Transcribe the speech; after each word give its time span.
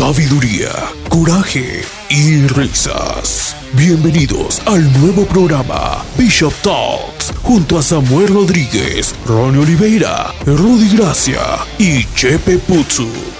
sabiduría, 0.00 0.70
coraje 1.10 1.82
y 2.08 2.46
risas. 2.46 3.54
Bienvenidos 3.74 4.62
al 4.64 4.90
nuevo 4.98 5.26
programa 5.26 6.02
Bishop 6.16 6.54
Talks 6.62 7.30
junto 7.42 7.78
a 7.78 7.82
Samuel 7.82 8.28
Rodríguez, 8.28 9.14
Ronnie 9.26 9.60
Oliveira, 9.60 10.32
Rudy 10.46 10.96
Gracia 10.96 11.42
y 11.78 12.06
Chepe 12.14 12.56
Putsu. 12.56 13.39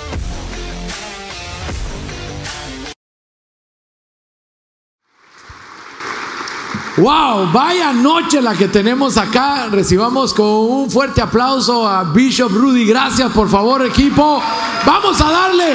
Wow, 7.01 7.51
vaya 7.51 7.95
noche 7.95 8.43
la 8.43 8.55
que 8.55 8.69
tenemos 8.69 9.16
acá. 9.16 9.69
Recibamos 9.71 10.35
con 10.35 10.46
un 10.46 10.91
fuerte 10.91 11.23
aplauso 11.23 11.89
a 11.89 12.05
Bishop 12.05 12.53
Rudy. 12.53 12.84
Gracias, 12.84 13.33
por 13.33 13.48
favor, 13.48 13.84
equipo. 13.87 14.43
Vamos 14.84 15.19
a 15.23 15.30
darle. 15.30 15.73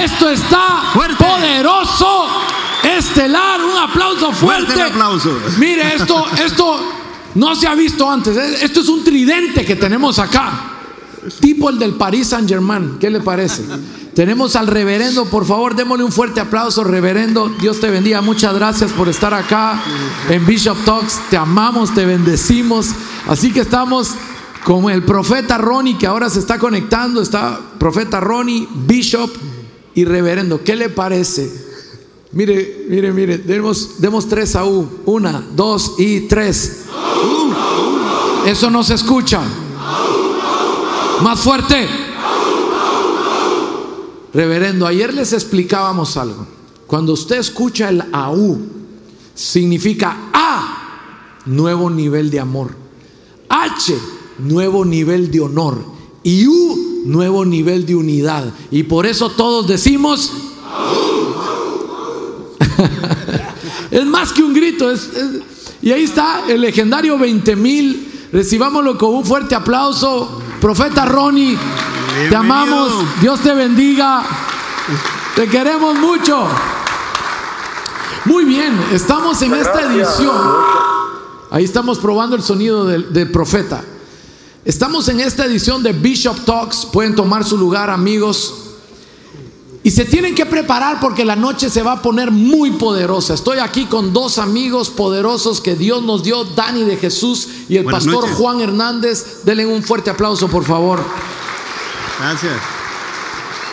Esto 0.00 0.28
está 0.30 0.82
poderoso, 1.18 2.28
estelar. 2.84 3.60
Un 3.64 3.78
aplauso 3.78 4.32
fuerte. 4.32 4.72
Fuerte 4.72 4.82
aplauso. 4.92 5.36
Mire, 5.58 5.96
esto, 5.96 6.24
esto 6.44 6.80
no 7.34 7.56
se 7.56 7.66
ha 7.66 7.74
visto 7.74 8.08
antes. 8.08 8.36
Esto 8.36 8.80
es 8.80 8.88
un 8.88 9.02
tridente 9.02 9.64
que 9.64 9.74
tenemos 9.74 10.20
acá. 10.20 10.79
Tipo 11.40 11.68
el 11.68 11.78
del 11.78 11.94
Paris 11.94 12.28
Saint 12.28 12.48
Germain. 12.48 12.96
¿Qué 12.98 13.10
le 13.10 13.20
parece? 13.20 13.62
Tenemos 14.14 14.56
al 14.56 14.66
reverendo, 14.66 15.26
por 15.26 15.44
favor, 15.44 15.76
démosle 15.76 16.04
un 16.04 16.12
fuerte 16.12 16.40
aplauso, 16.40 16.82
reverendo. 16.82 17.48
Dios 17.60 17.80
te 17.80 17.90
bendiga. 17.90 18.20
Muchas 18.22 18.54
gracias 18.54 18.90
por 18.92 19.08
estar 19.08 19.34
acá 19.34 19.82
en 20.28 20.46
Bishop 20.46 20.76
Talks. 20.84 21.20
Te 21.30 21.36
amamos, 21.36 21.94
te 21.94 22.06
bendecimos. 22.06 22.88
Así 23.28 23.52
que 23.52 23.60
estamos 23.60 24.12
con 24.64 24.90
el 24.90 25.02
profeta 25.02 25.58
Ronnie 25.58 25.98
que 25.98 26.06
ahora 26.06 26.30
se 26.30 26.38
está 26.38 26.58
conectando. 26.58 27.20
Está 27.20 27.60
profeta 27.78 28.18
Ronnie, 28.20 28.66
Bishop 28.86 29.30
y 29.94 30.04
reverendo. 30.04 30.62
¿Qué 30.64 30.74
le 30.74 30.88
parece? 30.88 31.68
Mire, 32.32 32.86
mire, 32.88 33.12
mire. 33.12 33.38
Demos, 33.38 34.00
demos 34.00 34.28
tres 34.28 34.56
a 34.56 34.64
U. 34.64 34.88
Una, 35.04 35.44
dos 35.54 35.94
y 35.98 36.20
tres. 36.22 36.84
Eso 38.46 38.70
no 38.70 38.82
se 38.82 38.94
escucha. 38.94 39.42
Más 41.22 41.40
fuerte. 41.40 41.86
Reverendo, 44.32 44.86
ayer 44.86 45.12
les 45.12 45.32
explicábamos 45.32 46.16
algo. 46.16 46.46
Cuando 46.86 47.12
usted 47.12 47.38
escucha 47.38 47.88
el 47.88 48.02
AU, 48.12 48.58
significa 49.34 50.30
A, 50.32 51.42
nuevo 51.46 51.90
nivel 51.90 52.30
de 52.30 52.40
amor. 52.40 52.74
H, 53.48 53.96
nuevo 54.38 54.84
nivel 54.84 55.30
de 55.30 55.40
honor. 55.40 55.84
Y 56.22 56.46
U, 56.46 57.02
nuevo 57.04 57.44
nivel 57.44 57.84
de 57.86 57.96
unidad. 57.96 58.52
Y 58.70 58.84
por 58.84 59.06
eso 59.06 59.30
todos 59.30 59.66
decimos... 59.66 60.32
es 63.90 64.06
más 64.06 64.32
que 64.32 64.42
un 64.42 64.54
grito. 64.54 64.90
y 65.82 65.90
ahí 65.90 66.04
está 66.04 66.44
el 66.48 66.60
legendario 66.62 67.18
20 67.18 67.56
mil. 67.56 68.06
Recibámoslo 68.32 68.96
con 68.96 69.14
un 69.14 69.24
fuerte 69.24 69.54
aplauso. 69.54 70.40
Profeta 70.60 71.06
Ronnie, 71.06 71.58
te 72.28 72.36
amamos. 72.36 72.92
Dios 73.20 73.40
te 73.40 73.54
bendiga. 73.54 74.22
Te 75.34 75.48
queremos 75.48 75.98
mucho. 75.98 76.46
Muy 78.26 78.44
bien, 78.44 78.78
estamos 78.92 79.40
en 79.40 79.54
esta 79.54 79.80
edición. 79.82 80.36
Ahí 81.50 81.64
estamos 81.64 81.98
probando 81.98 82.36
el 82.36 82.42
sonido 82.42 82.84
del, 82.84 83.12
del 83.12 83.30
profeta. 83.30 83.82
Estamos 84.64 85.08
en 85.08 85.20
esta 85.20 85.46
edición 85.46 85.82
de 85.82 85.92
Bishop 85.92 86.44
Talks. 86.44 86.86
Pueden 86.92 87.14
tomar 87.14 87.44
su 87.44 87.56
lugar, 87.56 87.88
amigos. 87.88 88.69
Y 89.82 89.90
se 89.90 90.04
tienen 90.04 90.34
que 90.34 90.44
preparar 90.44 91.00
porque 91.00 91.24
la 91.24 91.36
noche 91.36 91.70
se 91.70 91.82
va 91.82 91.92
a 91.92 92.02
poner 92.02 92.30
muy 92.30 92.72
poderosa. 92.72 93.32
Estoy 93.32 93.58
aquí 93.58 93.86
con 93.86 94.12
dos 94.12 94.36
amigos 94.36 94.90
poderosos 94.90 95.62
que 95.62 95.74
Dios 95.74 96.02
nos 96.02 96.22
dio, 96.22 96.44
Dani 96.44 96.84
de 96.84 96.98
Jesús 96.98 97.48
y 97.68 97.78
el 97.78 97.84
Buenas 97.84 98.04
pastor 98.04 98.24
noches. 98.24 98.36
Juan 98.36 98.60
Hernández. 98.60 99.42
Denle 99.44 99.64
un 99.64 99.82
fuerte 99.82 100.10
aplauso, 100.10 100.48
por 100.48 100.64
favor. 100.64 101.02
Gracias. 102.18 102.52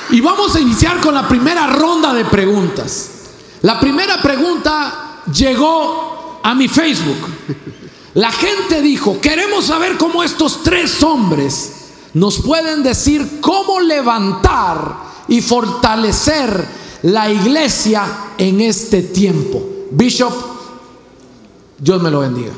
Y 0.09 0.21
vamos 0.21 0.55
a 0.55 0.61
iniciar 0.61 1.01
con 1.01 1.13
la 1.13 1.27
primera 1.27 1.67
ronda 1.67 2.13
de 2.13 2.23
preguntas. 2.23 3.09
La 3.63 3.77
primera 3.77 4.21
pregunta 4.21 5.23
llegó 5.33 6.39
a 6.41 6.55
mi 6.55 6.69
Facebook. 6.69 7.17
La 8.13 8.31
gente 8.31 8.81
dijo, 8.81 9.19
queremos 9.19 9.65
saber 9.65 9.97
cómo 9.97 10.23
estos 10.23 10.63
tres 10.63 11.03
hombres 11.03 11.73
nos 12.13 12.39
pueden 12.39 12.81
decir 12.81 13.39
cómo 13.41 13.81
levantar 13.81 15.06
y 15.27 15.41
fortalecer 15.41 16.67
la 17.03 17.31
iglesia 17.31 18.33
en 18.37 18.61
este 18.61 19.03
tiempo. 19.03 19.63
Bishop, 19.91 20.33
Dios 21.79 22.01
me 22.01 22.11
lo 22.11 22.19
bendiga. 22.19 22.53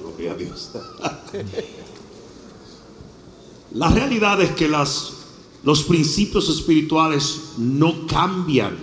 Gloria 0.00 0.32
a 0.32 0.34
Dios. 0.34 0.70
La 3.74 3.88
realidad 3.88 4.40
es 4.42 4.50
que 4.52 4.68
las, 4.68 5.12
los 5.62 5.82
principios 5.84 6.48
espirituales 6.48 7.52
no 7.56 8.06
cambian, 8.06 8.76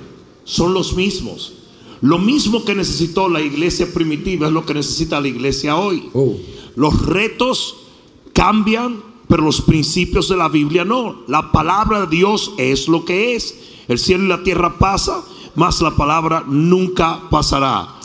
son 0.46 0.74
los 0.74 0.96
mismos. 0.96 1.54
Lo 2.02 2.18
mismo 2.18 2.64
que 2.64 2.74
necesitó 2.74 3.28
la 3.28 3.42
iglesia 3.42 3.94
primitiva 3.94 4.48
es 4.48 4.54
lo 4.54 4.66
que 4.66 4.74
necesita 4.74 5.20
la 5.20 5.28
iglesia 5.28 5.76
hoy. 5.76 6.10
Oh. 6.14 6.38
Los 6.76 7.06
retos 7.06 7.76
cambian, 8.34 9.04
pero 9.30 9.44
los 9.44 9.62
principios 9.62 10.28
de 10.28 10.36
la 10.36 10.50
Biblia 10.50 10.84
no. 10.84 11.18
La 11.28 11.52
palabra 11.52 12.02
de 12.02 12.08
Dios 12.08 12.52
es 12.58 12.88
lo 12.88 13.06
que 13.06 13.36
es. 13.36 13.58
El 13.88 14.00
cielo 14.00 14.26
y 14.26 14.28
la 14.28 14.44
tierra 14.44 14.80
pasa, 14.80 15.24
mas 15.56 15.82
la 15.82 15.92
palabra 15.92 16.44
nunca 16.48 17.30
pasará. 17.30 17.96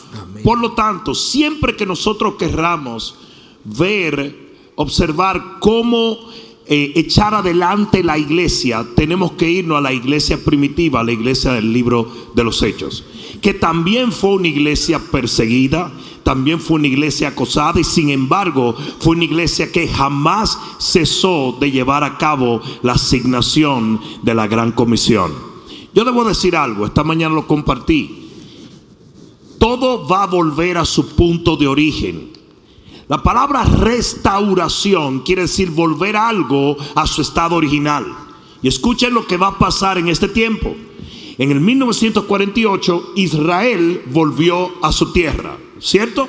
Por 0.44 0.60
lo 0.60 0.72
tanto, 0.72 1.14
siempre 1.14 1.74
que 1.74 1.86
nosotros 1.86 2.34
querramos 2.38 3.16
ver, 3.64 4.36
observar 4.74 5.56
cómo 5.60 6.18
eh, 6.66 6.92
echar 6.94 7.34
adelante 7.34 8.04
la 8.04 8.18
iglesia, 8.18 8.86
tenemos 8.94 9.32
que 9.32 9.50
irnos 9.50 9.78
a 9.78 9.80
la 9.80 9.94
iglesia 9.94 10.44
primitiva, 10.44 11.00
a 11.00 11.04
la 11.04 11.12
iglesia 11.12 11.52
del 11.52 11.72
libro 11.72 12.06
de 12.34 12.44
los 12.44 12.62
Hechos, 12.62 13.04
que 13.40 13.54
también 13.54 14.12
fue 14.12 14.34
una 14.34 14.48
iglesia 14.48 14.98
perseguida, 14.98 15.90
también 16.24 16.58
fue 16.58 16.76
una 16.76 16.88
iglesia 16.88 17.28
acosada 17.28 17.78
y 17.78 17.84
sin 17.84 18.08
embargo 18.08 18.74
fue 18.98 19.14
una 19.14 19.24
iglesia 19.24 19.70
que 19.70 19.86
jamás 19.86 20.58
cesó 20.78 21.56
de 21.60 21.70
llevar 21.70 22.02
a 22.02 22.16
cabo 22.18 22.60
la 22.82 22.94
asignación 22.94 24.00
de 24.22 24.34
la 24.34 24.46
gran 24.46 24.72
comisión. 24.72 25.32
Yo 25.94 26.04
debo 26.04 26.24
decir 26.24 26.56
algo, 26.56 26.86
esta 26.86 27.04
mañana 27.04 27.34
lo 27.34 27.46
compartí. 27.46 28.30
Todo 29.58 30.08
va 30.08 30.24
a 30.24 30.26
volver 30.26 30.78
a 30.78 30.84
su 30.84 31.14
punto 31.14 31.56
de 31.56 31.68
origen. 31.68 32.32
La 33.06 33.22
palabra 33.22 33.64
restauración 33.64 35.20
quiere 35.20 35.42
decir 35.42 35.70
volver 35.70 36.16
algo 36.16 36.76
a 36.94 37.06
su 37.06 37.20
estado 37.20 37.54
original. 37.54 38.06
Y 38.62 38.68
escuchen 38.68 39.12
lo 39.12 39.26
que 39.26 39.36
va 39.36 39.48
a 39.48 39.58
pasar 39.58 39.98
en 39.98 40.08
este 40.08 40.26
tiempo. 40.26 40.74
En 41.38 41.50
el 41.50 41.60
1948 41.60 43.12
Israel 43.16 44.02
volvió 44.06 44.70
a 44.82 44.92
su 44.92 45.12
tierra, 45.12 45.56
¿cierto? 45.80 46.28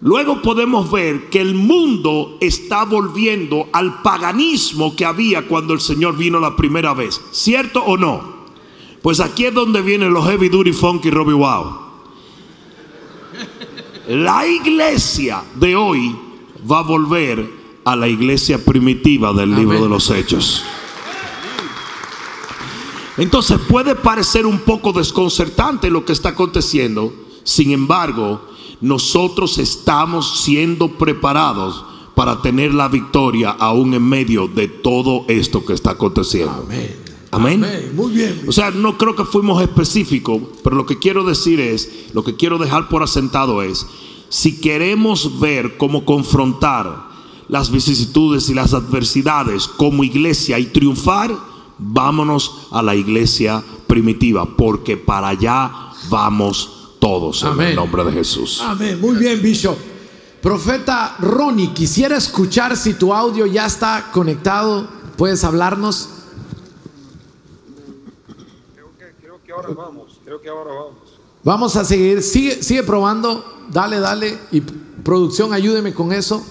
Luego 0.00 0.42
podemos 0.42 0.90
ver 0.90 1.30
que 1.30 1.40
el 1.40 1.54
mundo 1.54 2.38
está 2.40 2.84
volviendo 2.84 3.68
al 3.72 4.02
paganismo 4.02 4.96
que 4.96 5.04
había 5.04 5.46
cuando 5.46 5.74
el 5.74 5.80
Señor 5.80 6.16
vino 6.16 6.40
la 6.40 6.56
primera 6.56 6.92
vez, 6.92 7.20
¿cierto 7.30 7.84
o 7.84 7.96
no? 7.96 8.42
Pues 9.00 9.20
aquí 9.20 9.44
es 9.44 9.54
donde 9.54 9.80
vienen 9.82 10.12
los 10.12 10.26
heavy 10.26 10.48
duty 10.48 10.72
funky 10.72 11.10
Robbie 11.10 11.34
Wow. 11.34 11.76
La 14.08 14.46
iglesia 14.46 15.44
de 15.54 15.76
hoy 15.76 16.16
va 16.68 16.80
a 16.80 16.82
volver 16.82 17.48
a 17.84 17.94
la 17.94 18.08
iglesia 18.08 18.64
primitiva 18.64 19.32
del 19.32 19.50
libro 19.50 19.76
Amén. 19.76 19.82
de 19.84 19.88
los 19.88 20.10
Hechos. 20.10 20.64
Entonces 23.16 23.58
puede 23.68 23.94
parecer 23.94 24.46
un 24.46 24.60
poco 24.60 24.92
desconcertante 24.92 25.90
lo 25.90 26.04
que 26.04 26.12
está 26.12 26.30
aconteciendo. 26.30 27.12
Sin 27.44 27.72
embargo, 27.72 28.40
nosotros 28.80 29.58
estamos 29.58 30.42
siendo 30.42 30.96
preparados 30.98 31.84
para 32.14 32.42
tener 32.42 32.74
la 32.74 32.88
victoria 32.88 33.50
aún 33.50 33.94
en 33.94 34.02
medio 34.02 34.48
de 34.48 34.68
todo 34.68 35.24
esto 35.28 35.64
que 35.64 35.72
está 35.72 35.92
aconteciendo. 35.92 36.64
Amén. 36.66 36.96
Amén. 37.30 37.64
Amén. 37.64 37.92
Muy 37.94 38.12
bien. 38.12 38.42
O 38.46 38.52
sea, 38.52 38.70
no 38.70 38.98
creo 38.98 39.16
que 39.16 39.24
fuimos 39.24 39.62
específicos, 39.62 40.40
pero 40.62 40.76
lo 40.76 40.84
que 40.84 40.98
quiero 40.98 41.24
decir 41.24 41.60
es, 41.60 42.10
lo 42.12 42.22
que 42.22 42.36
quiero 42.36 42.58
dejar 42.58 42.88
por 42.88 43.02
asentado 43.02 43.62
es, 43.62 43.86
si 44.28 44.60
queremos 44.60 45.40
ver 45.40 45.76
cómo 45.78 46.04
confrontar 46.04 47.10
las 47.48 47.70
vicisitudes 47.70 48.48
y 48.48 48.54
las 48.54 48.74
adversidades 48.74 49.68
como 49.68 50.04
iglesia 50.04 50.58
y 50.58 50.66
triunfar, 50.66 51.51
vámonos 51.78 52.68
a 52.70 52.82
la 52.82 52.94
iglesia 52.94 53.62
primitiva, 53.86 54.46
porque 54.56 54.96
para 54.96 55.28
allá 55.28 55.90
vamos 56.08 56.96
todos 56.98 57.42
en 57.42 57.48
Amén. 57.48 57.68
el 57.68 57.76
nombre 57.76 58.04
de 58.04 58.12
Jesús. 58.12 58.60
Amén. 58.62 59.00
Muy 59.00 59.16
bien, 59.16 59.42
Bishop. 59.42 59.76
Profeta 60.40 61.16
Ronnie, 61.20 61.72
quisiera 61.72 62.16
escuchar 62.16 62.76
si 62.76 62.94
tu 62.94 63.14
audio 63.14 63.46
ya 63.46 63.66
está 63.66 64.10
conectado. 64.12 64.88
¿Puedes 65.16 65.44
hablarnos? 65.44 66.08
Creo 69.20 69.40
que 69.44 69.52
ahora 69.52 69.68
vamos, 69.68 70.18
creo 70.24 70.40
que 70.40 70.48
ahora 70.48 70.72
vamos. 70.74 70.94
Vamos 71.44 71.76
a 71.76 71.84
seguir, 71.84 72.22
sigue, 72.22 72.62
sigue 72.62 72.82
probando, 72.82 73.44
dale, 73.70 73.98
dale, 74.00 74.38
y 74.50 74.60
producción, 74.60 75.52
ayúdeme 75.52 75.92
con 75.92 76.12
eso. 76.12 76.44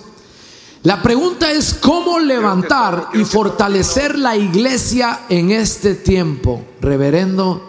La 0.83 1.03
pregunta 1.03 1.51
es 1.51 1.75
cómo 1.75 2.19
levantar 2.19 3.09
y 3.13 3.23
fortalecer 3.23 4.17
la 4.17 4.35
iglesia 4.35 5.25
en 5.29 5.51
este 5.51 5.93
tiempo. 5.93 6.63
Reverendo, 6.81 7.61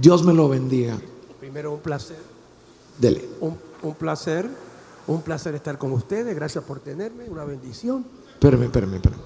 Dios 0.00 0.22
me 0.22 0.32
lo 0.32 0.48
bendiga. 0.48 0.96
Primero, 1.40 1.72
un 1.72 1.80
placer. 1.80 2.18
Dele. 2.96 3.28
Un, 3.40 3.56
un 3.82 3.94
placer. 3.94 4.48
Un 5.08 5.22
placer 5.22 5.56
estar 5.56 5.78
con 5.78 5.90
ustedes. 5.90 6.32
Gracias 6.36 6.62
por 6.62 6.78
tenerme. 6.78 7.28
Una 7.28 7.44
bendición. 7.44 8.04
Espérame, 8.34 8.62
espérame, 8.64 8.94
espérame. 8.94 9.20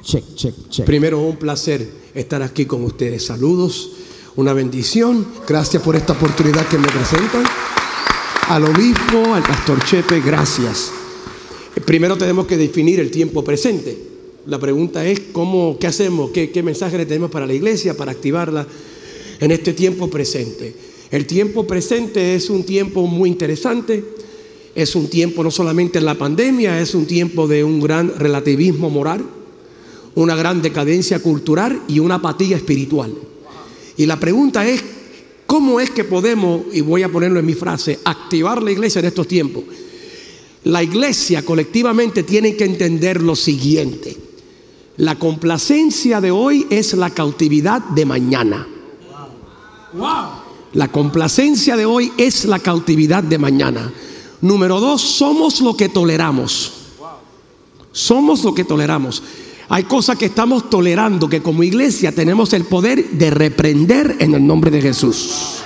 Check, 0.00 0.34
check, 0.34 0.54
check. 0.70 0.86
Primero, 0.86 1.20
un 1.20 1.36
placer 1.36 1.86
estar 2.14 2.40
aquí 2.40 2.64
con 2.64 2.82
ustedes. 2.84 3.26
Saludos, 3.26 3.90
una 4.36 4.54
bendición. 4.54 5.26
Gracias 5.46 5.82
por 5.82 5.94
esta 5.94 6.14
oportunidad 6.14 6.66
que 6.68 6.78
me 6.78 6.88
presentan. 6.88 7.44
Al 8.48 8.64
obispo, 8.64 9.34
al 9.34 9.42
pastor 9.42 9.84
Chepe, 9.84 10.20
gracias. 10.20 10.90
Primero 11.84 12.16
tenemos 12.16 12.46
que 12.46 12.56
definir 12.56 12.98
el 13.00 13.10
tiempo 13.10 13.44
presente. 13.44 13.96
La 14.46 14.58
pregunta 14.58 15.06
es 15.06 15.20
cómo, 15.32 15.76
qué 15.78 15.86
hacemos, 15.86 16.30
qué, 16.30 16.50
qué 16.50 16.62
mensaje 16.62 16.96
le 16.96 17.06
tenemos 17.06 17.30
para 17.30 17.46
la 17.46 17.52
iglesia, 17.52 17.96
para 17.96 18.12
activarla 18.12 18.66
en 19.40 19.50
este 19.50 19.74
tiempo 19.74 20.08
presente. 20.08 20.74
El 21.10 21.26
tiempo 21.26 21.66
presente 21.66 22.34
es 22.34 22.48
un 22.50 22.64
tiempo 22.64 23.06
muy 23.06 23.28
interesante. 23.28 24.04
Es 24.74 24.94
un 24.94 25.08
tiempo 25.08 25.42
no 25.42 25.50
solamente 25.50 25.98
en 25.98 26.04
la 26.04 26.14
pandemia, 26.14 26.80
es 26.80 26.94
un 26.94 27.06
tiempo 27.06 27.46
de 27.46 27.64
un 27.64 27.80
gran 27.80 28.18
relativismo 28.18 28.90
moral 28.90 29.24
una 30.14 30.34
gran 30.34 30.60
decadencia 30.60 31.20
cultural 31.20 31.82
y 31.86 32.00
una 32.00 32.16
apatía 32.16 32.56
espiritual. 32.56 33.14
Y 33.96 34.06
la 34.06 34.18
pregunta 34.18 34.66
es, 34.66 34.82
¿cómo 35.48 35.80
es 35.80 35.90
que 35.90 36.04
podemos, 36.04 36.62
y 36.72 36.82
voy 36.82 37.02
a 37.02 37.10
ponerlo 37.10 37.40
en 37.40 37.46
mi 37.46 37.54
frase, 37.54 37.98
activar 38.04 38.62
la 38.62 38.70
iglesia 38.70 39.00
en 39.00 39.06
estos 39.06 39.26
tiempos? 39.26 39.64
La 40.64 40.82
iglesia 40.82 41.44
colectivamente 41.44 42.22
tiene 42.22 42.54
que 42.54 42.64
entender 42.64 43.22
lo 43.22 43.34
siguiente. 43.34 44.16
La 44.98 45.18
complacencia 45.18 46.20
de 46.20 46.30
hoy 46.30 46.66
es 46.68 46.92
la 46.92 47.10
cautividad 47.10 47.80
de 47.80 48.04
mañana. 48.04 48.68
La 50.74 50.88
complacencia 50.92 51.76
de 51.76 51.86
hoy 51.86 52.12
es 52.18 52.44
la 52.44 52.58
cautividad 52.58 53.22
de 53.22 53.38
mañana. 53.38 53.90
Número 54.42 54.80
dos, 54.80 55.00
somos 55.00 55.62
lo 55.62 55.74
que 55.74 55.88
toleramos. 55.88 56.72
Somos 57.90 58.44
lo 58.44 58.54
que 58.54 58.64
toleramos. 58.64 59.22
Hay 59.70 59.84
cosas 59.84 60.16
que 60.16 60.26
estamos 60.26 60.70
tolerando 60.70 61.28
que 61.28 61.42
como 61.42 61.62
iglesia 61.62 62.12
tenemos 62.12 62.52
el 62.54 62.64
poder 62.64 63.10
de 63.10 63.30
reprender 63.30 64.16
en 64.18 64.34
el 64.34 64.46
nombre 64.46 64.70
de 64.70 64.80
Jesús. 64.80 65.58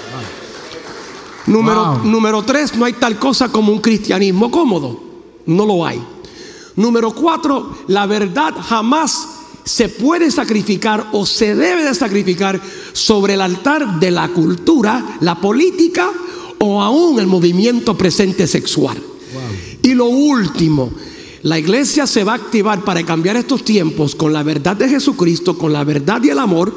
Número, 1.46 1.98
número 1.98 2.42
tres, 2.42 2.74
no 2.74 2.84
hay 2.84 2.94
tal 2.94 3.18
cosa 3.18 3.50
como 3.50 3.72
un 3.72 3.80
cristianismo 3.80 4.50
cómodo. 4.50 5.00
No 5.46 5.66
lo 5.66 5.86
hay. 5.86 6.02
Número 6.76 7.12
cuatro, 7.14 7.78
la 7.88 8.06
verdad 8.06 8.54
jamás 8.60 9.28
se 9.64 9.88
puede 9.88 10.30
sacrificar 10.30 11.08
o 11.12 11.24
se 11.26 11.54
debe 11.54 11.84
de 11.84 11.94
sacrificar 11.94 12.60
sobre 12.92 13.34
el 13.34 13.40
altar 13.40 14.00
de 14.00 14.10
la 14.10 14.28
cultura, 14.28 15.16
la 15.20 15.40
política 15.40 16.10
o 16.58 16.82
aún 16.82 17.20
el 17.20 17.26
movimiento 17.26 17.96
presente 17.96 18.46
sexual. 18.46 19.00
Y 19.82 19.94
lo 19.94 20.06
último, 20.06 20.90
la 21.42 21.58
iglesia 21.58 22.06
se 22.06 22.22
va 22.22 22.32
a 22.32 22.36
activar 22.36 22.84
para 22.84 23.04
cambiar 23.04 23.36
estos 23.36 23.64
tiempos 23.64 24.14
con 24.14 24.32
la 24.32 24.44
verdad 24.44 24.76
de 24.76 24.88
Jesucristo, 24.88 25.58
con 25.58 25.72
la 25.72 25.82
verdad 25.82 26.22
y 26.22 26.28
el 26.28 26.38
amor, 26.38 26.72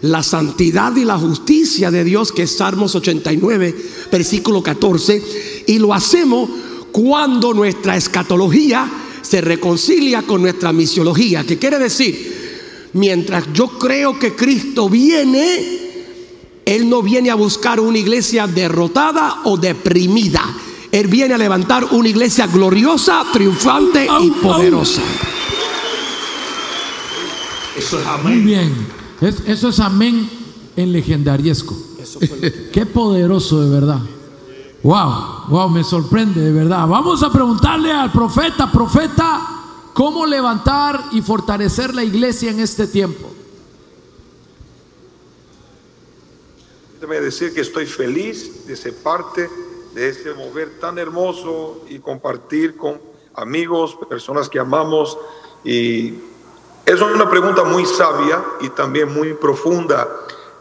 la 0.00 0.24
santidad 0.24 0.94
y 0.96 1.04
la 1.04 1.18
justicia 1.18 1.90
de 1.92 2.02
Dios, 2.02 2.32
que 2.32 2.42
es 2.42 2.56
Salmos 2.56 2.96
89, 2.96 3.76
versículo 4.10 4.60
14. 4.60 5.64
Y 5.68 5.78
lo 5.78 5.94
hacemos 5.94 6.50
cuando 6.90 7.54
nuestra 7.54 7.96
escatología 7.96 8.90
se 9.22 9.40
reconcilia 9.40 10.22
con 10.22 10.42
nuestra 10.42 10.72
misiología. 10.72 11.44
¿Qué 11.44 11.58
quiere 11.58 11.78
decir? 11.78 12.90
Mientras 12.94 13.52
yo 13.52 13.78
creo 13.78 14.18
que 14.18 14.34
Cristo 14.34 14.88
viene, 14.88 15.78
Él 16.64 16.88
no 16.88 17.02
viene 17.02 17.30
a 17.30 17.36
buscar 17.36 17.78
una 17.78 17.98
iglesia 17.98 18.48
derrotada 18.48 19.42
o 19.44 19.56
deprimida. 19.56 20.42
Él 20.90 21.06
viene 21.08 21.34
a 21.34 21.38
levantar 21.38 21.84
una 21.92 22.08
iglesia 22.08 22.46
gloriosa, 22.46 23.24
triunfante 23.32 24.06
y 24.20 24.30
poderosa. 24.30 25.02
Eso 27.76 28.00
es 28.00 28.06
amén. 28.06 28.34
Muy 28.34 28.42
bien. 28.42 28.86
eso 29.46 29.68
es 29.68 29.80
amén 29.80 30.28
en 30.76 30.92
legendariesco. 30.92 31.76
Qué 32.72 32.86
poderoso 32.86 33.60
de 33.60 33.70
verdad. 33.70 34.00
Wow, 34.82 35.48
wow, 35.48 35.68
me 35.68 35.84
sorprende 35.84 36.40
de 36.40 36.52
verdad. 36.52 36.86
Vamos 36.86 37.22
a 37.22 37.30
preguntarle 37.30 37.92
al 37.92 38.10
profeta, 38.12 38.70
profeta, 38.70 39.46
cómo 39.92 40.24
levantar 40.24 41.08
y 41.12 41.20
fortalecer 41.20 41.94
la 41.94 42.04
iglesia 42.04 42.50
en 42.50 42.60
este 42.60 42.86
tiempo. 42.86 43.28
Déjeme 46.94 47.20
decir 47.20 47.52
que 47.52 47.60
estoy 47.60 47.86
feliz 47.86 48.66
de 48.66 48.76
ser 48.76 48.94
parte 48.94 49.48
de 49.98 50.10
ese 50.10 50.32
mover 50.32 50.78
tan 50.78 50.96
hermoso 50.96 51.82
y 51.88 51.98
compartir 51.98 52.76
con 52.76 53.00
amigos, 53.34 53.98
personas 54.08 54.48
que 54.48 54.60
amamos. 54.60 55.18
Y 55.64 56.14
es 56.86 57.00
una 57.00 57.28
pregunta 57.28 57.64
muy 57.64 57.84
sabia 57.84 58.44
y 58.60 58.68
también 58.68 59.12
muy 59.12 59.34
profunda. 59.34 60.06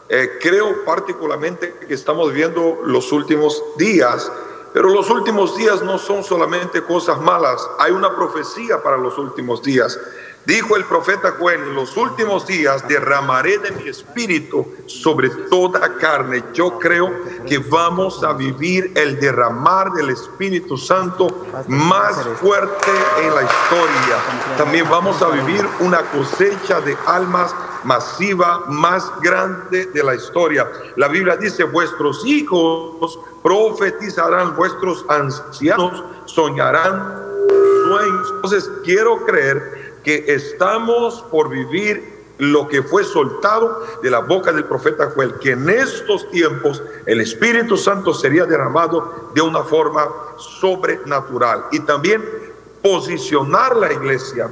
Eh, 0.09 0.39
creo 0.41 0.83
particularmente 0.83 1.75
que 1.87 1.93
estamos 1.93 2.33
viendo 2.33 2.79
los 2.83 3.11
últimos 3.11 3.63
días, 3.77 4.31
pero 4.73 4.89
los 4.89 5.07
últimos 5.11 5.55
días 5.55 5.83
no 5.83 5.99
son 5.99 6.23
solamente 6.23 6.81
cosas 6.81 7.21
malas, 7.21 7.61
hay 7.77 7.91
una 7.91 8.15
profecía 8.15 8.81
para 8.81 8.97
los 8.97 9.19
últimos 9.19 9.61
días. 9.61 9.99
Dijo 10.47 10.77
el 10.77 10.85
profeta 10.85 11.33
Joel, 11.37 11.59
en 11.61 11.75
los 11.75 11.97
últimos 11.97 12.47
días 12.47 12.87
derramaré 12.87 13.57
de 13.57 13.69
mi 13.71 13.89
espíritu 13.89 14.65
sobre 14.85 15.29
toda 15.49 15.97
carne. 15.97 16.41
Yo 16.53 16.79
creo 16.79 17.11
que 17.45 17.57
vamos 17.57 18.23
a 18.23 18.31
vivir 18.31 18.93
el 18.95 19.19
derramar 19.19 19.91
del 19.91 20.09
Espíritu 20.09 20.77
Santo 20.77 21.27
más 21.67 22.25
fuerte 22.39 22.91
en 23.23 23.35
la 23.35 23.41
historia. 23.41 24.55
También 24.57 24.89
vamos 24.89 25.21
a 25.21 25.27
vivir 25.31 25.67
una 25.81 26.01
cosecha 26.11 26.79
de 26.79 26.95
almas 27.05 27.53
masiva 27.83 28.63
más 28.67 29.11
grande 29.21 29.87
de 29.87 30.01
la 30.01 30.15
historia. 30.15 30.65
La 30.95 31.09
Biblia 31.09 31.35
dice, 31.35 31.65
vuestros 31.65 32.25
hijos 32.25 33.19
profetizarán, 33.43 34.55
vuestros 34.55 35.03
ancianos 35.09 36.05
soñarán 36.23 37.27
sueños. 37.85 38.31
Entonces 38.35 38.71
quiero 38.85 39.25
creer 39.25 39.76
que 40.07 40.23
estamos 40.33 41.21
por 41.29 41.49
vivir 41.49 42.01
lo 42.37 42.69
que 42.69 42.81
fue 42.81 43.03
soltado 43.03 43.85
de 44.01 44.09
la 44.09 44.19
boca 44.19 44.53
del 44.53 44.63
profeta 44.63 45.11
Joel, 45.13 45.33
que 45.33 45.51
en 45.51 45.69
estos 45.69 46.31
tiempos 46.31 46.81
el 47.05 47.19
Espíritu 47.19 47.75
Santo 47.75 48.13
sería 48.13 48.45
derramado 48.45 49.31
de 49.35 49.41
una 49.41 49.63
forma 49.63 50.07
sobrenatural. 50.37 51.65
Y 51.73 51.81
también 51.81 52.23
posicionar 52.81 53.75
la 53.75 53.91
iglesia, 53.91 54.49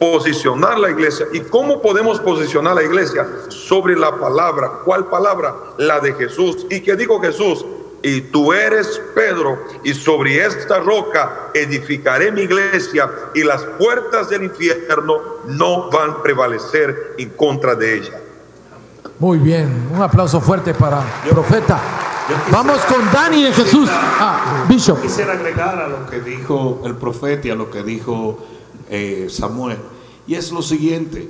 posicionar 0.00 0.76
la 0.80 0.90
iglesia. 0.90 1.28
¿Y 1.32 1.38
cómo 1.42 1.80
podemos 1.80 2.18
posicionar 2.18 2.74
la 2.74 2.82
iglesia? 2.82 3.28
Sobre 3.48 3.94
la 3.94 4.10
palabra. 4.18 4.80
¿Cuál 4.84 5.06
palabra? 5.06 5.54
La 5.78 6.00
de 6.00 6.14
Jesús. 6.14 6.66
¿Y 6.68 6.80
qué 6.80 6.96
dijo 6.96 7.20
Jesús? 7.20 7.64
Y 8.06 8.20
tú 8.20 8.52
eres 8.52 9.02
Pedro, 9.16 9.64
y 9.82 9.92
sobre 9.92 10.46
esta 10.46 10.78
roca 10.78 11.50
edificaré 11.52 12.30
mi 12.30 12.42
iglesia, 12.42 13.10
y 13.34 13.42
las 13.42 13.62
puertas 13.80 14.30
del 14.30 14.44
infierno 14.44 15.18
no 15.48 15.90
van 15.90 16.10
a 16.10 16.22
prevalecer 16.22 17.16
en 17.18 17.30
contra 17.30 17.74
de 17.74 17.96
ella. 17.96 18.20
Muy 19.18 19.38
bien, 19.38 19.88
un 19.92 20.00
aplauso 20.00 20.40
fuerte 20.40 20.72
para 20.72 21.02
el 21.24 21.30
profeta. 21.30 21.80
Vamos 22.52 22.78
con 22.82 23.10
Dani 23.12 23.42
de 23.42 23.52
Jesús. 23.52 23.88
Ah, 23.90 24.64
Bishop. 24.68 25.02
Quisiera 25.02 25.32
agregar 25.32 25.76
a 25.80 25.88
lo 25.88 26.06
que 26.08 26.20
dijo 26.20 26.82
el 26.84 26.94
profeta 26.94 27.48
y 27.48 27.50
a 27.50 27.56
lo 27.56 27.72
que 27.72 27.82
dijo 27.82 28.38
eh, 28.88 29.26
Samuel. 29.28 29.78
Y 30.28 30.36
es 30.36 30.52
lo 30.52 30.62
siguiente. 30.62 31.28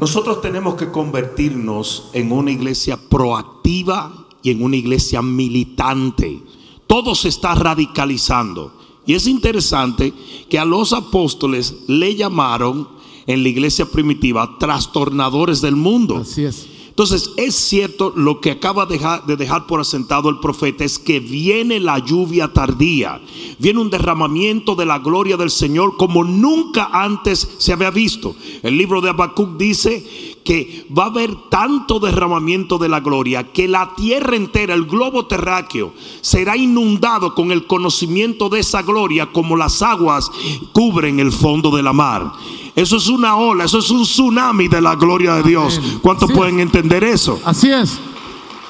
Nosotros 0.00 0.40
tenemos 0.40 0.74
que 0.74 0.90
convertirnos 0.90 2.10
en 2.14 2.32
una 2.32 2.50
iglesia 2.50 2.98
proactiva 3.08 4.21
y 4.42 4.50
en 4.50 4.62
una 4.62 4.76
iglesia 4.76 5.22
militante. 5.22 6.40
Todo 6.86 7.14
se 7.14 7.28
está 7.28 7.54
radicalizando. 7.54 8.72
Y 9.06 9.14
es 9.14 9.26
interesante 9.26 10.12
que 10.48 10.58
a 10.58 10.64
los 10.64 10.92
apóstoles 10.92 11.74
le 11.88 12.14
llamaron 12.14 12.88
en 13.26 13.42
la 13.42 13.48
iglesia 13.48 13.86
primitiva 13.86 14.58
trastornadores 14.58 15.60
del 15.60 15.76
mundo. 15.76 16.18
Así 16.18 16.44
es. 16.44 16.68
Entonces, 16.92 17.30
es 17.38 17.54
cierto 17.54 18.12
lo 18.14 18.42
que 18.42 18.50
acaba 18.50 18.84
de 18.84 18.98
dejar, 18.98 19.24
de 19.24 19.38
dejar, 19.38 19.66
por 19.66 19.80
asentado 19.80 20.28
el 20.28 20.40
profeta, 20.40 20.84
es 20.84 20.98
que 20.98 21.20
viene 21.20 21.80
la 21.80 21.98
lluvia 21.98 22.52
tardía, 22.52 23.18
viene 23.58 23.80
un 23.80 23.88
derramamiento 23.88 24.74
de 24.74 24.84
la 24.84 24.98
gloria 24.98 25.38
del 25.38 25.50
Señor 25.50 25.96
como 25.96 26.22
nunca 26.22 26.90
antes 26.92 27.48
se 27.56 27.72
había 27.72 27.90
visto. 27.90 28.36
El 28.62 28.76
libro 28.76 29.00
de 29.00 29.08
Habacuc 29.08 29.56
dice 29.56 30.31
que 30.44 30.86
va 30.96 31.04
a 31.04 31.06
haber 31.06 31.34
tanto 31.50 32.00
derramamiento 32.00 32.78
de 32.78 32.88
la 32.88 33.00
gloria 33.00 33.52
que 33.52 33.68
la 33.68 33.94
tierra 33.96 34.36
entera, 34.36 34.74
el 34.74 34.86
globo 34.86 35.26
terráqueo, 35.26 35.92
será 36.20 36.56
inundado 36.56 37.34
con 37.34 37.52
el 37.52 37.66
conocimiento 37.66 38.48
de 38.48 38.60
esa 38.60 38.82
gloria 38.82 39.26
como 39.26 39.56
las 39.56 39.82
aguas 39.82 40.30
cubren 40.72 41.20
el 41.20 41.32
fondo 41.32 41.74
de 41.74 41.82
la 41.82 41.92
mar. 41.92 42.32
Eso 42.74 42.96
es 42.96 43.08
una 43.08 43.36
ola, 43.36 43.64
eso 43.64 43.78
es 43.78 43.90
un 43.90 44.02
tsunami 44.02 44.68
de 44.68 44.80
la 44.80 44.94
gloria 44.94 45.34
de 45.34 45.42
Dios. 45.42 45.80
¿Cuántos 46.00 46.32
pueden 46.32 46.60
entender 46.60 47.04
eso? 47.04 47.38
Así 47.44 47.70
es. 47.70 47.98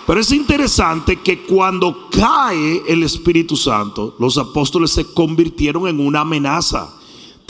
Pero 0.06 0.20
es 0.20 0.32
interesante 0.32 1.20
que 1.20 1.44
cuando 1.44 2.08
cae 2.10 2.82
el 2.88 3.04
Espíritu 3.04 3.56
Santo, 3.56 4.16
los 4.18 4.36
apóstoles 4.36 4.90
se 4.90 5.12
convirtieron 5.14 5.86
en 5.86 6.04
una 6.04 6.20
amenaza, 6.20 6.92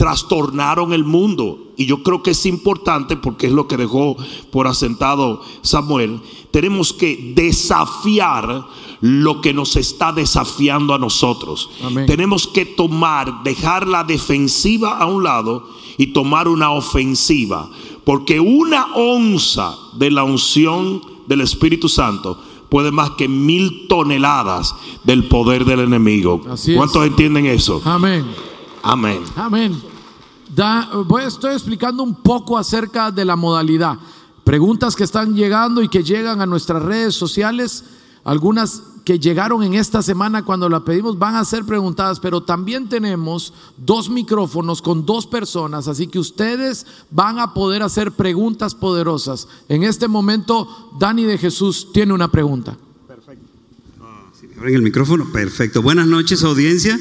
trastornaron 0.03 0.91
el 0.91 1.05
mundo. 1.05 1.71
Y 1.77 1.85
yo 1.85 2.03
creo 2.03 2.21
que 2.21 2.31
es 2.31 2.45
importante, 2.45 3.15
porque 3.15 3.47
es 3.47 3.53
lo 3.53 3.69
que 3.69 3.77
dejó 3.77 4.17
por 4.51 4.67
asentado 4.67 5.41
Samuel, 5.61 6.19
tenemos 6.51 6.91
que 6.91 7.31
desafiar 7.33 8.65
lo 8.99 9.39
que 9.39 9.53
nos 9.53 9.77
está 9.77 10.11
desafiando 10.11 10.93
a 10.93 10.97
nosotros. 10.99 11.69
Amén. 11.81 12.05
Tenemos 12.05 12.47
que 12.47 12.65
tomar, 12.65 13.43
dejar 13.45 13.87
la 13.87 14.03
defensiva 14.03 14.97
a 14.97 15.05
un 15.05 15.23
lado 15.23 15.69
y 15.97 16.07
tomar 16.07 16.49
una 16.49 16.71
ofensiva. 16.71 17.69
Porque 18.03 18.41
una 18.41 18.87
onza 18.95 19.73
de 19.93 20.11
la 20.11 20.25
unción 20.25 21.01
del 21.27 21.39
Espíritu 21.39 21.87
Santo 21.87 22.37
puede 22.67 22.91
más 22.91 23.11
que 23.11 23.29
mil 23.29 23.87
toneladas 23.87 24.75
del 25.05 25.29
poder 25.29 25.63
del 25.63 25.79
enemigo. 25.79 26.41
Así 26.49 26.71
es. 26.71 26.77
¿Cuántos 26.77 27.07
entienden 27.07 27.45
eso? 27.45 27.81
Amén. 27.85 28.25
Amén. 28.81 29.21
Amén. 29.37 29.92
Estoy 31.25 31.53
explicando 31.53 32.03
un 32.03 32.15
poco 32.15 32.57
acerca 32.57 33.11
de 33.11 33.25
la 33.25 33.35
modalidad. 33.35 33.97
Preguntas 34.43 34.95
que 34.95 35.03
están 35.03 35.35
llegando 35.35 35.81
y 35.81 35.89
que 35.89 36.03
llegan 36.03 36.41
a 36.41 36.45
nuestras 36.45 36.83
redes 36.83 37.15
sociales. 37.15 37.85
Algunas 38.23 38.83
que 39.03 39.19
llegaron 39.19 39.63
en 39.63 39.73
esta 39.73 40.01
semana 40.01 40.45
cuando 40.45 40.69
la 40.69 40.83
pedimos 40.85 41.17
van 41.17 41.35
a 41.35 41.45
ser 41.45 41.65
preguntadas, 41.65 42.19
pero 42.19 42.43
también 42.43 42.87
tenemos 42.87 43.53
dos 43.77 44.09
micrófonos 44.09 44.81
con 44.81 45.05
dos 45.05 45.27
personas, 45.27 45.87
así 45.87 46.07
que 46.07 46.19
ustedes 46.19 46.85
van 47.11 47.39
a 47.39 47.53
poder 47.53 47.83
hacer 47.83 48.13
preguntas 48.13 48.75
poderosas. 48.75 49.47
En 49.67 49.83
este 49.83 50.07
momento, 50.07 50.91
Dani 50.99 51.23
de 51.23 51.37
Jesús 51.37 51.89
tiene 51.91 52.13
una 52.13 52.29
pregunta. 52.29 52.77
Abren 54.57 54.75
el 54.75 54.81
micrófono, 54.83 55.25
perfecto. 55.33 55.81
Buenas 55.81 56.07
noches, 56.07 56.43
audiencia. 56.43 56.97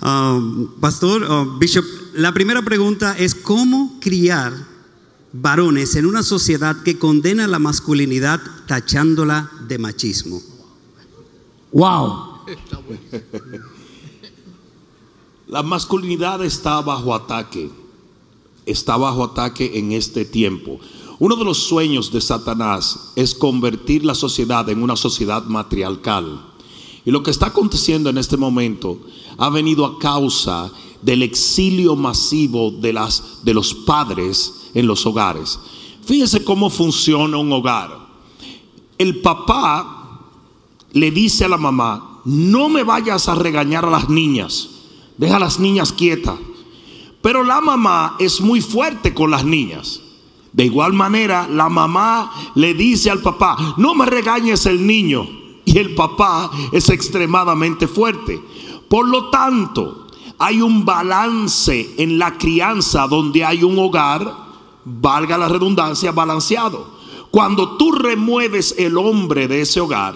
Ah, 0.00 0.40
pastor, 0.80 1.24
ah, 1.28 1.44
Bishop, 1.58 1.84
la 2.18 2.32
primera 2.32 2.62
pregunta 2.62 3.16
es 3.16 3.34
cómo 3.36 3.98
criar 4.00 4.52
varones 5.32 5.94
en 5.94 6.04
una 6.04 6.24
sociedad 6.24 6.82
que 6.82 6.98
condena 6.98 7.46
la 7.46 7.60
masculinidad 7.60 8.40
tachándola 8.66 9.48
de 9.68 9.78
machismo. 9.78 10.42
Wow. 11.72 12.38
La 15.46 15.62
masculinidad 15.62 16.44
está 16.44 16.82
bajo 16.82 17.14
ataque. 17.14 17.70
Está 18.66 18.96
bajo 18.98 19.24
ataque 19.24 19.78
en 19.78 19.92
este 19.92 20.26
tiempo. 20.26 20.78
Uno 21.20 21.36
de 21.36 21.44
los 21.44 21.56
sueños 21.68 22.12
de 22.12 22.20
Satanás 22.20 23.12
es 23.16 23.34
convertir 23.34 24.04
la 24.04 24.14
sociedad 24.14 24.68
en 24.68 24.82
una 24.82 24.94
sociedad 24.96 25.44
matriarcal. 25.44 26.44
Y 27.06 27.10
lo 27.12 27.22
que 27.22 27.30
está 27.30 27.46
aconteciendo 27.46 28.10
en 28.10 28.18
este 28.18 28.36
momento 28.36 29.00
ha 29.38 29.48
venido 29.48 29.86
a 29.86 29.98
causa 29.98 30.70
del 31.02 31.22
exilio 31.22 31.96
masivo 31.96 32.70
de, 32.70 32.92
las, 32.92 33.40
de 33.44 33.54
los 33.54 33.74
padres 33.74 34.70
en 34.74 34.86
los 34.86 35.04
hogares. 35.06 35.58
Fíjese 36.04 36.44
cómo 36.44 36.70
funciona 36.70 37.36
un 37.36 37.52
hogar. 37.52 38.08
El 38.96 39.20
papá 39.20 40.22
le 40.92 41.10
dice 41.10 41.44
a 41.44 41.48
la 41.48 41.58
mamá, 41.58 42.20
no 42.24 42.68
me 42.68 42.82
vayas 42.82 43.28
a 43.28 43.34
regañar 43.34 43.84
a 43.84 43.90
las 43.90 44.08
niñas, 44.08 44.70
deja 45.16 45.36
a 45.36 45.40
las 45.40 45.60
niñas 45.60 45.92
quietas. 45.92 46.38
Pero 47.22 47.44
la 47.44 47.60
mamá 47.60 48.16
es 48.18 48.40
muy 48.40 48.60
fuerte 48.60 49.14
con 49.14 49.30
las 49.30 49.44
niñas. 49.44 50.00
De 50.52 50.64
igual 50.64 50.92
manera, 50.92 51.46
la 51.48 51.68
mamá 51.68 52.32
le 52.54 52.74
dice 52.74 53.10
al 53.10 53.20
papá, 53.20 53.74
no 53.76 53.94
me 53.94 54.06
regañes 54.06 54.66
el 54.66 54.86
niño. 54.86 55.28
Y 55.64 55.76
el 55.78 55.94
papá 55.94 56.50
es 56.72 56.88
extremadamente 56.88 57.86
fuerte. 57.86 58.40
Por 58.88 59.08
lo 59.08 59.28
tanto, 59.28 60.07
hay 60.38 60.62
un 60.62 60.84
balance 60.84 61.94
en 61.98 62.18
la 62.18 62.38
crianza 62.38 63.06
donde 63.08 63.44
hay 63.44 63.64
un 63.64 63.78
hogar, 63.78 64.34
valga 64.84 65.36
la 65.36 65.48
redundancia, 65.48 66.12
balanceado. 66.12 66.98
Cuando 67.30 67.76
tú 67.76 67.92
remueves 67.92 68.74
el 68.78 68.96
hombre 68.96 69.48
de 69.48 69.62
ese 69.62 69.80
hogar, 69.80 70.14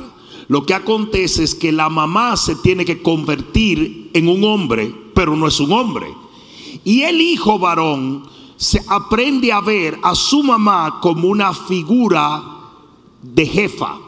lo 0.49 0.65
que 0.65 0.75
acontece 0.75 1.43
es 1.45 1.55
que 1.55 1.73
la 1.73 1.89
mamá 1.89 2.37
se 2.37 2.57
tiene 2.57 2.85
que 2.85 3.03
convertir 3.03 4.11
en 4.15 4.29
un 4.29 4.45
hombre, 4.45 4.95
pero 5.15 5.37
no 5.37 5.47
es 5.49 5.59
un 5.61 5.73
hombre. 5.73 6.07
Y 6.85 7.03
el 7.03 7.21
hijo 7.21 7.59
varón 7.59 8.25
se 8.57 8.83
aprende 8.89 9.53
a 9.53 9.61
ver 9.61 9.99
a 10.03 10.15
su 10.15 10.43
mamá 10.43 11.01
como 11.01 11.29
una 11.29 11.53
figura 11.53 12.43
de 13.23 13.47
jefa. 13.47 13.99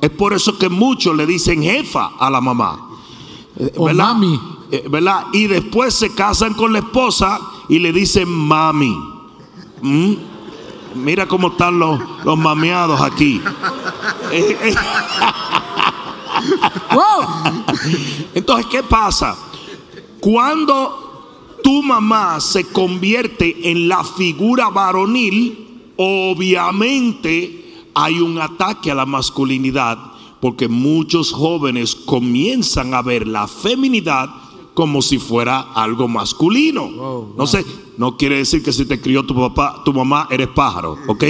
Es 0.00 0.10
por 0.10 0.32
eso 0.32 0.58
que 0.58 0.68
muchos 0.68 1.14
le 1.16 1.26
dicen 1.26 1.62
jefa 1.62 2.12
a 2.18 2.30
la 2.30 2.40
mamá. 2.40 2.90
O 3.76 3.92
mami. 3.92 4.40
Eh, 4.74 4.82
¿Verdad? 4.90 5.26
Y 5.32 5.46
después 5.46 5.94
se 5.94 6.12
casan 6.16 6.52
con 6.54 6.72
la 6.72 6.80
esposa 6.80 7.38
y 7.68 7.78
le 7.78 7.92
dicen 7.92 8.28
mami. 8.28 8.92
¿Mm? 9.80 10.14
Mira 10.96 11.28
cómo 11.28 11.48
están 11.48 11.78
los, 11.78 12.00
los 12.24 12.36
mameados 12.36 13.00
aquí. 13.00 13.40
Eh, 14.32 14.56
eh. 14.62 14.74
Entonces, 18.34 18.66
¿qué 18.66 18.82
pasa? 18.82 19.36
Cuando 20.18 21.60
tu 21.62 21.82
mamá 21.82 22.40
se 22.40 22.66
convierte 22.66 23.70
en 23.70 23.88
la 23.88 24.02
figura 24.02 24.70
varonil, 24.70 25.92
obviamente 25.96 27.86
hay 27.94 28.18
un 28.18 28.40
ataque 28.40 28.90
a 28.90 28.96
la 28.96 29.06
masculinidad, 29.06 29.98
porque 30.40 30.66
muchos 30.66 31.30
jóvenes 31.30 31.94
comienzan 31.94 32.92
a 32.92 33.02
ver 33.02 33.28
la 33.28 33.46
feminidad 33.46 34.43
como 34.74 35.00
si 35.02 35.18
fuera 35.18 35.60
algo 35.74 36.08
masculino. 36.08 37.32
No 37.36 37.46
sé, 37.46 37.64
no 37.96 38.16
quiere 38.16 38.36
decir 38.38 38.62
que 38.62 38.72
si 38.72 38.84
te 38.86 39.00
crió 39.00 39.24
tu 39.24 39.34
papá, 39.34 39.82
tu 39.84 39.92
mamá, 39.92 40.26
eres 40.30 40.48
pájaro, 40.48 40.98
¿ok? 41.06 41.24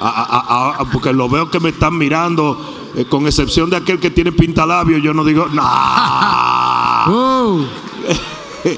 A- 0.00 0.08
a- 0.08 0.40
a- 0.40 0.76
a- 0.80 0.84
porque 0.90 1.12
lo 1.12 1.28
veo 1.28 1.50
que 1.50 1.60
me 1.60 1.68
están 1.68 1.96
mirando, 1.98 2.58
eh, 2.96 3.04
con 3.04 3.26
excepción 3.26 3.68
de 3.70 3.76
aquel 3.76 4.00
que 4.00 4.10
tiene 4.10 4.32
pintalabio, 4.32 4.98
yo 4.98 5.12
no 5.14 5.22
digo, 5.24 5.46
no. 5.52 5.62
Wow. 7.04 7.66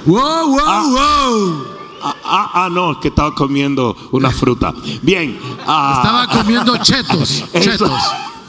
Wow, 0.06 0.48
wow, 0.48 0.90
wow. 0.90 1.64
Ah, 2.02 2.14
ah, 2.24 2.50
ah, 2.54 2.68
no, 2.70 2.92
es 2.92 2.98
que 2.98 3.08
estaba 3.08 3.34
comiendo 3.34 3.94
una 4.12 4.30
fruta. 4.30 4.74
Bien. 5.02 5.38
ah, 5.66 6.00
Estaba 6.02 6.26
comiendo 6.42 6.76
chetos. 6.78 7.44
Chetos. 7.60 7.90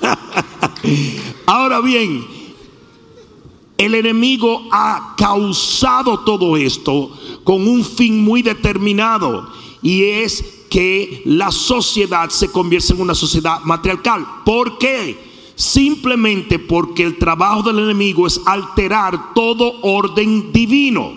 Ahora 1.45 1.81
bien, 1.81 2.25
el 3.77 3.95
enemigo 3.95 4.63
ha 4.71 5.15
causado 5.17 6.19
todo 6.19 6.55
esto 6.55 7.11
con 7.43 7.67
un 7.67 7.83
fin 7.83 8.23
muy 8.23 8.41
determinado 8.41 9.49
y 9.81 10.03
es 10.03 10.65
que 10.69 11.21
la 11.25 11.51
sociedad 11.51 12.29
se 12.29 12.51
convierta 12.51 12.93
en 12.93 13.01
una 13.01 13.15
sociedad 13.15 13.61
matriarcal. 13.63 14.25
¿Por 14.45 14.77
qué? 14.77 15.17
Simplemente 15.55 16.59
porque 16.59 17.03
el 17.03 17.17
trabajo 17.17 17.63
del 17.63 17.79
enemigo 17.79 18.27
es 18.27 18.41
alterar 18.45 19.33
todo 19.33 19.81
orden 19.83 20.51
divino. 20.51 21.13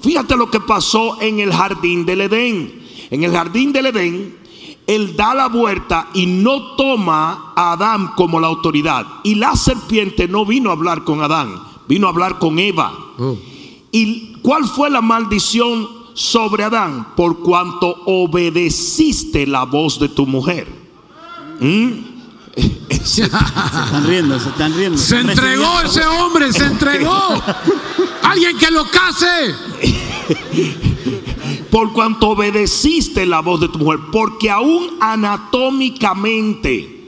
Fíjate 0.00 0.36
lo 0.36 0.50
que 0.50 0.60
pasó 0.60 1.20
en 1.20 1.40
el 1.40 1.52
jardín 1.52 2.04
del 2.04 2.22
Edén. 2.22 2.82
En 3.10 3.24
el 3.24 3.32
jardín 3.32 3.72
del 3.72 3.86
Edén, 3.86 4.36
él 4.86 5.16
da 5.16 5.34
la 5.34 5.48
vuelta 5.48 6.08
y 6.14 6.26
no 6.26 6.74
toma 6.76 7.52
a 7.54 7.72
Adán 7.72 8.12
como 8.16 8.40
la 8.40 8.48
autoridad. 8.48 9.06
Y 9.22 9.36
la 9.36 9.56
serpiente 9.56 10.28
no 10.28 10.44
vino 10.44 10.70
a 10.70 10.74
hablar 10.74 11.04
con 11.04 11.22
Adán, 11.22 11.54
vino 11.88 12.06
a 12.06 12.10
hablar 12.10 12.38
con 12.38 12.58
Eva. 12.58 12.92
¿Y 13.90 14.34
cuál 14.42 14.64
fue 14.64 14.90
la 14.90 15.00
maldición 15.00 15.88
sobre 16.14 16.64
Adán? 16.64 17.14
Por 17.16 17.40
cuanto 17.40 17.96
obedeciste 18.06 19.46
la 19.46 19.64
voz 19.64 19.98
de 19.98 20.08
tu 20.08 20.26
mujer. 20.26 20.66
¿Mm? 21.60 22.12
Se 23.04 23.24
están 23.24 24.06
riendo, 24.06 24.38
se 24.38 24.50
están 24.50 24.74
riendo. 24.74 24.98
Se 24.98 25.18
entregó 25.18 25.80
ese 25.80 26.06
hombre, 26.06 26.52
se 26.52 26.64
entregó. 26.64 27.42
Alguien 28.22 28.56
que 28.58 28.70
lo 28.70 28.84
case. 28.90 29.54
por 31.70 31.92
cuanto 31.92 32.28
obedeciste 32.28 33.26
la 33.26 33.40
voz 33.40 33.60
de 33.60 33.68
tu 33.68 33.78
mujer, 33.78 34.00
porque 34.12 34.50
aún 34.50 34.96
anatómicamente 35.00 37.01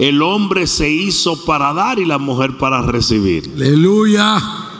el 0.00 0.22
hombre 0.22 0.66
se 0.66 0.90
hizo 0.90 1.44
para 1.44 1.74
dar 1.74 1.98
y 1.98 2.06
la 2.06 2.16
mujer 2.16 2.56
para 2.56 2.80
recibir. 2.80 3.52
Aleluya. 3.54 4.38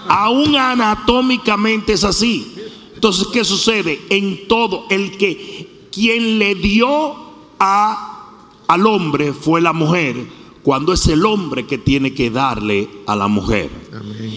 Aún 0.09 0.57
anatómicamente 0.57 1.93
es 1.93 2.05
así. 2.05 2.55
Entonces, 2.95 3.29
¿qué 3.31 3.45
sucede? 3.45 4.01
En 4.09 4.49
todo, 4.49 4.87
el 4.89 5.19
que 5.19 5.89
quien 5.93 6.39
le 6.39 6.55
dio 6.55 7.15
a, 7.59 8.31
al 8.67 8.87
hombre 8.87 9.35
fue 9.35 9.61
la 9.61 9.75
mujer, 9.75 10.17
cuando 10.63 10.95
es 10.95 11.07
el 11.07 11.27
hombre 11.27 11.67
que 11.67 11.77
tiene 11.77 12.15
que 12.15 12.31
darle 12.31 12.89
a 13.07 13.15
la 13.15 13.29
mujer. 13.29 13.69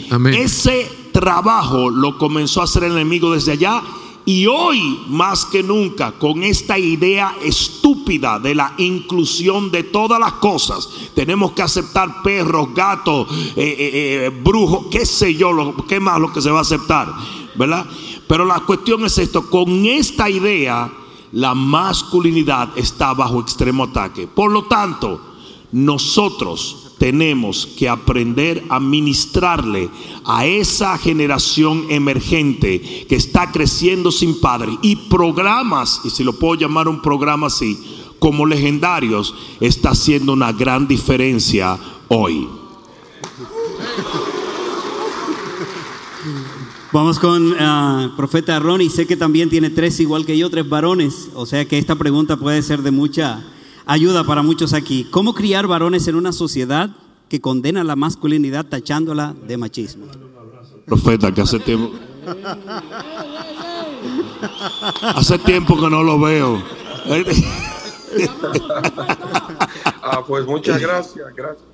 Amén. 0.09 0.33
Ese 0.33 0.91
trabajo 1.13 1.89
lo 1.89 2.17
comenzó 2.17 2.59
a 2.59 2.65
hacer 2.65 2.83
el 2.83 2.91
enemigo 2.91 3.31
desde 3.31 3.53
allá 3.53 3.81
y 4.25 4.47
hoy 4.47 5.01
más 5.07 5.45
que 5.45 5.63
nunca 5.63 6.13
con 6.13 6.43
esta 6.43 6.77
idea 6.79 7.35
estúpida 7.43 8.39
de 8.39 8.55
la 8.55 8.73
inclusión 8.77 9.69
de 9.71 9.83
todas 9.83 10.19
las 10.19 10.33
cosas, 10.33 10.89
tenemos 11.13 11.51
que 11.51 11.61
aceptar 11.61 12.21
perros, 12.23 12.69
gatos, 12.73 13.27
eh, 13.31 13.53
eh, 13.55 14.25
eh, 14.25 14.29
brujos, 14.43 14.85
qué 14.89 15.05
sé 15.05 15.35
yo, 15.35 15.51
lo, 15.51 15.75
qué 15.87 15.99
más 15.99 16.19
lo 16.19 16.31
que 16.31 16.41
se 16.41 16.51
va 16.51 16.59
a 16.59 16.61
aceptar, 16.61 17.13
¿verdad? 17.55 17.85
Pero 18.27 18.45
la 18.45 18.61
cuestión 18.61 19.03
es 19.05 19.17
esto, 19.17 19.49
con 19.49 19.85
esta 19.85 20.29
idea 20.29 20.91
la 21.33 21.53
masculinidad 21.55 22.69
está 22.77 23.13
bajo 23.13 23.41
extremo 23.41 23.85
ataque. 23.85 24.27
Por 24.27 24.51
lo 24.51 24.65
tanto, 24.65 25.32
nosotros 25.73 26.93
tenemos 26.99 27.65
que 27.65 27.89
aprender 27.89 28.63
a 28.69 28.79
ministrarle 28.79 29.89
a 30.23 30.45
esa 30.45 30.97
generación 30.97 31.87
emergente 31.89 33.05
que 33.09 33.15
está 33.15 33.51
creciendo 33.51 34.11
sin 34.11 34.39
padre. 34.39 34.77
Y 34.81 34.95
programas, 34.95 35.99
y 36.05 36.11
si 36.11 36.23
lo 36.23 36.33
puedo 36.33 36.55
llamar 36.55 36.87
un 36.87 37.01
programa 37.01 37.47
así, 37.47 37.77
como 38.19 38.45
legendarios, 38.45 39.35
está 39.59 39.89
haciendo 39.89 40.31
una 40.31 40.53
gran 40.53 40.87
diferencia 40.87 41.77
hoy. 42.07 42.47
Vamos 46.93 47.17
con 47.17 47.55
ah, 47.59 48.13
profeta 48.15 48.59
Ronnie. 48.59 48.89
Sé 48.89 49.07
que 49.07 49.17
también 49.17 49.49
tiene 49.49 49.71
tres, 49.71 49.99
igual 49.99 50.25
que 50.25 50.37
yo, 50.37 50.49
tres 50.49 50.69
varones. 50.69 51.31
O 51.33 51.47
sea 51.47 51.67
que 51.67 51.79
esta 51.79 51.95
pregunta 51.95 52.37
puede 52.37 52.61
ser 52.61 52.83
de 52.83 52.91
mucha 52.91 53.43
ayuda 53.85 54.23
para 54.23 54.41
muchos 54.41 54.73
aquí. 54.73 55.07
¿Cómo 55.11 55.33
criar 55.33 55.67
varones 55.67 56.07
en 56.07 56.15
una 56.15 56.31
sociedad 56.31 56.89
que 57.29 57.41
condena 57.41 57.83
la 57.83 57.95
masculinidad 57.95 58.65
tachándola 58.65 59.35
de 59.47 59.57
machismo? 59.57 60.07
Profeta, 60.85 61.31
que 61.31 61.41
hace 61.41 61.59
tiempo. 61.59 61.91
Hace 65.01 65.39
tiempo 65.39 65.79
que 65.79 65.89
no 65.89 66.03
lo 66.03 66.19
veo. 66.19 66.61
Ah, 70.05 70.21
pues 70.27 70.45
muchas 70.45 70.79
gracias, 70.79 71.33
gracias. 71.33 71.65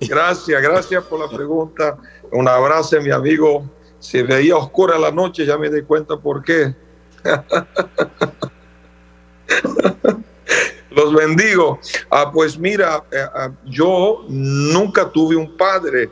Gracias, 0.00 0.62
gracias 0.62 1.04
por 1.04 1.18
la 1.18 1.28
pregunta. 1.28 1.96
Un 2.30 2.46
abrazo, 2.46 3.00
mi 3.00 3.10
amigo. 3.10 3.68
Se 3.98 4.22
veía 4.22 4.56
oscura 4.56 4.98
la 4.98 5.10
noche, 5.10 5.44
ya 5.44 5.58
me 5.58 5.68
di 5.68 5.82
cuenta 5.82 6.16
por 6.16 6.44
qué. 6.44 6.76
Los 10.90 11.14
bendigo. 11.14 11.78
Ah, 12.10 12.30
pues 12.32 12.58
mira, 12.58 13.04
eh, 13.10 13.24
ah, 13.34 13.50
yo 13.64 14.24
nunca 14.28 15.08
tuve 15.08 15.36
un 15.36 15.56
padre. 15.56 16.10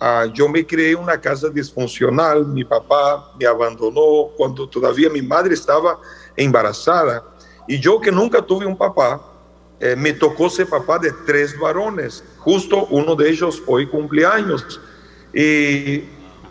Ah, 0.00 0.26
yo 0.32 0.48
me 0.48 0.66
crié 0.66 0.92
en 0.92 0.98
una 0.98 1.20
casa 1.20 1.48
disfuncional. 1.48 2.46
Mi 2.46 2.64
papá 2.64 3.32
me 3.38 3.46
abandonó 3.46 4.30
cuando 4.36 4.68
todavía 4.68 5.10
mi 5.10 5.20
madre 5.20 5.54
estaba 5.54 5.98
embarazada. 6.36 7.22
Y 7.66 7.78
yo 7.78 8.00
que 8.00 8.10
nunca 8.10 8.40
tuve 8.40 8.64
un 8.64 8.76
papá, 8.76 9.20
eh, 9.78 9.94
me 9.94 10.12
tocó 10.14 10.48
ser 10.48 10.68
papá 10.68 10.98
de 10.98 11.12
tres 11.26 11.58
varones. 11.58 12.24
Justo 12.38 12.86
uno 12.90 13.14
de 13.14 13.28
ellos 13.28 13.62
hoy 13.66 13.86
cumpleaños. 13.86 14.80
Y 15.34 15.98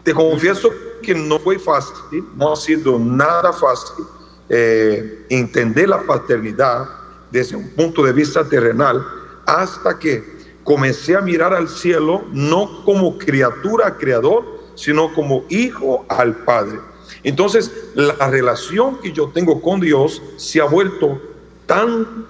te 0.04 0.14
confieso 0.14 0.70
que 1.02 1.16
no 1.16 1.40
fue 1.40 1.58
fácil, 1.58 2.24
no 2.36 2.54
ha 2.54 2.56
sido 2.56 3.00
nada 3.00 3.52
fácil 3.52 4.06
eh, 4.50 5.26
entender 5.30 5.90
la 5.90 6.02
paternidad 6.04 6.88
desde 7.32 7.56
un 7.56 7.70
punto 7.70 8.04
de 8.04 8.14
vista 8.14 8.48
terrenal 8.48 9.06
hasta 9.46 9.98
que 9.98 10.38
comencé 10.64 11.16
a 11.16 11.22
mirar 11.22 11.54
al 11.54 11.70
cielo 11.70 12.26
no 12.34 12.84
como 12.84 13.18
criatura 13.18 13.98
creador, 13.98 14.44
sino 14.76 15.14
como 15.14 15.46
hijo 15.50 16.06
al 16.10 16.36
Padre. 16.44 16.80
Entonces, 17.24 17.72
la 17.96 18.30
relación 18.30 19.00
que 19.02 19.12
yo 19.12 19.30
tengo 19.30 19.62
con 19.62 19.80
Dios 19.80 20.22
se 20.36 20.62
ha 20.62 20.66
vuelto 20.66 21.22
tan 21.66 22.26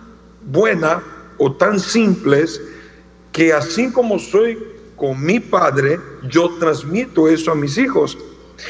buena 0.46 1.02
o 1.38 1.52
tan 1.52 1.80
simple 1.80 2.46
que 3.32 3.54
así 3.54 3.92
como 3.92 4.20
soy 4.20 4.58
con 4.96 5.24
mi 5.24 5.40
Padre, 5.40 6.00
yo 6.30 6.50
transmito 6.60 7.28
eso 7.28 7.52
a 7.52 7.56
mis 7.56 7.78
hijos. 7.78 8.18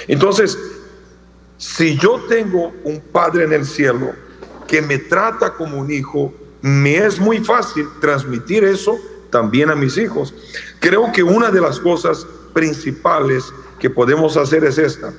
Entonces, 0.08 0.58
si 1.58 1.98
yo 1.98 2.22
tengo 2.28 2.74
un 2.84 3.00
Padre 3.00 3.46
en 3.46 3.54
el 3.54 3.66
cielo, 3.66 4.14
que 4.68 4.82
me 4.82 4.98
trata 4.98 5.54
como 5.54 5.78
un 5.78 5.92
hijo, 5.92 6.34
me 6.62 6.98
es 6.98 7.20
muy 7.20 7.40
fácil 7.40 7.88
transmitir 8.02 8.64
eso 8.64 8.98
también 9.30 9.70
a 9.70 9.76
mis 9.76 9.98
hijos. 9.98 10.34
Creo 10.80 11.12
que 11.12 11.24
una 11.24 11.52
de 11.52 11.62
las 11.62 11.80
cosas 11.80 12.26
principales 12.54 13.54
que 13.80 13.90
podemos 13.90 14.38
hacer 14.38 14.64
es 14.64 14.78
esta, 14.78 15.14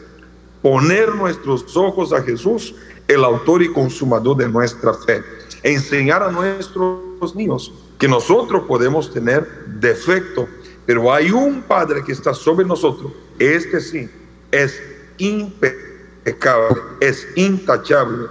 poner 0.62 1.14
nuestros 1.14 1.76
ojos 1.76 2.12
a 2.12 2.22
Jesús, 2.22 2.74
el 3.06 3.24
autor 3.24 3.62
y 3.62 3.72
consumador 3.72 4.36
de 4.36 4.48
nuestra 4.48 4.92
fe, 4.92 5.22
enseñar 5.62 6.22
a 6.22 6.30
nuestros 6.30 7.34
niños 7.34 7.72
que 7.98 8.08
nosotros 8.08 8.64
podemos 8.66 9.12
tener 9.12 9.46
defecto, 9.66 10.48
pero 10.86 11.12
hay 11.12 11.30
un 11.30 11.62
Padre 11.62 12.02
que 12.04 12.12
está 12.12 12.32
sobre 12.32 12.64
nosotros, 12.64 13.12
este 13.38 13.80
sí, 13.80 14.08
es 14.50 14.80
impecable, 15.18 16.80
es 17.00 17.26
intachable, 17.36 18.28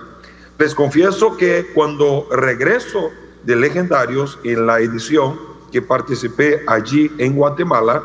les 0.60 0.74
confieso 0.74 1.38
que 1.38 1.68
cuando 1.74 2.28
regreso 2.32 3.12
de 3.44 3.56
Legendarios 3.56 4.40
en 4.44 4.66
la 4.66 4.80
edición 4.80 5.40
que 5.72 5.82
participé 5.82 6.64
allí 6.68 7.12
en 7.20 7.36
Guatemala, 7.36 8.04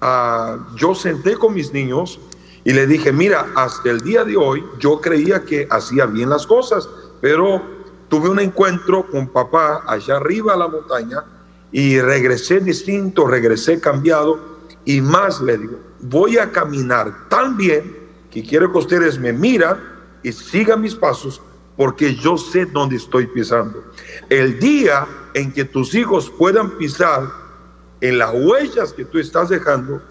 ah, 0.00 0.58
yo 0.76 0.94
senté 0.94 1.34
con 1.34 1.54
mis 1.54 1.72
niños 1.72 2.20
y 2.62 2.72
le 2.72 2.86
dije, 2.86 3.12
mira, 3.12 3.46
hasta 3.56 3.90
el 3.90 4.00
día 4.00 4.24
de 4.24 4.36
hoy 4.36 4.64
yo 4.78 5.00
creía 5.00 5.44
que 5.44 5.66
hacía 5.68 6.06
bien 6.06 6.30
las 6.30 6.46
cosas, 6.46 6.88
pero 7.20 7.60
tuve 8.08 8.28
un 8.28 8.38
encuentro 8.38 9.06
con 9.10 9.28
papá 9.28 9.82
allá 9.86 10.16
arriba 10.16 10.54
a 10.54 10.58
la 10.58 10.68
montaña 10.68 11.24
y 11.72 12.00
regresé 12.00 12.60
distinto, 12.60 13.26
regresé 13.26 13.80
cambiado 13.80 14.38
y 14.84 15.00
más 15.00 15.40
le 15.40 15.58
digo, 15.58 15.78
voy 16.00 16.38
a 16.38 16.52
caminar 16.52 17.28
tan 17.28 17.56
bien 17.56 17.98
que 18.30 18.44
quiero 18.44 18.70
que 18.70 18.78
ustedes 18.78 19.18
me 19.18 19.32
miran 19.32 19.78
y 20.22 20.32
sigan 20.32 20.82
mis 20.82 20.94
pasos 20.94 21.40
porque 21.80 22.14
yo 22.14 22.36
sé 22.36 22.66
dónde 22.66 22.96
estoy 22.96 23.26
pisando. 23.26 23.82
El 24.28 24.60
día 24.60 25.06
en 25.32 25.50
que 25.50 25.64
tus 25.64 25.94
hijos 25.94 26.30
puedan 26.38 26.72
pisar 26.76 27.22
en 28.02 28.18
las 28.18 28.34
huellas 28.34 28.92
que 28.92 29.06
tú 29.06 29.18
estás 29.18 29.48
dejando, 29.48 30.02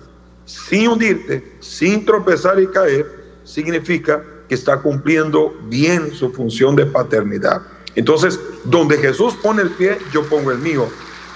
sin 0.45 0.87
hundirte, 0.87 1.57
sin 1.59 2.07
tropezar 2.07 2.59
y 2.59 2.65
caer, 2.65 3.05
significa 3.43 4.23
que 4.47 4.55
está 4.55 4.81
cumpliendo 4.81 5.55
bien 5.65 6.11
su 6.11 6.31
función 6.31 6.75
de 6.75 6.87
paternidad. 6.87 7.61
Entonces, 7.93 8.39
donde 8.63 8.97
Jesús 8.97 9.35
pone 9.35 9.61
el 9.61 9.69
pie, 9.69 9.99
yo 10.11 10.23
pongo 10.23 10.49
el 10.49 10.57
mío. 10.57 10.87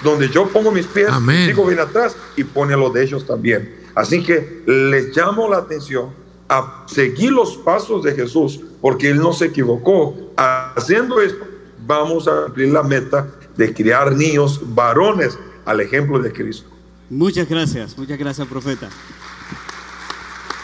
Donde 0.04 0.30
yo 0.30 0.48
pongo 0.48 0.72
mis 0.72 0.88
pies, 0.88 1.12
digo 1.46 1.64
bien 1.68 1.80
atrás 1.80 2.16
y 2.36 2.44
pone 2.44 2.76
los 2.76 2.92
de 2.92 3.04
ellos 3.04 3.28
también. 3.28 3.72
Así 3.94 4.24
que 4.24 4.64
les 4.66 5.16
llamo 5.16 5.48
la 5.48 5.58
atención 5.58 6.23
a 6.58 6.84
seguir 6.88 7.32
los 7.32 7.58
pasos 7.58 8.04
de 8.04 8.14
Jesús 8.14 8.60
porque 8.82 9.10
Él 9.10 9.18
no 9.18 9.34
se 9.34 9.46
equivocó. 9.46 10.16
Haciendo 10.36 11.22
esto, 11.22 11.46
vamos 11.86 12.28
a 12.28 12.46
cumplir 12.46 12.70
la 12.70 12.84
meta 12.84 13.28
de 13.56 13.74
criar 13.74 14.16
niños 14.16 14.60
varones 14.64 15.38
al 15.66 15.80
ejemplo 15.82 16.20
de 16.20 16.32
Cristo. 16.32 16.70
Muchas 17.10 17.48
gracias, 17.48 17.98
muchas 17.98 18.18
gracias, 18.18 18.48
profeta. 18.48 18.90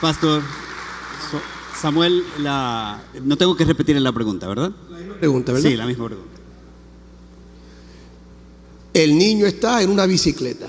Pastor 0.01 0.41
Samuel, 1.79 2.23
la, 2.39 3.01
no 3.23 3.37
tengo 3.37 3.55
que 3.55 3.63
repetir 3.65 3.95
la 4.01 4.11
pregunta, 4.11 4.47
¿verdad? 4.47 4.71
La 4.89 4.97
misma 4.97 5.15
pregunta, 5.15 5.53
¿verdad? 5.53 5.69
Sí, 5.69 5.77
la 5.77 5.85
misma 5.85 6.07
pregunta. 6.07 6.39
El 8.93 9.17
niño 9.17 9.45
está 9.45 9.81
en 9.81 9.89
una 9.89 10.05
bicicleta. 10.05 10.67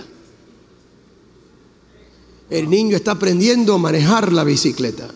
El 2.50 2.68
niño 2.68 2.96
está 2.96 3.12
aprendiendo 3.12 3.74
a 3.74 3.78
manejar 3.78 4.32
la 4.32 4.44
bicicleta 4.44 5.08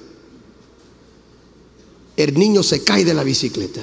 el 2.16 2.38
niño 2.38 2.62
se 2.62 2.85
cae 2.85 3.05
de 3.05 3.14
la 3.14 3.25
bicicleta. 3.25 3.83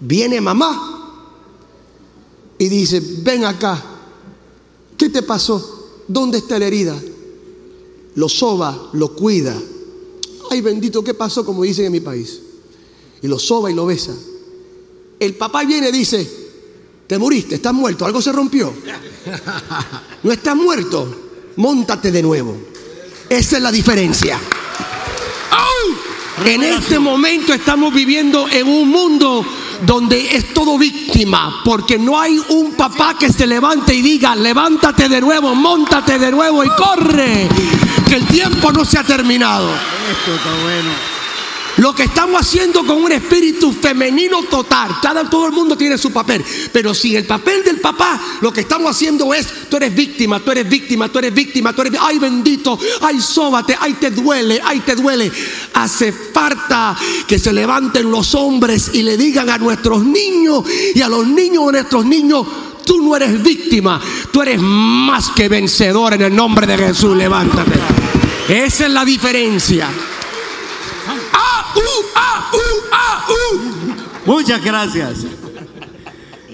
Viene 0.00 0.40
mamá 0.40 1.00
y 2.58 2.68
dice, 2.68 3.02
ven 3.22 3.44
acá, 3.44 3.82
¿qué 4.96 5.08
te 5.08 5.22
pasó? 5.22 6.02
¿Dónde 6.06 6.38
está 6.38 6.58
la 6.58 6.66
herida? 6.66 7.00
Lo 8.14 8.28
soba, 8.28 8.90
lo 8.92 9.14
cuida. 9.14 9.60
Ay 10.50 10.60
bendito, 10.60 11.02
¿qué 11.02 11.14
pasó? 11.14 11.44
Como 11.44 11.64
dicen 11.64 11.86
en 11.86 11.92
mi 11.92 12.00
país. 12.00 12.40
Y 13.22 13.26
lo 13.26 13.38
soba 13.38 13.70
y 13.70 13.74
lo 13.74 13.86
besa. 13.86 14.14
El 15.18 15.34
papá 15.34 15.64
viene 15.64 15.88
y 15.88 15.92
dice, 15.92 16.28
Te 17.08 17.18
muriste, 17.18 17.56
estás 17.56 17.74
muerto, 17.74 18.04
algo 18.04 18.20
se 18.22 18.32
rompió. 18.32 18.72
No 20.22 20.32
estás 20.32 20.56
muerto, 20.56 21.23
móntate 21.56 22.10
de 22.10 22.22
nuevo. 22.22 22.56
Esa 23.28 23.56
es 23.56 23.62
la 23.62 23.72
diferencia. 23.72 24.38
En 26.44 26.64
este 26.64 26.98
momento 26.98 27.54
estamos 27.54 27.94
viviendo 27.94 28.48
en 28.48 28.66
un 28.66 28.88
mundo 28.88 29.46
donde 29.82 30.36
es 30.36 30.52
todo 30.52 30.76
víctima, 30.76 31.62
porque 31.64 31.96
no 31.96 32.18
hay 32.18 32.40
un 32.48 32.72
papá 32.72 33.16
que 33.18 33.32
se 33.32 33.46
levante 33.46 33.94
y 33.94 34.02
diga, 34.02 34.34
levántate 34.34 35.08
de 35.08 35.20
nuevo, 35.20 35.54
montate 35.54 36.18
de 36.18 36.30
nuevo 36.32 36.64
y 36.64 36.68
corre, 36.70 37.48
que 38.08 38.16
el 38.16 38.26
tiempo 38.26 38.72
no 38.72 38.84
se 38.84 38.98
ha 38.98 39.04
terminado. 39.04 39.70
Esto 39.70 40.34
está 40.34 40.50
bueno. 40.62 41.13
Lo 41.78 41.94
que 41.94 42.04
estamos 42.04 42.40
haciendo 42.40 42.86
con 42.86 43.02
un 43.02 43.12
espíritu 43.12 43.72
femenino 43.72 44.42
total, 44.44 44.96
cada, 45.02 45.28
todo 45.28 45.46
el 45.46 45.52
mundo 45.52 45.76
tiene 45.76 45.98
su 45.98 46.12
papel, 46.12 46.44
pero 46.72 46.94
si 46.94 47.16
el 47.16 47.24
papel 47.24 47.64
del 47.64 47.80
papá, 47.80 48.20
lo 48.40 48.52
que 48.52 48.60
estamos 48.60 48.90
haciendo 48.90 49.34
es, 49.34 49.68
tú 49.68 49.76
eres 49.76 49.94
víctima, 49.94 50.40
tú 50.40 50.52
eres 50.52 50.68
víctima, 50.68 51.08
tú 51.08 51.18
eres 51.18 51.34
víctima, 51.34 51.72
tú 51.72 51.82
eres, 51.82 52.00
ay 52.00 52.18
bendito, 52.18 52.78
ay 53.00 53.20
sóbate, 53.20 53.76
ay 53.78 53.94
te 53.94 54.10
duele, 54.10 54.60
ay 54.64 54.80
te 54.80 54.94
duele. 54.94 55.30
Hace 55.74 56.12
falta 56.12 56.96
que 57.26 57.38
se 57.38 57.52
levanten 57.52 58.10
los 58.10 58.34
hombres 58.34 58.90
y 58.92 59.02
le 59.02 59.16
digan 59.16 59.50
a 59.50 59.58
nuestros 59.58 60.04
niños 60.04 60.64
y 60.94 61.00
a 61.00 61.08
los 61.08 61.26
niños 61.26 61.66
de 61.66 61.72
nuestros 61.72 62.06
niños, 62.06 62.46
tú 62.84 63.02
no 63.02 63.16
eres 63.16 63.42
víctima, 63.42 64.00
tú 64.32 64.42
eres 64.42 64.60
más 64.60 65.30
que 65.30 65.48
vencedor 65.48 66.14
en 66.14 66.22
el 66.22 66.34
nombre 66.34 66.66
de 66.66 66.78
Jesús, 66.78 67.16
levántate. 67.16 67.80
Esa 68.48 68.86
es 68.86 68.92
la 68.92 69.04
diferencia. 69.04 69.88
¡Ah, 71.06 71.12
uh, 71.12 71.18
ah, 71.32 71.36
uh, 71.36 71.36
ah, 71.36 71.60
uh! 71.60 71.63
Muchas 74.26 74.64
gracias. 74.64 75.18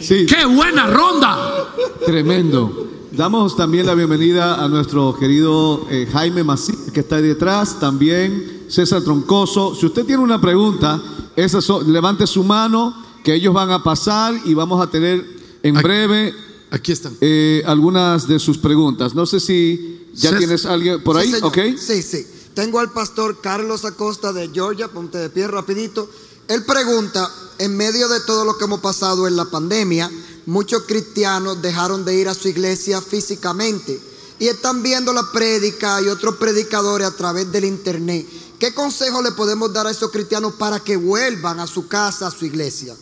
Sí, 0.01 0.27
¡Qué 0.27 0.45
buena 0.47 0.87
ronda! 0.87 1.69
tremendo. 2.05 2.89
Damos 3.13 3.57
también 3.57 3.87
la 3.87 3.95
bienvenida 3.95 4.63
a 4.65 4.69
nuestro 4.69 5.17
querido 5.19 5.87
eh, 5.91 6.09
Jaime 6.13 6.43
Macías, 6.45 6.91
que 6.93 7.01
está 7.01 7.17
ahí 7.17 7.23
detrás, 7.23 7.79
también 7.81 8.63
César 8.69 9.03
Troncoso. 9.03 9.75
Si 9.75 9.85
usted 9.87 10.07
tiene 10.07 10.23
una 10.23 10.41
pregunta, 10.41 11.03
esa 11.37 11.61
so- 11.61 11.83
levante 11.83 12.27
su 12.27 12.45
mano, 12.45 12.95
que 13.25 13.35
ellos 13.35 13.53
van 13.53 13.71
a 13.73 13.83
pasar 13.83 14.35
y 14.45 14.55
vamos 14.55 14.81
a 14.83 14.89
tener 14.91 15.25
en 15.63 15.77
Aquí- 15.77 15.83
breve 15.85 16.35
Aquí 16.71 16.93
están. 16.93 17.13
eh, 17.21 17.63
algunas 17.67 18.27
de 18.27 18.39
sus 18.39 18.57
preguntas. 18.59 19.15
No 19.15 19.27
sé 19.27 19.39
si 19.41 20.07
ya 20.15 20.37
tienes 20.39 20.65
alguien 20.65 21.03
por 21.03 21.17
ahí, 21.19 21.31
Sí. 21.31 21.39
¿ok? 21.43 21.59
Sí, 21.77 22.03
sí. 22.03 22.27
Tengo 22.61 22.79
al 22.79 22.93
pastor 22.93 23.41
Carlos 23.41 23.87
Acosta 23.87 24.35
de 24.35 24.51
Georgia, 24.53 24.89
ponte 24.89 25.17
de 25.17 25.31
pie 25.31 25.49
rapidito. 25.49 26.11
Él 26.47 26.63
pregunta, 26.67 27.27
en 27.57 27.75
medio 27.75 28.07
de 28.07 28.21
todo 28.21 28.45
lo 28.45 28.59
que 28.59 28.65
hemos 28.67 28.81
pasado 28.81 29.27
en 29.27 29.35
la 29.35 29.47
pandemia, 29.47 30.11
muchos 30.45 30.83
cristianos 30.83 31.63
dejaron 31.63 32.05
de 32.05 32.17
ir 32.17 32.29
a 32.29 32.35
su 32.35 32.49
iglesia 32.49 33.01
físicamente 33.01 33.99
y 34.39 34.49
están 34.49 34.83
viendo 34.83 35.15
la 35.15 35.33
prédica 35.33 36.03
y 36.03 36.09
otros 36.09 36.37
predicadores 36.37 37.09
a 37.09 37.17
través 37.17 37.51
del 37.51 37.65
internet. 37.65 38.27
¿Qué 38.59 38.75
consejo 38.75 39.23
le 39.23 39.33
podemos 39.33 39.73
dar 39.73 39.87
a 39.87 39.91
esos 39.91 40.11
cristianos 40.11 40.53
para 40.59 40.81
que 40.81 40.99
vuelvan 40.99 41.61
a 41.61 41.67
su 41.67 41.89
casa, 41.89 42.27
a 42.27 42.31
su 42.31 42.45
iglesia? 42.45 42.95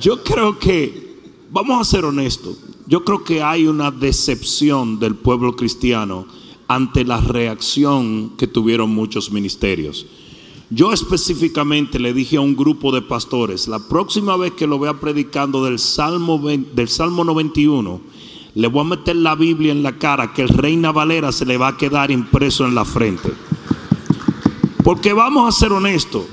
Yo 0.00 0.24
creo 0.24 0.58
que, 0.58 1.20
vamos 1.52 1.86
a 1.86 1.88
ser 1.88 2.04
honestos, 2.04 2.56
yo 2.86 3.04
creo 3.04 3.24
que 3.24 3.42
hay 3.42 3.66
una 3.66 3.90
decepción 3.90 4.98
del 4.98 5.14
pueblo 5.14 5.54
cristiano 5.54 6.26
ante 6.68 7.04
la 7.04 7.20
reacción 7.20 8.30
que 8.36 8.46
tuvieron 8.46 8.90
muchos 8.90 9.30
ministerios. 9.30 10.06
Yo 10.70 10.92
específicamente 10.92 11.98
le 11.98 12.14
dije 12.14 12.38
a 12.38 12.40
un 12.40 12.56
grupo 12.56 12.92
de 12.92 13.02
pastores, 13.02 13.68
la 13.68 13.78
próxima 13.78 14.36
vez 14.36 14.52
que 14.52 14.66
lo 14.66 14.78
vea 14.78 14.98
predicando 14.98 15.62
del 15.64 15.78
Salmo, 15.78 16.40
20 16.40 16.74
del 16.74 16.88
Salmo 16.88 17.24
91, 17.24 18.00
le 18.54 18.68
voy 18.68 18.80
a 18.80 18.88
meter 18.88 19.16
la 19.16 19.34
Biblia 19.34 19.72
en 19.72 19.82
la 19.82 19.98
cara 19.98 20.32
que 20.32 20.42
el 20.42 20.48
Reina 20.48 20.90
Valera 20.90 21.30
se 21.30 21.44
le 21.44 21.58
va 21.58 21.68
a 21.68 21.76
quedar 21.76 22.10
impreso 22.10 22.66
en 22.66 22.74
la 22.74 22.84
frente. 22.84 23.32
Porque 24.82 25.12
vamos 25.12 25.46
a 25.46 25.58
ser 25.58 25.72
honestos, 25.72 26.24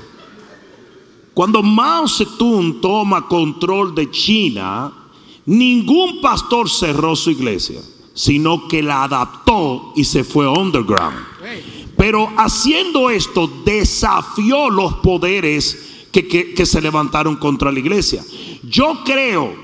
cuando 1.34 1.62
Mao 1.62 2.08
Zedong 2.08 2.80
toma 2.80 3.28
control 3.28 3.94
de 3.94 4.10
China, 4.10 4.92
ningún 5.46 6.20
pastor 6.20 6.68
cerró 6.68 7.16
su 7.16 7.30
iglesia, 7.30 7.80
sino 8.14 8.68
que 8.68 8.82
la 8.82 9.04
adaptó 9.04 9.92
y 9.96 10.04
se 10.04 10.24
fue 10.24 10.46
underground. 10.48 11.16
Pero 11.96 12.30
haciendo 12.36 13.10
esto 13.10 13.50
desafió 13.64 14.70
los 14.70 14.94
poderes 14.96 16.06
que, 16.12 16.26
que- 16.26 16.66
se 16.66 16.80
levantaron 16.80 17.36
contra 17.36 17.70
la 17.70 17.78
iglesia. 17.78 18.24
Yo 18.62 19.00
creo 19.04 19.54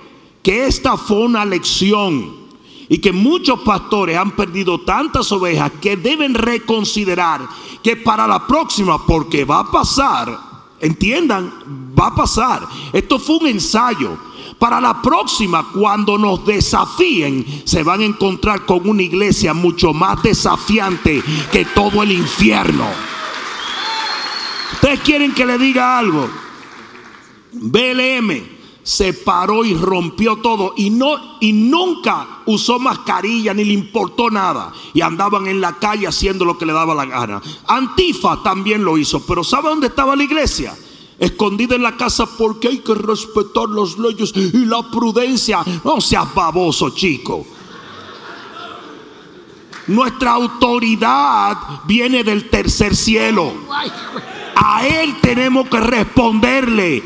que 0.42 0.66
esta 0.66 0.96
fue 0.96 1.18
una 1.22 1.44
lección 1.44 2.46
y 2.88 2.98
que 2.98 3.10
muchos 3.12 3.60
pastores 3.60 4.16
han 4.16 4.30
perdido 4.36 4.80
tantas 4.82 5.32
ovejas 5.32 5.72
que 5.80 5.96
deben 5.96 6.34
reconsiderar 6.34 7.48
que 7.82 7.96
para 7.96 8.26
la 8.28 8.46
próxima, 8.46 9.04
porque 9.04 9.44
va 9.44 9.60
a 9.60 9.70
pasar, 9.70 10.38
entiendan, 10.80 11.52
va 11.98 12.08
a 12.08 12.14
pasar. 12.14 12.66
Esto 12.92 13.18
fue 13.18 13.36
un 13.38 13.46
ensayo. 13.48 14.16
Para 14.58 14.80
la 14.80 15.02
próxima, 15.02 15.68
cuando 15.72 16.16
nos 16.16 16.44
desafíen, 16.46 17.44
se 17.64 17.82
van 17.82 18.00
a 18.00 18.04
encontrar 18.04 18.64
con 18.64 18.88
una 18.88 19.02
iglesia 19.02 19.52
mucho 19.52 19.92
más 19.92 20.22
desafiante 20.22 21.22
que 21.52 21.66
todo 21.66 22.02
el 22.02 22.12
infierno. 22.12 22.86
Ustedes 24.72 25.00
quieren 25.00 25.34
que 25.34 25.44
le 25.44 25.58
diga 25.58 25.98
algo. 25.98 26.28
BLM 27.52 28.56
se 28.82 29.12
paró 29.12 29.64
y 29.64 29.74
rompió 29.74 30.36
todo 30.36 30.72
y 30.76 30.90
no 30.90 31.38
y 31.40 31.52
nunca 31.52 32.42
usó 32.46 32.78
mascarilla 32.78 33.52
ni 33.52 33.64
le 33.64 33.72
importó 33.72 34.30
nada 34.30 34.72
y 34.94 35.00
andaban 35.00 35.48
en 35.48 35.60
la 35.60 35.72
calle 35.72 36.06
haciendo 36.06 36.44
lo 36.44 36.56
que 36.56 36.66
le 36.66 36.72
daba 36.72 36.94
la 36.94 37.04
gana. 37.04 37.42
Antifa 37.66 38.42
también 38.42 38.84
lo 38.84 38.96
hizo, 38.96 39.26
pero 39.26 39.42
¿sabe 39.42 39.70
dónde 39.70 39.88
estaba 39.88 40.14
la 40.14 40.22
iglesia? 40.22 40.72
Escondida 41.18 41.76
en 41.76 41.82
la 41.82 41.96
casa 41.96 42.26
porque 42.26 42.68
hay 42.68 42.78
que 42.78 42.94
respetar 42.94 43.68
las 43.70 43.98
leyes 43.98 44.32
y 44.36 44.66
la 44.66 44.82
prudencia. 44.90 45.64
No 45.82 46.00
seas 46.00 46.32
baboso, 46.34 46.90
chico. 46.90 47.46
Nuestra 49.86 50.32
autoridad 50.32 51.56
viene 51.84 52.22
del 52.22 52.50
tercer 52.50 52.94
cielo. 52.94 53.52
A 54.56 54.86
Él 54.86 55.16
tenemos 55.22 55.68
que 55.68 55.80
responderle. 55.80 57.02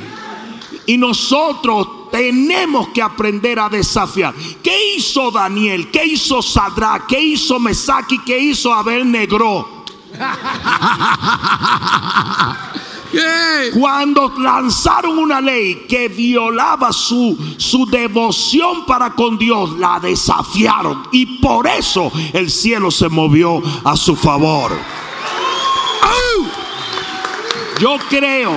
Y 0.86 0.96
nosotros 0.96 2.10
tenemos 2.10 2.88
que 2.88 3.02
aprender 3.02 3.60
a 3.60 3.68
desafiar. 3.68 4.34
¿Qué 4.62 4.96
hizo 4.96 5.30
Daniel? 5.30 5.90
¿Qué 5.90 6.04
hizo 6.04 6.42
Sadrach? 6.42 7.06
¿Qué 7.06 7.20
hizo 7.20 7.60
Mesaki? 7.60 8.18
¿Qué 8.24 8.38
hizo 8.38 8.74
Abel 8.74 9.10
Negro? 9.10 9.84
Cuando 13.74 14.32
lanzaron 14.38 15.18
una 15.18 15.40
ley 15.40 15.86
que 15.88 16.08
violaba 16.08 16.92
su, 16.92 17.36
su 17.56 17.86
devoción 17.86 18.86
para 18.86 19.14
con 19.14 19.38
Dios, 19.38 19.78
la 19.78 19.98
desafiaron. 20.00 21.02
Y 21.12 21.38
por 21.40 21.66
eso 21.66 22.12
el 22.32 22.50
cielo 22.50 22.90
se 22.90 23.08
movió 23.08 23.62
a 23.84 23.96
su 23.96 24.16
favor. 24.16 24.72
¡Au! 26.02 26.46
Yo 27.80 27.96
creo 28.08 28.52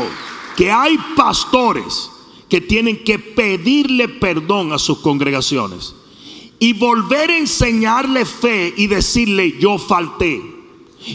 que 0.56 0.72
hay 0.72 0.98
pastores 1.16 2.12
que 2.50 2.62
tienen 2.62 3.04
que 3.04 3.18
pedirle 3.18 4.08
perdón 4.08 4.74
a 4.74 4.78
sus 4.78 5.00
congregaciones 5.00 5.96
y 6.60 6.74
volver 6.74 7.32
a 7.32 7.38
enseñarle 7.38 8.26
fe 8.26 8.74
y 8.78 8.88
decirle 8.88 9.58
yo 9.60 9.78
falté. 9.78 10.42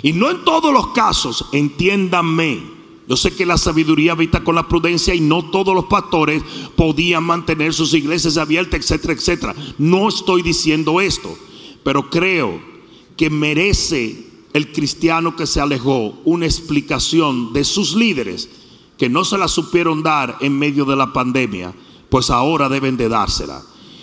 Y 0.03 0.12
no 0.12 0.31
en 0.31 0.44
todos 0.44 0.72
los 0.72 0.88
casos, 0.88 1.46
entiéndanme. 1.53 2.78
Yo 3.09 3.16
sé 3.16 3.35
que 3.35 3.47
la 3.47 3.57
sabiduría 3.57 4.12
habita 4.12 4.44
con 4.44 4.55
la 4.55 4.68
prudencia 4.68 5.14
y 5.14 5.21
no 5.21 5.51
todos 5.51 5.75
los 5.75 5.87
pastores 5.87 6.42
podían 6.77 7.25
mantener 7.25 7.73
sus 7.73 7.94
iglesias 7.94 8.37
abiertas, 8.37 8.81
etcétera, 8.81 9.14
etcétera. 9.14 9.55
No 9.79 10.09
estoy 10.09 10.42
diciendo 10.42 11.01
esto, 11.01 11.35
pero 11.83 12.11
creo 12.11 12.61
que 13.16 13.31
merece 13.31 14.27
el 14.53 14.73
cristiano 14.73 15.37
que 15.37 15.47
se 15.47 15.59
alejó 15.59 16.18
una 16.27 16.44
explicación 16.44 17.55
de 17.55 17.64
sus 17.64 17.94
líderes 17.94 18.51
que 18.99 19.09
no 19.09 19.25
se 19.25 19.38
la 19.38 19.49
supieron 19.49 20.03
dar 20.03 20.37
en 20.40 20.59
medio 20.59 20.85
de 20.85 20.97
la 20.97 21.11
pandemia, 21.11 21.73
pues 22.11 22.29
ahora 22.29 22.68
deben 22.68 22.99
de 22.99 23.09
dársela. 23.09 23.62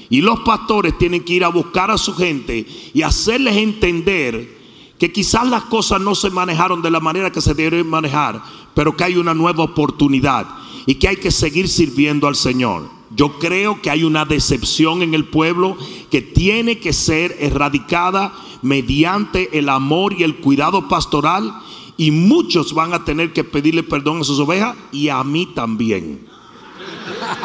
Y 0.09 0.21
los 0.21 0.39
pastores 0.39 0.97
tienen 0.97 1.23
que 1.23 1.33
ir 1.33 1.43
a 1.43 1.49
buscar 1.49 1.91
a 1.91 1.97
su 1.99 2.15
gente 2.15 2.65
y 2.93 3.01
hacerles 3.03 3.57
entender 3.57 4.55
que 4.97 5.11
quizás 5.11 5.47
las 5.47 5.63
cosas 5.65 5.99
no 5.99 6.15
se 6.15 6.29
manejaron 6.29 6.81
de 6.81 6.89
la 6.91 6.99
manera 6.99 7.31
que 7.31 7.41
se 7.41 7.53
deben 7.53 7.87
manejar, 7.87 8.41
pero 8.75 8.95
que 8.95 9.05
hay 9.05 9.17
una 9.17 9.33
nueva 9.33 9.63
oportunidad 9.63 10.45
y 10.85 10.95
que 10.95 11.07
hay 11.07 11.15
que 11.15 11.31
seguir 11.31 11.67
sirviendo 11.67 12.27
al 12.27 12.35
Señor. 12.35 12.89
Yo 13.15 13.39
creo 13.39 13.81
que 13.81 13.89
hay 13.89 14.03
una 14.03 14.25
decepción 14.25 15.01
en 15.01 15.13
el 15.13 15.25
pueblo 15.25 15.77
que 16.11 16.21
tiene 16.21 16.79
que 16.79 16.91
ser 16.91 17.35
erradicada 17.39 18.33
mediante 18.61 19.57
el 19.57 19.69
amor 19.69 20.13
y 20.13 20.23
el 20.23 20.37
cuidado 20.37 20.87
pastoral 20.87 21.53
Y 21.97 22.11
muchos 22.11 22.73
van 22.73 22.93
a 22.93 23.05
tener 23.05 23.31
que 23.31 23.45
pedirle 23.45 23.81
perdón 23.81 24.19
a 24.19 24.23
sus 24.25 24.37
ovejas 24.39 24.75
y 24.91 25.07
a 25.07 25.23
mí 25.23 25.45
también. 25.55 26.27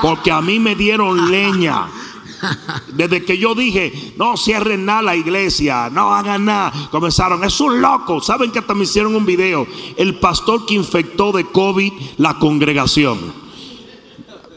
Porque 0.03 0.33
a 0.33 0.41
mí 0.41 0.59
me 0.59 0.75
dieron 0.75 1.31
leña. 1.31 1.87
Desde 2.95 3.25
que 3.25 3.39
yo 3.39 3.55
dije, 3.55 4.15
no 4.17 4.37
cierren 4.37 4.85
nada 4.85 5.03
la 5.03 5.17
iglesia, 5.17 5.91
no 5.91 6.15
hagan 6.15 6.45
nada, 6.45 6.73
comenzaron, 6.91 7.45
es 7.45 7.61
un 7.61 7.81
loco. 7.81 8.21
Saben 8.21 8.51
que 8.51 8.59
hasta 8.59 8.75
me 8.75 8.85
hicieron 8.85 9.15
un 9.15 9.27
video, 9.27 9.67
el 9.97 10.19
pastor 10.19 10.67
que 10.67 10.75
infectó 10.75 11.33
de 11.33 11.45
COVID 11.45 11.93
la 12.19 12.39
congregación. 12.39 13.19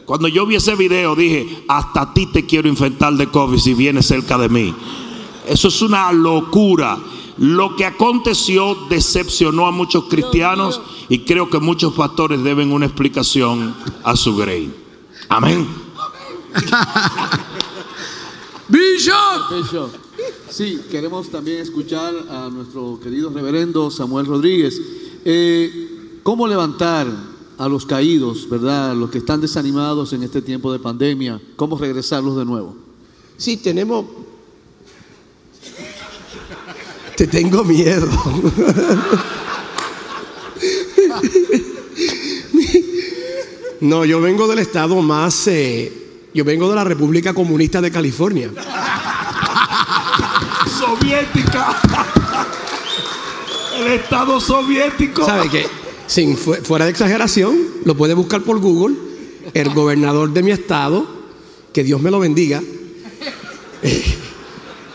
Cuando 0.04 0.28
yo 0.28 0.44
vi 0.46 0.56
ese 0.56 0.74
video 0.74 1.14
dije, 1.14 1.64
hasta 1.68 2.12
ti 2.12 2.26
te 2.26 2.44
quiero 2.44 2.68
infectar 2.68 3.14
de 3.14 3.28
COVID 3.28 3.58
si 3.58 3.74
vienes 3.74 4.06
cerca 4.06 4.36
de 4.36 4.48
mí. 4.48 4.74
Eso 5.46 5.68
es 5.68 5.82
una 5.82 6.12
locura. 6.12 6.98
Lo 7.36 7.74
que 7.74 7.84
aconteció 7.84 8.76
decepcionó 8.88 9.66
a 9.66 9.72
muchos 9.72 10.04
cristianos 10.04 10.80
y 11.08 11.20
creo 11.20 11.50
que 11.50 11.58
muchos 11.58 11.94
pastores 11.94 12.42
deben 12.44 12.70
una 12.70 12.86
explicación 12.86 13.74
a 14.04 14.14
su 14.14 14.36
grey. 14.36 14.72
Amén. 15.28 15.66
Bishop. 18.68 19.50
Bishop. 19.52 19.90
Sí, 20.50 20.80
queremos 20.90 21.28
también 21.28 21.58
escuchar 21.60 22.14
a 22.30 22.48
nuestro 22.48 22.98
querido 23.02 23.30
reverendo 23.30 23.90
Samuel 23.90 24.26
Rodríguez. 24.26 24.80
Eh, 25.24 26.20
¿Cómo 26.22 26.46
levantar 26.48 27.06
a 27.58 27.68
los 27.68 27.84
caídos, 27.84 28.48
verdad? 28.48 28.94
Los 28.94 29.10
que 29.10 29.18
están 29.18 29.40
desanimados 29.40 30.12
en 30.12 30.22
este 30.22 30.40
tiempo 30.40 30.72
de 30.72 30.78
pandemia. 30.78 31.40
¿Cómo 31.56 31.76
regresarlos 31.76 32.36
de 32.36 32.44
nuevo? 32.44 32.76
Sí, 33.36 33.56
tenemos. 33.56 34.06
Te 37.16 37.26
tengo 37.26 37.64
miedo. 37.64 38.08
No, 43.80 44.04
yo 44.06 44.20
vengo 44.20 44.46
del 44.48 44.60
estado 44.60 45.02
más. 45.02 45.46
eh, 45.48 46.03
yo 46.34 46.44
vengo 46.44 46.68
de 46.68 46.74
la 46.74 46.84
República 46.84 47.32
Comunista 47.32 47.80
de 47.80 47.90
California. 47.90 48.50
Soviética. 50.78 51.80
El 53.78 53.92
Estado 53.92 54.40
soviético. 54.40 55.24
¿Sabe 55.26 55.48
qué? 55.50 55.66
Sin 56.06 56.36
fu- 56.36 56.54
fuera 56.54 56.84
de 56.84 56.90
exageración, 56.90 57.56
lo 57.84 57.96
puede 57.96 58.14
buscar 58.14 58.42
por 58.42 58.58
Google. 58.60 58.96
El 59.52 59.70
gobernador 59.74 60.32
de 60.32 60.42
mi 60.42 60.50
estado, 60.50 61.06
que 61.72 61.84
Dios 61.84 62.00
me 62.00 62.10
lo 62.10 62.18
bendiga. 62.18 62.60
eh, 63.82 64.04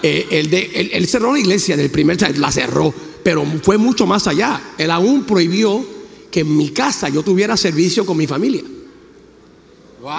eh, 0.03 0.27
él, 0.31 0.49
de- 0.49 0.71
él- 0.75 0.89
él 0.93 1.07
cerró 1.07 1.33
la 1.33 1.39
iglesia 1.39 1.77
del 1.77 1.89
primer, 1.89 2.17
la 2.37 2.51
cerró, 2.51 2.93
pero 3.23 3.45
fue 3.63 3.77
mucho 3.77 4.05
más 4.05 4.27
allá. 4.27 4.59
Él 4.77 4.91
aún 4.91 5.23
prohibió 5.23 5.85
que 6.31 6.41
en 6.41 6.55
mi 6.57 6.69
casa 6.69 7.09
yo 7.09 7.23
tuviera 7.23 7.55
servicio 7.57 8.05
con 8.05 8.17
mi 8.17 8.27
familia. 8.27 8.63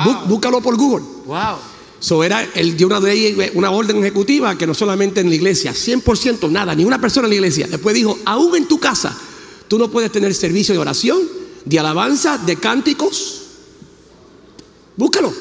Bú- 0.04 0.28
búscalo 0.28 0.60
por 0.60 0.76
Google. 0.76 1.04
Wow. 1.26 1.56
So 1.98 2.24
era, 2.24 2.42
él 2.54 2.76
dio 2.76 2.86
una, 2.86 2.98
ley, 3.00 3.50
una 3.54 3.70
orden 3.70 3.98
ejecutiva 3.98 4.56
que 4.56 4.66
no 4.66 4.72
solamente 4.74 5.20
en 5.20 5.28
la 5.28 5.34
iglesia, 5.34 5.72
100% 5.72 6.50
nada, 6.50 6.74
ni 6.74 6.84
una 6.84 6.98
persona 7.00 7.26
en 7.26 7.30
la 7.30 7.34
iglesia. 7.36 7.66
Después 7.68 7.94
dijo, 7.94 8.18
aún 8.24 8.56
en 8.56 8.66
tu 8.66 8.78
casa, 8.80 9.14
tú 9.68 9.78
no 9.78 9.90
puedes 9.90 10.10
tener 10.10 10.34
servicio 10.34 10.72
de 10.74 10.78
oración, 10.80 11.18
de 11.64 11.78
alabanza, 11.78 12.38
de 12.38 12.56
cánticos. 12.56 13.42
Búscalo. 14.96 15.32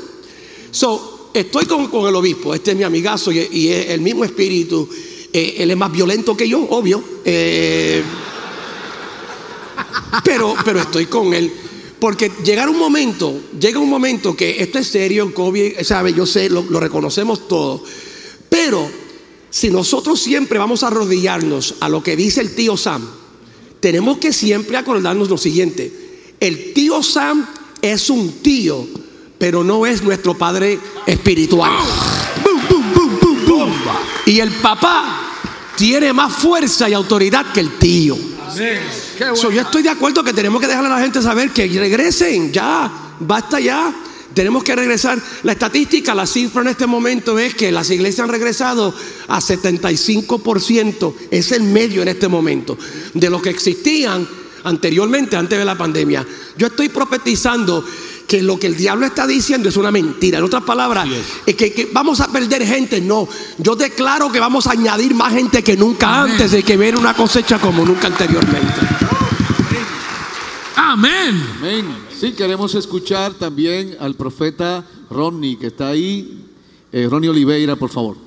So, 0.71 1.29
estoy 1.33 1.65
con, 1.65 1.87
con 1.87 2.07
el 2.07 2.15
obispo, 2.15 2.53
este 2.53 2.71
es 2.71 2.77
mi 2.77 2.83
amigazo 2.83 3.31
y, 3.31 3.39
y 3.51 3.67
es 3.69 3.89
el 3.91 4.01
mismo 4.01 4.25
espíritu. 4.25 4.87
Eh, 5.31 5.55
él 5.59 5.71
es 5.71 5.77
más 5.77 5.91
violento 5.91 6.35
que 6.35 6.47
yo, 6.49 6.59
obvio. 6.69 7.01
Eh, 7.23 8.03
pero, 10.23 10.55
pero 10.65 10.79
estoy 10.81 11.05
con 11.05 11.33
él. 11.33 11.51
Porque 11.99 12.31
llegar 12.45 12.69
un 12.69 12.79
momento, 12.79 13.41
llega 13.59 13.79
un 13.79 13.89
momento 13.89 14.35
que 14.35 14.61
esto 14.63 14.79
es 14.79 14.87
serio, 14.87 15.33
COVID, 15.33 15.81
sabe, 15.81 16.13
yo 16.13 16.25
sé, 16.25 16.49
lo, 16.49 16.63
reconocemos 16.79 17.47
todo. 17.47 17.83
Pero 18.49 18.89
si 19.49 19.69
nosotros 19.69 20.19
siempre 20.19 20.57
vamos 20.57 20.83
a 20.83 20.87
arrodillarnos 20.87 21.75
a 21.81 21.89
lo 21.89 22.01
que 22.01 22.15
dice 22.15 22.39
el 22.41 22.55
tío 22.55 22.77
Sam, 22.77 23.05
tenemos 23.81 24.17
que 24.17 24.31
siempre 24.31 24.77
acordarnos 24.77 25.29
lo 25.29 25.37
siguiente: 25.37 25.91
el 26.39 26.73
tío 26.73 27.03
Sam 27.03 27.45
es 27.81 28.09
un 28.09 28.31
tío, 28.41 28.87
pero 29.37 29.63
no 29.63 29.85
es 29.85 30.01
nuestro 30.01 30.37
padre 30.37 30.79
espiritual. 31.05 31.71
Boom, 32.43 32.61
boom, 32.93 33.45
boom. 33.45 33.73
Y 34.25 34.39
el 34.39 34.51
papá 34.51 35.33
tiene 35.75 36.13
más 36.13 36.33
fuerza 36.33 36.89
y 36.89 36.93
autoridad 36.93 37.51
que 37.51 37.59
el 37.59 37.77
tío. 37.77 38.15
Bueno. 38.55 39.08
So, 39.35 39.51
yo 39.51 39.61
estoy 39.61 39.83
de 39.83 39.89
acuerdo 39.89 40.23
que 40.23 40.33
tenemos 40.33 40.61
que 40.61 40.67
dejarle 40.67 40.87
a 40.87 40.95
la 40.95 41.01
gente 41.01 41.21
saber 41.21 41.51
que 41.51 41.67
regresen, 41.67 42.51
ya, 42.51 42.91
basta 43.19 43.59
ya. 43.59 43.93
Tenemos 44.33 44.63
que 44.63 44.75
regresar. 44.75 45.19
La 45.43 45.53
estadística, 45.53 46.13
la 46.13 46.25
cifra 46.25 46.61
en 46.61 46.69
este 46.69 46.85
momento 46.85 47.37
es 47.39 47.55
que 47.55 47.71
las 47.71 47.89
iglesias 47.89 48.25
han 48.25 48.31
regresado 48.31 48.93
a 49.27 49.39
75%, 49.39 51.13
es 51.31 51.51
el 51.51 51.63
medio 51.63 52.01
en 52.01 52.07
este 52.09 52.27
momento, 52.27 52.77
de 53.13 53.29
lo 53.29 53.41
que 53.41 53.49
existían 53.49 54.27
anteriormente, 54.63 55.35
antes 55.35 55.57
de 55.57 55.65
la 55.65 55.77
pandemia. 55.77 56.25
Yo 56.57 56.67
estoy 56.67 56.89
profetizando 56.89 57.83
que 58.27 58.43
lo 58.43 58.59
que 58.59 58.67
el 58.67 58.77
diablo 58.77 59.07
está 59.07 59.25
diciendo 59.25 59.67
es 59.69 59.77
una 59.77 59.91
mentira. 59.91 60.37
En 60.37 60.43
otras 60.43 60.63
palabras, 60.63 61.07
es 61.45 61.55
que, 61.55 61.73
que 61.73 61.89
vamos 61.91 62.19
a 62.19 62.31
perder 62.31 62.65
gente. 62.65 63.01
No, 63.01 63.27
yo 63.57 63.75
declaro 63.75 64.31
que 64.31 64.39
vamos 64.39 64.67
a 64.67 64.73
añadir 64.73 65.15
más 65.15 65.33
gente 65.33 65.63
que 65.63 65.75
nunca 65.75 66.21
Amén. 66.21 66.33
antes 66.33 66.51
de 66.51 66.61
que 66.61 66.77
viene 66.77 66.99
una 66.99 67.15
cosecha 67.15 67.57
como 67.57 67.83
nunca 67.83 68.07
anteriormente. 68.07 69.08
Amén. 70.91 71.39
Amén. 71.59 71.85
Sí, 72.11 72.33
queremos 72.33 72.73
escuchar 72.73 73.35
también 73.35 73.95
al 73.99 74.15
profeta 74.15 74.83
Ronnie, 75.11 75.55
que 75.55 75.67
está 75.67 75.89
ahí. 75.89 76.49
Eh, 76.91 77.07
Ronnie 77.07 77.29
Oliveira, 77.29 77.75
por 77.75 77.91
favor. 77.91 78.17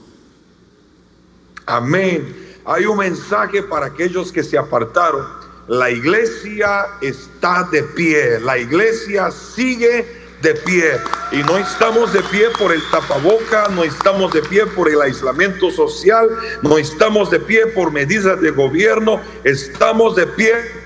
Amén. 1.66 2.61
Hay 2.64 2.87
un 2.87 2.98
mensaje 2.98 3.64
para 3.64 3.87
aquellos 3.87 4.31
que 4.31 4.44
se 4.44 4.57
apartaron. 4.57 5.27
La 5.66 5.90
iglesia 5.90 6.87
está 7.01 7.68
de 7.72 7.83
pie. 7.83 8.38
La 8.38 8.57
iglesia 8.57 9.33
sigue 9.33 10.07
de 10.40 10.55
pie. 10.55 11.01
Y 11.33 11.38
no 11.38 11.59
estamos 11.59 12.12
de 12.12 12.22
pie 12.22 12.44
por 12.57 12.72
el 12.72 12.83
tapaboca, 12.92 13.70
no 13.75 13.83
estamos 13.83 14.33
de 14.33 14.42
pie 14.42 14.66
por 14.66 14.88
el 14.88 15.01
aislamiento 15.01 15.68
social, 15.72 16.29
no 16.62 16.79
estamos 16.79 17.29
de 17.29 17.40
pie 17.40 17.66
por 17.75 17.90
medidas 17.90 18.40
de 18.40 18.53
gobierno, 18.53 19.20
estamos 19.42 20.14
de 20.14 20.29
pie 20.29 20.82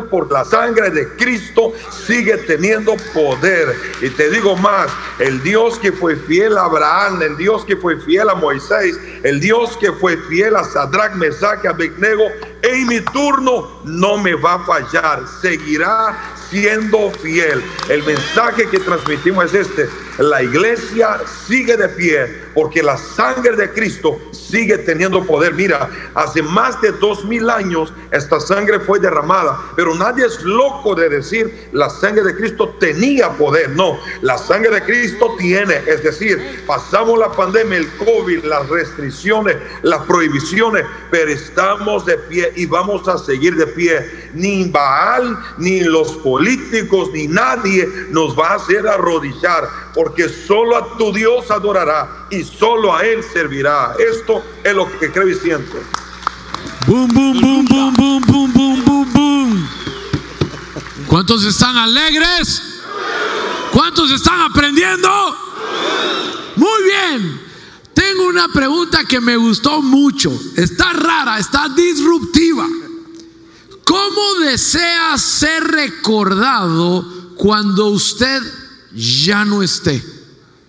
por 0.00 0.30
la 0.30 0.44
sangre 0.44 0.90
de 0.90 1.08
Cristo 1.16 1.72
sigue 2.06 2.36
teniendo 2.38 2.96
poder. 3.14 3.74
Y 4.00 4.10
te 4.10 4.30
digo 4.30 4.56
más, 4.56 4.88
el 5.18 5.42
Dios 5.42 5.78
que 5.78 5.92
fue 5.92 6.16
fiel 6.16 6.56
a 6.56 6.64
Abraham, 6.64 7.22
el 7.22 7.36
Dios 7.36 7.64
que 7.64 7.76
fue 7.76 7.98
fiel 8.00 8.28
a 8.28 8.34
Moisés, 8.34 8.98
el 9.22 9.40
Dios 9.40 9.76
que 9.78 9.92
fue 9.92 10.16
fiel 10.28 10.56
a 10.56 10.64
Sadrach, 10.64 11.14
Mesach, 11.14 11.64
Abednego, 11.66 12.24
en 12.66 12.86
mi 12.88 13.00
turno 13.00 13.68
no 13.84 14.18
me 14.18 14.34
va 14.34 14.54
a 14.54 14.64
fallar, 14.64 15.22
seguirá 15.40 16.16
siendo 16.50 17.10
fiel. 17.22 17.62
El 17.88 18.02
mensaje 18.04 18.68
que 18.68 18.78
transmitimos 18.78 19.52
es 19.54 19.68
este, 19.68 19.88
la 20.18 20.42
iglesia 20.42 21.20
sigue 21.46 21.76
de 21.76 21.88
pie 21.90 22.42
porque 22.54 22.82
la 22.82 22.96
sangre 22.96 23.54
de 23.56 23.70
Cristo 23.70 24.18
sigue 24.32 24.78
teniendo 24.78 25.24
poder. 25.24 25.54
Mira, 25.54 25.90
hace 26.14 26.42
más 26.42 26.80
de 26.80 26.92
dos 26.92 27.24
mil 27.24 27.50
años 27.50 27.92
esta 28.10 28.40
sangre 28.40 28.80
fue 28.80 28.98
derramada, 28.98 29.60
pero 29.76 29.94
nadie 29.94 30.24
es 30.24 30.42
loco 30.42 30.94
de 30.94 31.08
decir 31.08 31.68
la 31.72 31.90
sangre 31.90 32.22
de 32.22 32.36
Cristo 32.36 32.74
tenía 32.80 33.30
poder. 33.30 33.70
No, 33.70 33.98
la 34.22 34.38
sangre 34.38 34.70
de 34.70 34.82
Cristo 34.82 35.34
tiene, 35.38 35.82
es 35.86 36.02
decir, 36.02 36.64
pasamos 36.66 37.18
la 37.18 37.30
pandemia, 37.32 37.78
el 37.78 37.88
COVID, 37.96 38.44
las 38.44 38.68
restricciones, 38.68 39.56
las 39.82 40.02
prohibiciones, 40.06 40.84
pero 41.10 41.30
estamos 41.30 42.06
de 42.06 42.16
pie 42.16 42.52
y 42.56 42.66
vamos 42.66 43.06
a 43.06 43.18
seguir 43.18 43.54
de 43.56 43.66
pie. 43.66 44.30
Ni 44.34 44.64
Baal, 44.68 45.38
ni 45.58 45.80
los 45.80 46.12
políticos, 46.18 47.10
ni 47.12 47.28
nadie 47.28 47.86
nos 48.10 48.36
va 48.38 48.52
a 48.52 48.54
hacer 48.54 48.86
arrodillar, 48.86 49.68
porque 49.94 50.28
solo 50.28 50.76
a 50.76 50.96
tu 50.96 51.12
Dios 51.12 51.50
adorará 51.50 52.26
y 52.30 52.42
solo 52.42 52.94
a 52.94 53.04
Él 53.04 53.22
servirá. 53.22 53.94
Esto 53.98 54.42
es 54.64 54.74
lo 54.74 54.86
que 54.98 55.10
creo 55.12 55.28
y 55.28 55.34
siento. 55.34 55.76
Boom, 56.86 57.08
boom, 57.08 57.40
boom, 57.40 57.64
boom, 57.66 57.94
boom, 57.94 58.22
boom, 58.26 58.52
boom, 58.52 58.84
boom, 58.84 59.12
boom. 59.12 59.68
¿Cuántos 61.06 61.44
están 61.44 61.76
alegres? 61.76 62.82
¿Cuántos 63.72 64.10
están 64.10 64.40
aprendiendo? 64.40 65.08
Muy 66.56 66.82
bien. 66.84 67.45
Tengo 67.96 68.26
una 68.28 68.48
pregunta 68.48 69.04
que 69.04 69.22
me 69.22 69.38
gustó 69.38 69.80
mucho. 69.80 70.30
Está 70.54 70.92
rara, 70.92 71.38
está 71.38 71.70
disruptiva. 71.70 72.68
¿Cómo 73.86 74.34
desea 74.40 75.16
ser 75.16 75.64
recordado 75.64 77.32
cuando 77.36 77.86
usted 77.86 78.42
ya 78.94 79.46
no 79.46 79.62
esté? 79.62 80.04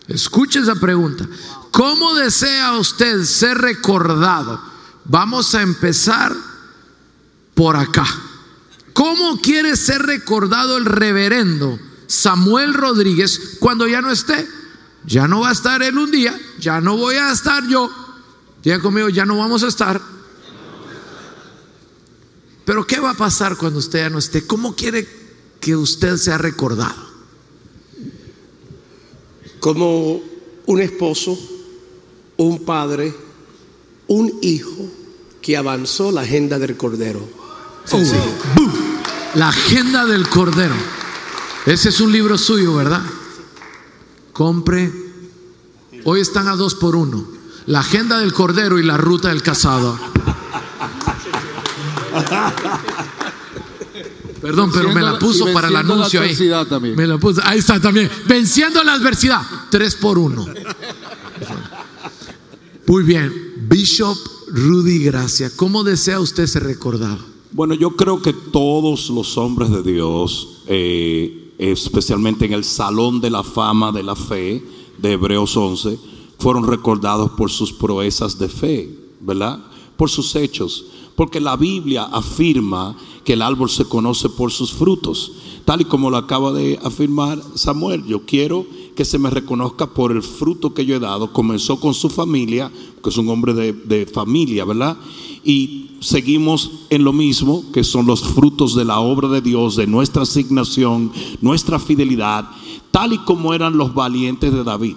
Escuche 0.07 0.59
esa 0.59 0.75
pregunta. 0.75 1.27
¿Cómo 1.71 2.15
desea 2.15 2.77
usted 2.77 3.25
ser 3.25 3.57
recordado? 3.57 4.61
Vamos 5.03 5.53
a 5.53 5.63
empezar 5.63 6.33
por 7.53 7.75
acá. 7.75 8.07
¿Cómo 8.93 9.41
quiere 9.41 9.75
ser 9.75 10.01
recordado 10.03 10.77
el 10.77 10.85
reverendo 10.85 11.77
Samuel 12.07 12.73
Rodríguez 12.73 13.57
cuando 13.59 13.85
ya 13.85 14.01
no 14.01 14.11
esté? 14.11 14.47
Ya 15.07 15.25
no 15.25 15.39
va 15.39 15.49
a 15.49 15.53
estar 15.53 15.81
él 15.81 15.97
un 15.97 16.11
día, 16.11 16.37
ya 16.59 16.81
no 16.81 16.97
voy 16.97 17.15
a 17.15 17.31
estar 17.31 17.65
yo. 17.67 17.89
Diga 18.61 18.79
conmigo, 18.81 19.07
ya 19.07 19.25
no 19.25 19.37
vamos 19.37 19.63
a 19.63 19.67
estar. 19.67 20.01
Pero 22.65 22.85
¿qué 22.85 22.99
va 22.99 23.11
a 23.11 23.13
pasar 23.13 23.55
cuando 23.55 23.79
usted 23.79 23.99
ya 23.99 24.09
no 24.09 24.19
esté? 24.19 24.45
¿Cómo 24.45 24.75
quiere 24.75 25.07
que 25.61 25.77
usted 25.77 26.17
sea 26.17 26.37
recordado? 26.37 27.07
Como 29.61 30.21
un 30.65 30.81
esposo, 30.81 31.39
un 32.35 32.65
padre, 32.65 33.15
un 34.07 34.39
hijo 34.41 34.91
que 35.41 35.55
avanzó 35.55 36.11
la 36.11 36.21
agenda 36.21 36.59
del 36.59 36.75
Cordero. 36.75 37.25
¡Bum! 37.89 38.71
La 39.35 39.47
agenda 39.47 40.05
del 40.05 40.27
Cordero. 40.27 40.75
Ese 41.65 41.87
es 41.87 42.01
un 42.01 42.11
libro 42.11 42.37
suyo, 42.37 42.75
¿verdad? 42.75 43.03
Compre. 44.37 44.93
Hoy 46.03 46.21
están 46.21 46.47
a 46.47 46.55
dos 46.55 46.75
por 46.75 46.95
uno. 46.95 47.25
La 47.65 47.79
agenda 47.79 48.19
del 48.19 48.33
Cordero 48.33 48.77
y 48.77 48.83
la 48.83 48.95
ruta 48.95 49.29
del 49.29 49.41
cazador. 49.41 49.97
Perdón, 54.39 54.69
pero 54.71 54.93
me 54.93 55.01
la 55.01 55.17
puso 55.17 55.51
para 55.51 55.69
el 55.69 55.73
venciendo 55.73 55.95
la 55.95 56.01
anuncio 56.01 56.19
ahí. 56.21 56.27
adversidad 56.27 56.67
también. 56.67 56.95
Me 56.95 57.07
la 57.07 57.17
puso. 57.17 57.41
Ahí 57.43 57.57
está 57.57 57.81
también. 57.81 58.11
Venciendo 58.27 58.83
la 58.83 58.93
adversidad. 58.93 59.41
Tres 59.71 59.95
por 59.95 60.19
uno. 60.19 60.45
Muy 62.85 63.03
bien. 63.03 63.33
Bishop 63.67 64.17
Rudy 64.49 65.03
Gracia. 65.03 65.49
¿Cómo 65.55 65.83
desea 65.83 66.19
usted 66.19 66.45
ser 66.45 66.63
recordado? 66.63 67.17
Bueno, 67.53 67.73
yo 67.73 67.95
creo 67.95 68.21
que 68.21 68.33
todos 68.33 69.09
los 69.09 69.35
hombres 69.39 69.71
de 69.71 69.81
Dios, 69.81 70.61
eh, 70.67 71.46
especialmente 71.57 72.45
en 72.45 72.53
el 72.53 72.63
Salón 72.63 73.19
de 73.19 73.29
la 73.29 73.43
Fama 73.43 73.91
de 73.91 74.03
la 74.03 74.15
Fe 74.15 74.63
de 74.97 75.13
Hebreos 75.13 75.55
11, 75.55 75.99
fueron 76.37 76.67
recordados 76.67 77.31
por 77.31 77.49
sus 77.49 77.73
proezas 77.73 78.37
de 78.37 78.47
fe, 78.47 78.95
¿verdad? 79.19 79.59
Por 79.95 80.09
sus 80.09 80.35
hechos. 80.35 80.85
Porque 81.15 81.39
la 81.39 81.55
Biblia 81.55 82.03
afirma 82.03 82.95
que 83.23 83.33
el 83.33 83.41
árbol 83.41 83.69
se 83.69 83.85
conoce 83.85 84.29
por 84.29 84.51
sus 84.51 84.71
frutos, 84.71 85.31
tal 85.65 85.81
y 85.81 85.85
como 85.85 86.11
lo 86.11 86.17
acaba 86.17 86.53
de 86.53 86.79
afirmar 86.83 87.41
Samuel. 87.55 88.05
Yo 88.05 88.25
quiero 88.25 88.65
que 88.95 89.03
se 89.03 89.17
me 89.17 89.29
reconozca 89.29 89.87
por 89.87 90.11
el 90.11 90.21
fruto 90.21 90.73
que 90.73 90.85
yo 90.85 90.95
he 90.95 90.99
dado. 90.99 91.33
Comenzó 91.33 91.79
con 91.79 91.95
su 91.95 92.09
familia, 92.09 92.71
que 93.03 93.09
es 93.09 93.17
un 93.17 93.29
hombre 93.29 93.53
de, 93.53 93.73
de 93.73 94.05
familia, 94.05 94.63
¿verdad? 94.63 94.97
Y 95.43 95.86
seguimos 95.99 96.71
en 96.89 97.03
lo 97.03 97.13
mismo, 97.13 97.63
que 97.71 97.83
son 97.83 98.05
los 98.05 98.23
frutos 98.23 98.75
de 98.75 98.85
la 98.85 98.99
obra 98.99 99.27
de 99.27 99.41
Dios, 99.41 99.75
de 99.75 99.87
nuestra 99.87 100.23
asignación, 100.23 101.11
nuestra 101.41 101.79
fidelidad, 101.79 102.49
tal 102.91 103.13
y 103.13 103.17
como 103.19 103.53
eran 103.53 103.77
los 103.77 103.93
valientes 103.93 104.53
de 104.53 104.63
David. 104.63 104.95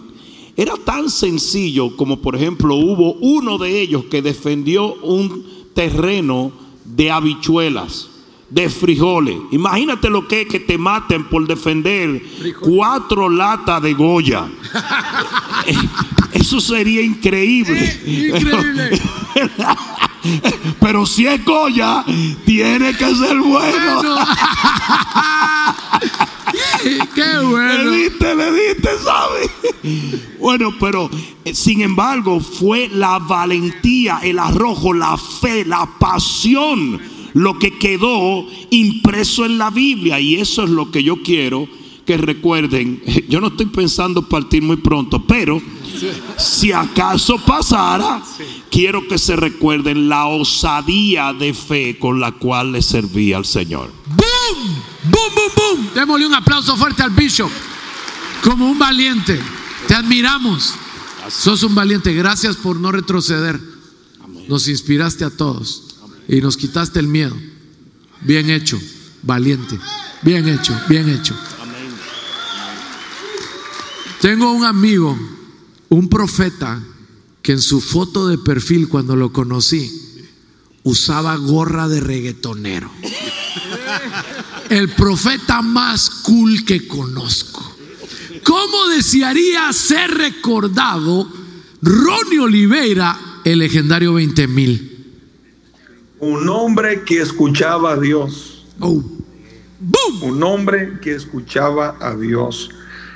Era 0.57 0.75
tan 0.77 1.09
sencillo 1.11 1.97
como, 1.97 2.21
por 2.21 2.37
ejemplo, 2.37 2.75
hubo 2.75 3.15
uno 3.15 3.57
de 3.57 3.81
ellos 3.81 4.05
que 4.11 4.21
defendió 4.21 4.95
un 4.97 5.45
terreno 5.75 6.53
de 6.85 7.11
habichuelas, 7.11 8.09
de 8.51 8.69
frijoles. 8.69 9.37
Imagínate 9.53 10.11
lo 10.11 10.27
que 10.27 10.43
es 10.43 10.49
que 10.49 10.61
te 10.61 10.77
maten 10.77 11.29
por 11.29 11.47
defender 11.47 12.23
cuatro 12.61 13.29
latas 13.29 13.81
de 13.83 13.95
Goya. 13.95 14.51
Eso 16.33 16.61
sería 16.61 17.01
increíble. 17.01 18.01
Increíble. 18.05 19.01
Pero 20.81 21.07
si 21.07 21.27
es 21.27 21.45
Goya, 21.45 22.05
tiene 22.45 22.97
que 22.97 23.15
ser 23.15 23.39
bueno. 23.39 24.03
Qué 27.15 27.23
Le 27.23 27.45
bueno. 27.45 27.91
diste, 27.93 28.35
le 28.35 28.53
diste, 28.53 28.91
¿sabes? 29.05 29.51
Bueno, 30.39 30.73
pero 30.81 31.11
eh, 31.45 31.55
sin 31.55 31.83
embargo 31.83 32.41
fue 32.41 32.89
la 32.89 33.19
valentía, 33.19 34.21
el 34.23 34.39
arrojo, 34.39 34.93
la 34.93 35.17
fe, 35.17 35.65
la 35.65 35.89
pasión, 35.99 37.01
lo 37.35 37.59
que 37.59 37.79
quedó 37.79 38.47
impreso 38.71 39.45
en 39.45 39.59
la 39.59 39.71
Biblia. 39.71 40.19
Y 40.21 40.37
eso 40.37 40.65
es 40.65 40.71
lo 40.71 40.91
que 40.91 41.03
yo 41.03 41.23
quiero 41.23 41.69
que 42.11 42.17
recuerden. 42.17 43.01
Yo 43.29 43.41
no 43.41 43.49
estoy 43.49 43.67
pensando 43.67 44.29
partir 44.29 44.63
muy 44.63 44.79
pronto, 44.79 45.25
pero 45.29 45.63
si 46.37 46.73
acaso 46.73 47.39
pasara, 47.39 48.21
quiero 48.69 49.07
que 49.07 49.17
se 49.17 49.37
recuerden 49.37 50.09
la 50.09 50.27
osadía 50.27 51.33
de 51.33 51.55
fe 51.55 52.01
con 52.01 52.19
la 52.19 52.33
cual 52.33 52.73
le 52.73 52.83
servía 52.83 53.37
al 53.37 53.45
Señor. 53.45 53.93
¡Boom! 54.07 54.75
¡Boom, 55.05 55.35
boom, 55.37 55.53
boom! 55.55 55.89
Démosle 55.95 56.27
un 56.27 56.35
aplauso 56.35 56.77
fuerte 56.77 57.05
al 57.05 57.11
Bishop. 57.11 57.51
Como 58.43 58.69
un 58.69 58.79
valiente. 58.81 59.41
Te 59.87 59.95
admiramos. 59.95 60.75
Sos 61.29 61.63
un 61.63 61.77
valiente. 61.77 62.13
Gracias 62.13 62.57
por 62.57 62.81
no 62.81 62.91
retroceder. 62.91 63.61
Nos 64.49 64.67
inspiraste 64.67 65.25
a 65.25 65.31
todos. 65.31 65.95
Y 66.27 66.41
nos 66.41 66.57
quitaste 66.57 66.99
el 66.99 67.07
miedo. 67.07 67.37
Bien 68.23 68.51
hecho. 68.51 68.81
Valiente. 69.23 69.79
Bien 70.23 70.49
hecho. 70.49 70.77
Bien 70.89 71.09
hecho. 71.09 71.37
Tengo 74.21 74.53
un 74.53 74.65
amigo, 74.65 75.19
un 75.89 76.09
profeta, 76.09 76.83
que 77.43 77.53
en 77.53 77.61
su 77.61 77.81
foto 77.81 78.29
de 78.29 78.37
perfil 78.37 78.89
cuando 78.89 79.17
lo 79.17 79.33
conocí, 79.33 79.91
usaba 80.83 81.37
gorra 81.37 81.89
de 81.89 82.01
reggaetonero. 82.01 82.91
El 84.69 84.91
profeta 84.91 85.63
más 85.63 86.11
cool 86.11 86.65
que 86.65 86.87
conozco. 86.87 87.77
¿Cómo 88.45 88.89
desearía 88.89 89.73
ser 89.73 90.11
recordado 90.11 91.27
Ronnie 91.83 92.41
Oliveira, 92.41 93.19
el 93.45 93.59
legendario 93.59 94.15
20 94.15 94.49
mil? 94.49 94.91
Un 96.21 96.49
hombre 96.49 97.03
que 97.05 97.21
escuchaba 97.21 97.93
a 97.93 97.97
Dios. 98.01 98.65
Oh. 98.81 99.03
¡Boom! 99.81 100.23
Un 100.23 100.43
hombre 100.43 101.01
que 101.01 101.15
escuchaba 101.15 101.97
a 102.01 102.15
Dios. 102.15 102.71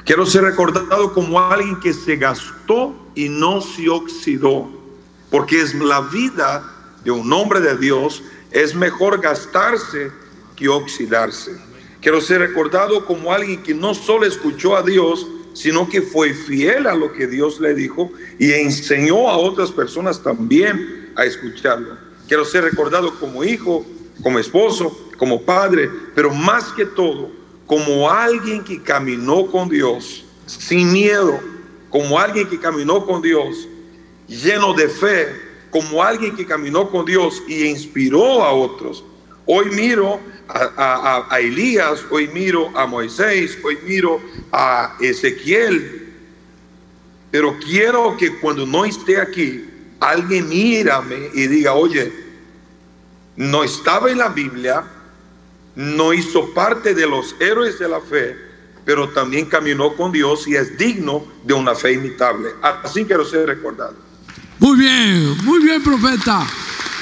Quiero 0.05 0.27
ser 0.27 0.43
recordado 0.43 1.15
como 1.15 1.41
alguien 1.41 1.81
que 1.81 1.95
se 1.95 2.17
gastó 2.17 2.95
y 3.15 3.29
no 3.31 3.63
se 3.63 3.89
oxidó. 3.89 4.69
Porque 5.31 5.61
es 5.61 5.75
la 5.75 6.03
vida 6.03 6.63
de 7.05 7.11
un 7.11 7.33
hombre 7.33 7.61
de 7.61 7.77
Dios. 7.79 8.23
Es 8.51 8.75
mejor 8.75 9.21
gastarse 9.21 10.13
que 10.57 10.69
oxidarse. 10.69 11.59
Quiero 12.03 12.21
ser 12.21 12.41
recordado 12.41 13.07
como 13.07 13.33
alguien 13.33 13.63
que 13.63 13.75
no 13.75 13.95
solo 13.95 14.27
escuchó 14.27 14.77
a 14.77 14.83
Dios, 14.83 15.27
sino 15.55 15.89
que 15.89 16.03
fue 16.03 16.35
fiel 16.35 16.87
a 16.87 16.95
lo 16.95 17.13
que 17.13 17.27
Dios 17.27 17.59
le 17.61 17.75
dijo 17.75 18.13
y 18.39 18.53
enseñó 18.53 19.31
a 19.31 19.39
otras 19.39 19.71
personas 19.71 20.23
también 20.23 21.13
a 21.17 21.25
escucharlo. 21.25 21.97
Quiero 22.29 22.45
ser 22.45 22.65
recordado 22.65 23.15
como 23.19 23.43
hijo, 23.43 23.87
como 24.23 24.39
esposo, 24.39 25.11
como 25.17 25.43
padre, 25.43 25.89
pero 26.15 26.35
más 26.35 26.73
que 26.73 26.85
todo, 26.85 27.31
como 27.67 28.11
alguien 28.11 28.63
que 28.63 28.83
caminó 28.83 29.47
con 29.47 29.69
Dios 29.69 30.25
sin 30.47 30.93
miedo, 30.93 31.41
como 31.91 32.19
alguien 32.19 32.49
que 32.49 32.59
caminó 32.59 33.05
con 33.07 33.23
Dios 33.23 33.69
lleno 34.29 34.75
de 34.75 34.89
fe, 34.89 35.29
como 35.71 36.03
alguien 36.03 36.37
que 36.37 36.47
caminó 36.47 36.91
con 36.91 37.05
Dios 37.05 37.43
y 37.49 37.65
inspiró 37.65 38.43
a 38.43 38.53
otros. 38.53 39.05
Hoy 39.47 39.67
miro 39.71 40.21
a, 40.49 41.39
Elías, 41.41 42.05
hoy 42.11 42.29
miro 42.29 42.71
a 42.77 42.87
Moisés, 42.87 43.59
hoy 43.65 43.79
miro 43.87 44.21
a 44.53 44.97
Ezequiel, 45.01 46.13
pero 47.31 47.59
quiero 47.59 48.17
que 48.17 48.39
cuando 48.39 48.67
no 48.67 48.85
esté 48.85 49.21
aquí, 49.21 49.69
alguien 50.01 50.49
mírame 50.49 51.31
y 51.35 51.47
diga, 51.47 51.75
oye, 51.75 52.13
no 53.37 53.65
estaba 53.65 54.11
en 54.11 54.19
la 54.19 54.29
Biblia, 54.29 54.85
no 55.77 56.13
hizo 56.13 56.53
parte 56.55 56.95
de 56.95 57.07
los 57.07 57.35
héroes 57.41 57.79
de 57.79 57.89
la 57.89 58.01
fe, 58.01 58.37
pero 58.85 59.09
también 59.11 59.47
caminó 59.47 59.95
con 59.95 60.13
Dios 60.13 60.47
y 60.47 60.55
es 60.55 60.77
digno 60.79 61.25
de 61.45 61.55
una 61.55 61.75
fe 61.75 61.93
imitable. 61.93 62.51
Así 62.63 63.05
quiero 63.05 63.25
ser 63.25 63.47
recordado. 63.47 63.97
Muy 64.59 64.79
bien, 64.79 65.37
muy 65.45 65.61
bien, 65.61 65.83
profeta. 65.83 66.47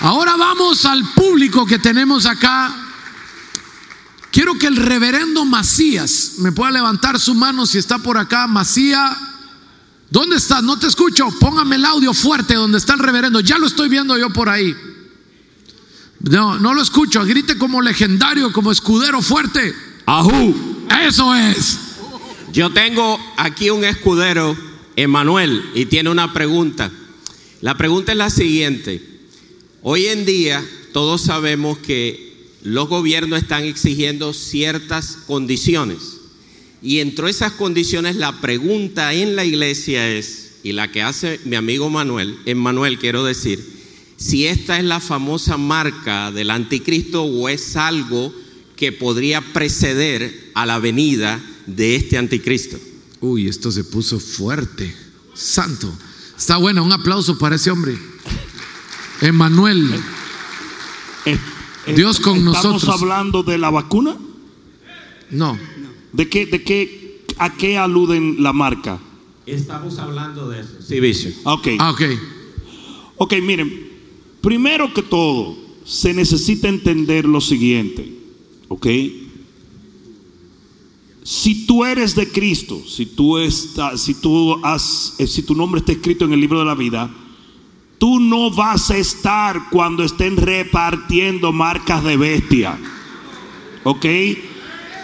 Ahora 0.00 0.36
vamos 0.36 0.84
al 0.86 1.02
público 1.14 1.66
que 1.66 1.78
tenemos 1.78 2.26
acá. 2.26 2.74
Quiero 4.30 4.54
que 4.54 4.66
el 4.66 4.76
reverendo 4.76 5.44
Macías 5.44 6.34
me 6.38 6.52
pueda 6.52 6.70
levantar 6.70 7.20
su 7.20 7.34
mano 7.34 7.66
si 7.66 7.78
está 7.78 7.98
por 7.98 8.16
acá. 8.16 8.46
Macías, 8.46 9.16
¿dónde 10.08 10.36
estás? 10.36 10.62
No 10.62 10.78
te 10.78 10.86
escucho. 10.86 11.28
Póngame 11.38 11.76
el 11.76 11.84
audio 11.84 12.14
fuerte 12.14 12.54
donde 12.54 12.78
está 12.78 12.94
el 12.94 13.00
reverendo. 13.00 13.40
Ya 13.40 13.58
lo 13.58 13.66
estoy 13.66 13.90
viendo 13.90 14.16
yo 14.16 14.30
por 14.30 14.48
ahí. 14.48 14.74
No, 16.22 16.58
no 16.58 16.74
lo 16.74 16.82
escucho. 16.82 17.24
Grite 17.24 17.58
como 17.58 17.82
legendario, 17.82 18.52
como 18.52 18.72
escudero 18.72 19.22
fuerte. 19.22 19.74
Ajú. 20.06 20.54
Eso 21.06 21.34
es. 21.34 21.78
Yo 22.52 22.70
tengo 22.70 23.18
aquí 23.36 23.70
un 23.70 23.84
escudero, 23.84 24.56
Emanuel, 24.94 25.64
y 25.74 25.86
tiene 25.86 26.10
una 26.10 26.32
pregunta. 26.32 26.90
La 27.60 27.76
pregunta 27.76 28.12
es 28.12 28.18
la 28.18 28.30
siguiente. 28.30 29.02
Hoy 29.82 30.06
en 30.06 30.26
día 30.26 30.64
todos 30.92 31.22
sabemos 31.22 31.78
que 31.78 32.32
los 32.62 32.88
gobiernos 32.88 33.40
están 33.40 33.64
exigiendo 33.64 34.32
ciertas 34.32 35.18
condiciones. 35.26 36.18
Y 36.82 36.98
entre 36.98 37.30
esas 37.30 37.52
condiciones 37.52 38.16
la 38.16 38.40
pregunta 38.40 39.14
en 39.14 39.34
la 39.34 39.44
iglesia 39.44 40.08
es, 40.08 40.56
y 40.62 40.72
la 40.72 40.90
que 40.92 41.02
hace 41.02 41.40
mi 41.44 41.56
amigo 41.56 41.90
Manuel, 41.90 42.38
Manuel 42.54 42.98
quiero 42.98 43.24
decir, 43.24 43.81
si 44.22 44.46
esta 44.46 44.78
es 44.78 44.84
la 44.84 45.00
famosa 45.00 45.56
marca 45.56 46.30
del 46.30 46.50
anticristo 46.50 47.24
o 47.24 47.48
es 47.48 47.76
algo 47.76 48.32
que 48.76 48.92
podría 48.92 49.40
preceder 49.40 50.52
a 50.54 50.64
la 50.64 50.78
venida 50.78 51.40
de 51.66 51.96
este 51.96 52.18
anticristo. 52.18 52.78
Uy, 53.20 53.48
esto 53.48 53.70
se 53.72 53.84
puso 53.84 54.20
fuerte. 54.20 54.94
Santo. 55.34 55.92
Está 56.38 56.56
bueno, 56.56 56.84
un 56.84 56.92
aplauso 56.92 57.36
para 57.36 57.56
ese 57.56 57.70
hombre. 57.70 57.98
Emanuel. 59.20 59.92
Eh, 61.26 61.38
eh, 61.86 61.94
Dios 61.94 62.20
con 62.20 62.36
¿Estamos 62.38 62.64
nosotros. 62.64 63.00
hablando 63.00 63.42
de 63.42 63.58
la 63.58 63.70
vacuna? 63.70 64.16
No. 65.30 65.58
¿De 66.12 66.28
qué, 66.28 66.46
de 66.46 66.62
qué, 66.62 67.24
a 67.38 67.54
qué 67.54 67.76
aluden 67.76 68.42
la 68.42 68.52
marca? 68.52 69.00
Estamos 69.46 69.98
hablando 69.98 70.48
de 70.48 70.60
eso. 70.60 70.70
Sí, 70.86 71.00
Bishop. 71.00 71.32
Ok. 71.44 71.68
Ah, 71.78 71.90
ok. 71.90 72.02
Ok, 73.16 73.34
miren, 73.42 73.91
primero 74.42 74.92
que 74.92 75.02
todo, 75.02 75.56
se 75.84 76.12
necesita 76.12 76.68
entender 76.68 77.24
lo 77.24 77.40
siguiente, 77.40 78.12
¿ok? 78.68 78.86
Si 81.24 81.66
tú 81.66 81.84
eres 81.84 82.14
de 82.14 82.30
Cristo, 82.30 82.82
si 82.86 83.06
tú 83.06 83.38
estás, 83.38 84.00
si 84.00 84.14
tú 84.14 84.58
has, 84.64 85.14
eh, 85.18 85.26
si 85.26 85.42
tu 85.42 85.54
nombre 85.54 85.80
está 85.80 85.92
escrito 85.92 86.24
en 86.24 86.32
el 86.32 86.40
libro 86.40 86.58
de 86.58 86.64
la 86.64 86.74
vida, 86.74 87.10
tú 87.98 88.18
no 88.18 88.50
vas 88.50 88.90
a 88.90 88.96
estar 88.96 89.70
cuando 89.70 90.02
estén 90.02 90.36
repartiendo 90.36 91.52
marcas 91.52 92.02
de 92.02 92.16
bestia, 92.16 92.78
¿ok? 93.84 94.06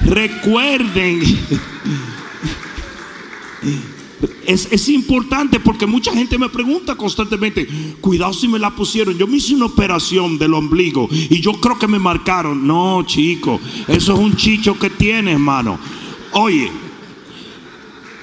Recuerden. 0.00 1.20
Es, 4.46 4.68
es 4.72 4.88
importante 4.88 5.60
porque 5.60 5.86
mucha 5.86 6.12
gente 6.12 6.38
me 6.38 6.48
pregunta 6.48 6.96
constantemente, 6.96 7.68
cuidado 8.00 8.32
si 8.32 8.48
me 8.48 8.58
la 8.58 8.74
pusieron. 8.74 9.16
Yo 9.16 9.26
me 9.26 9.36
hice 9.36 9.54
una 9.54 9.66
operación 9.66 10.38
del 10.38 10.54
ombligo 10.54 11.08
y 11.10 11.40
yo 11.40 11.52
creo 11.52 11.78
que 11.78 11.86
me 11.86 11.98
marcaron. 11.98 12.66
No, 12.66 13.04
chico, 13.06 13.60
eso 13.86 14.14
es 14.14 14.18
un 14.18 14.34
chicho 14.34 14.78
que 14.78 14.90
tiene, 14.90 15.32
hermano. 15.32 15.78
Oye, 16.32 16.70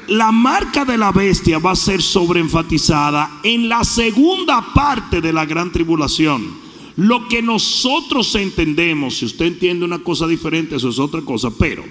la 0.07 0.31
marca 0.31 0.85
de 0.85 0.97
la 0.97 1.11
bestia 1.11 1.59
va 1.59 1.71
a 1.71 1.75
ser 1.75 2.01
sobreenfatizada 2.01 3.39
en 3.43 3.69
la 3.69 3.83
segunda 3.83 4.73
parte 4.73 5.21
de 5.21 5.33
la 5.33 5.45
gran 5.45 5.71
tribulación. 5.71 6.65
Lo 6.97 7.27
que 7.27 7.41
nosotros 7.41 8.33
entendemos, 8.35 9.17
si 9.17 9.25
usted 9.25 9.45
entiende 9.45 9.85
una 9.85 9.99
cosa 9.99 10.27
diferente, 10.27 10.75
eso 10.75 10.89
es 10.89 10.99
otra 10.99 11.21
cosa, 11.21 11.49
pero 11.49 11.83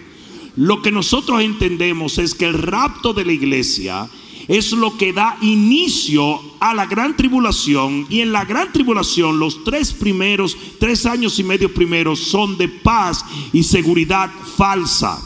lo 0.57 0.82
que 0.82 0.92
nosotros 0.92 1.42
entendemos 1.42 2.18
es 2.18 2.34
que 2.34 2.44
el 2.44 2.55
rapto 2.55 3.12
de 3.12 3.24
la 3.24 3.32
iglesia 3.32 4.09
es 4.48 4.72
lo 4.72 4.96
que 4.96 5.12
da 5.12 5.36
inicio 5.40 6.40
a 6.61 6.74
la 6.74 6.86
gran 6.86 7.16
tribulación 7.16 8.07
y 8.11 8.20
en 8.20 8.32
la 8.32 8.44
gran 8.44 8.72
tribulación 8.72 9.38
los 9.38 9.64
tres 9.64 9.92
primeros, 9.92 10.57
tres 10.78 11.07
años 11.07 11.38
y 11.38 11.44
medio 11.44 11.72
primeros 11.72 12.20
son 12.20 12.57
de 12.59 12.68
paz 12.68 13.24
y 13.52 13.62
seguridad 13.62 14.30
falsa. 14.57 15.20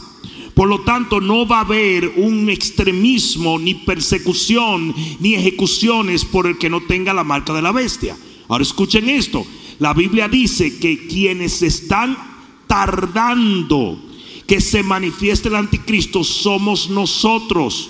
Por 0.53 0.67
lo 0.67 0.81
tanto, 0.81 1.21
no 1.21 1.47
va 1.47 1.59
a 1.59 1.61
haber 1.61 2.13
un 2.17 2.49
extremismo, 2.49 3.57
ni 3.57 3.75
persecución, 3.75 4.93
ni 5.19 5.35
ejecuciones 5.35 6.25
por 6.25 6.47
el 6.47 6.57
que 6.57 6.69
no 6.69 6.81
tenga 6.81 7.13
la 7.13 7.23
marca 7.23 7.53
de 7.53 7.61
la 7.61 7.71
bestia. 7.71 8.17
Ahora 8.49 8.63
escuchen 8.63 9.07
esto. 9.07 9.45
La 9.79 9.93
Biblia 9.93 10.27
dice 10.27 10.77
que 10.77 11.07
quienes 11.07 11.61
están 11.61 12.17
tardando 12.67 14.08
que 14.49 14.59
se 14.59 14.81
manifieste 14.81 15.47
el 15.47 15.55
anticristo 15.55 16.23
somos 16.23 16.89
nosotros. 16.89 17.87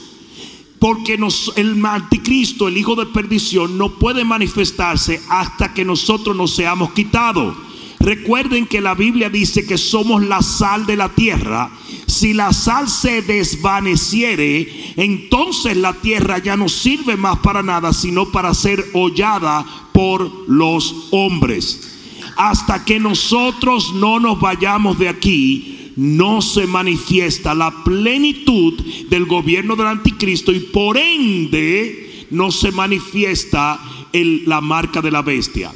Porque 0.78 1.14
el 1.56 1.86
anticristo, 1.86 2.68
el 2.68 2.78
hijo 2.78 2.96
de 2.96 3.06
perdición, 3.06 3.78
no 3.78 3.94
puede 3.94 4.26
manifestarse 4.26 5.22
hasta 5.30 5.74
que 5.74 5.86
nosotros 5.86 6.36
nos 6.36 6.54
seamos 6.54 6.92
quitados. 6.92 7.56
Recuerden 8.02 8.66
que 8.66 8.82
la 8.82 8.94
Biblia 8.94 9.30
dice 9.30 9.66
que 9.66 9.78
somos 9.78 10.22
la 10.22 10.42
sal 10.42 10.86
de 10.86 10.98
la 10.98 11.08
tierra. 11.08 11.72
Si 12.08 12.34
la 12.34 12.52
sal 12.52 12.90
se 12.90 13.22
desvaneciere, 13.22 14.94
entonces 14.98 15.78
la 15.78 15.94
tierra 15.94 16.40
ya 16.40 16.58
no 16.58 16.68
sirve 16.68 17.16
más 17.16 17.40
para 17.40 17.64
nada, 17.64 17.94
sino 17.94 18.34
para 18.34 18.54
ser 18.54 18.84
hollada 18.94 19.66
por 19.94 20.30
los 20.50 21.08
hombres. 21.12 21.96
Hasta 22.36 22.84
que 22.84 23.00
nosotros 23.00 23.94
no 23.94 24.20
nos 24.20 24.42
vayamos 24.42 24.98
de 25.00 25.08
aquí, 25.08 25.79
no 26.00 26.42
se 26.42 26.66
manifiesta 26.66 27.54
la 27.54 27.84
plenitud 27.84 28.74
del 29.10 29.26
gobierno 29.26 29.76
del 29.76 29.88
anticristo 29.88 30.54
y 30.54 30.62
por 30.62 30.98
ende 30.98 32.26
no 32.32 32.52
se 32.52 32.72
manifiesta 32.72 33.78
la 34.14 34.62
marca 34.62 35.02
de 35.02 35.12
la 35.12 35.22
bestia. 35.22 35.74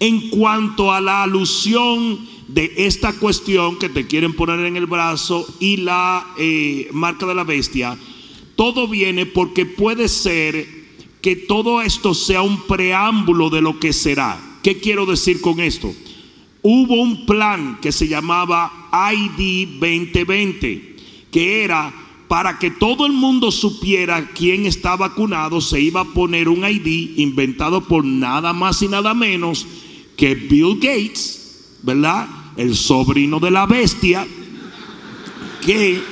En 0.00 0.30
cuanto 0.30 0.92
a 0.92 1.02
la 1.02 1.24
alusión 1.24 2.26
de 2.48 2.72
esta 2.78 3.12
cuestión 3.18 3.78
que 3.78 3.90
te 3.90 4.06
quieren 4.06 4.32
poner 4.32 4.60
en 4.60 4.76
el 4.76 4.86
brazo 4.86 5.46
y 5.60 5.76
la 5.76 6.26
eh, 6.38 6.88
marca 6.92 7.26
de 7.26 7.34
la 7.34 7.44
bestia, 7.44 7.98
todo 8.56 8.88
viene 8.88 9.26
porque 9.26 9.66
puede 9.66 10.08
ser 10.08 10.66
que 11.20 11.36
todo 11.36 11.82
esto 11.82 12.14
sea 12.14 12.40
un 12.40 12.62
preámbulo 12.62 13.50
de 13.50 13.60
lo 13.60 13.78
que 13.78 13.92
será. 13.92 14.40
¿Qué 14.62 14.80
quiero 14.80 15.04
decir 15.04 15.42
con 15.42 15.60
esto? 15.60 15.92
Hubo 16.62 16.94
un 16.94 17.26
plan 17.26 17.78
que 17.82 17.92
se 17.92 18.08
llamaba 18.08 18.85
ID 19.12 19.78
2020, 19.80 20.96
que 21.30 21.64
era 21.64 21.92
para 22.28 22.58
que 22.58 22.70
todo 22.72 23.06
el 23.06 23.12
mundo 23.12 23.52
supiera 23.52 24.30
quién 24.34 24.66
está 24.66 24.96
vacunado, 24.96 25.60
se 25.60 25.80
iba 25.80 26.00
a 26.00 26.04
poner 26.04 26.48
un 26.48 26.64
ID 26.68 27.18
inventado 27.18 27.82
por 27.86 28.04
nada 28.04 28.52
más 28.52 28.82
y 28.82 28.88
nada 28.88 29.14
menos 29.14 29.64
que 30.16 30.34
Bill 30.34 30.74
Gates, 30.80 31.76
¿verdad? 31.82 32.26
El 32.56 32.74
sobrino 32.74 33.38
de 33.38 33.50
la 33.52 33.66
bestia, 33.66 34.26
que 35.64 36.02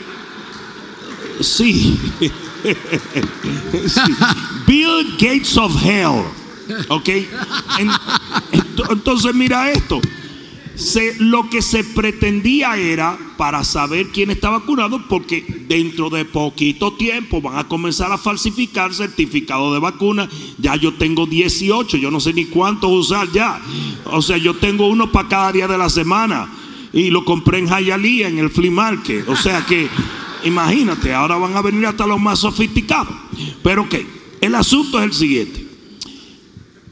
sí. 1.41 1.99
Bill 4.67 5.17
Gates 5.19 5.57
of 5.57 5.75
Hell, 5.85 6.25
¿ok? 6.89 7.09
En- 7.79 7.91
ento- 8.53 8.93
entonces 8.93 9.35
mira 9.35 9.71
esto. 9.73 10.01
Lo 11.21 11.49
que 11.51 11.63
se 11.63 11.85
pretendía 11.85 12.77
era 12.77 13.17
para 13.37 13.63
saber 13.63 14.09
quién 14.09 14.31
está 14.31 14.51
vacunado, 14.51 15.07
porque 15.09 15.45
dentro 15.69 16.11
de 16.11 16.25
poquito 16.25 16.95
tiempo 16.95 17.41
van 17.41 17.59
a 17.59 17.69
comenzar 17.69 18.11
a 18.11 18.19
falsificar 18.19 18.93
certificados 18.93 19.73
de 19.73 19.79
vacuna. 19.79 20.29
Ya 20.59 20.75
yo 20.75 20.95
tengo 20.95 21.27
18, 21.27 21.97
yo 21.97 22.11
no 22.11 22.19
sé 22.19 22.33
ni 22.33 22.47
cuántos 22.47 22.91
usar 22.91 23.31
ya. 23.33 23.61
O 24.07 24.21
sea, 24.21 24.37
yo 24.37 24.55
tengo 24.55 24.89
uno 24.89 25.13
para 25.13 25.29
cada 25.29 25.53
día 25.53 25.69
de 25.69 25.79
la 25.79 25.89
semana 25.89 26.53
y 26.93 27.11
lo 27.11 27.25
compré 27.25 27.59
en 27.59 27.69
Hialeah, 27.69 28.29
en 28.29 28.39
el 28.39 28.51
flea 28.51 28.71
market. 28.71 29.29
O 29.29 29.37
sea 29.37 29.65
que, 29.65 29.89
imagínate, 30.43 31.15
ahora 31.15 31.37
van 31.37 31.57
a 31.57 31.63
venir 31.63 31.87
hasta 31.87 32.07
los 32.07 32.21
más 32.21 32.41
sofisticados. 32.41 33.15
Pero 33.63 33.83
ok, 33.83 33.95
el 34.41 34.55
asunto 34.57 34.99
es 34.99 35.05
el 35.05 35.13
siguiente 35.13 35.74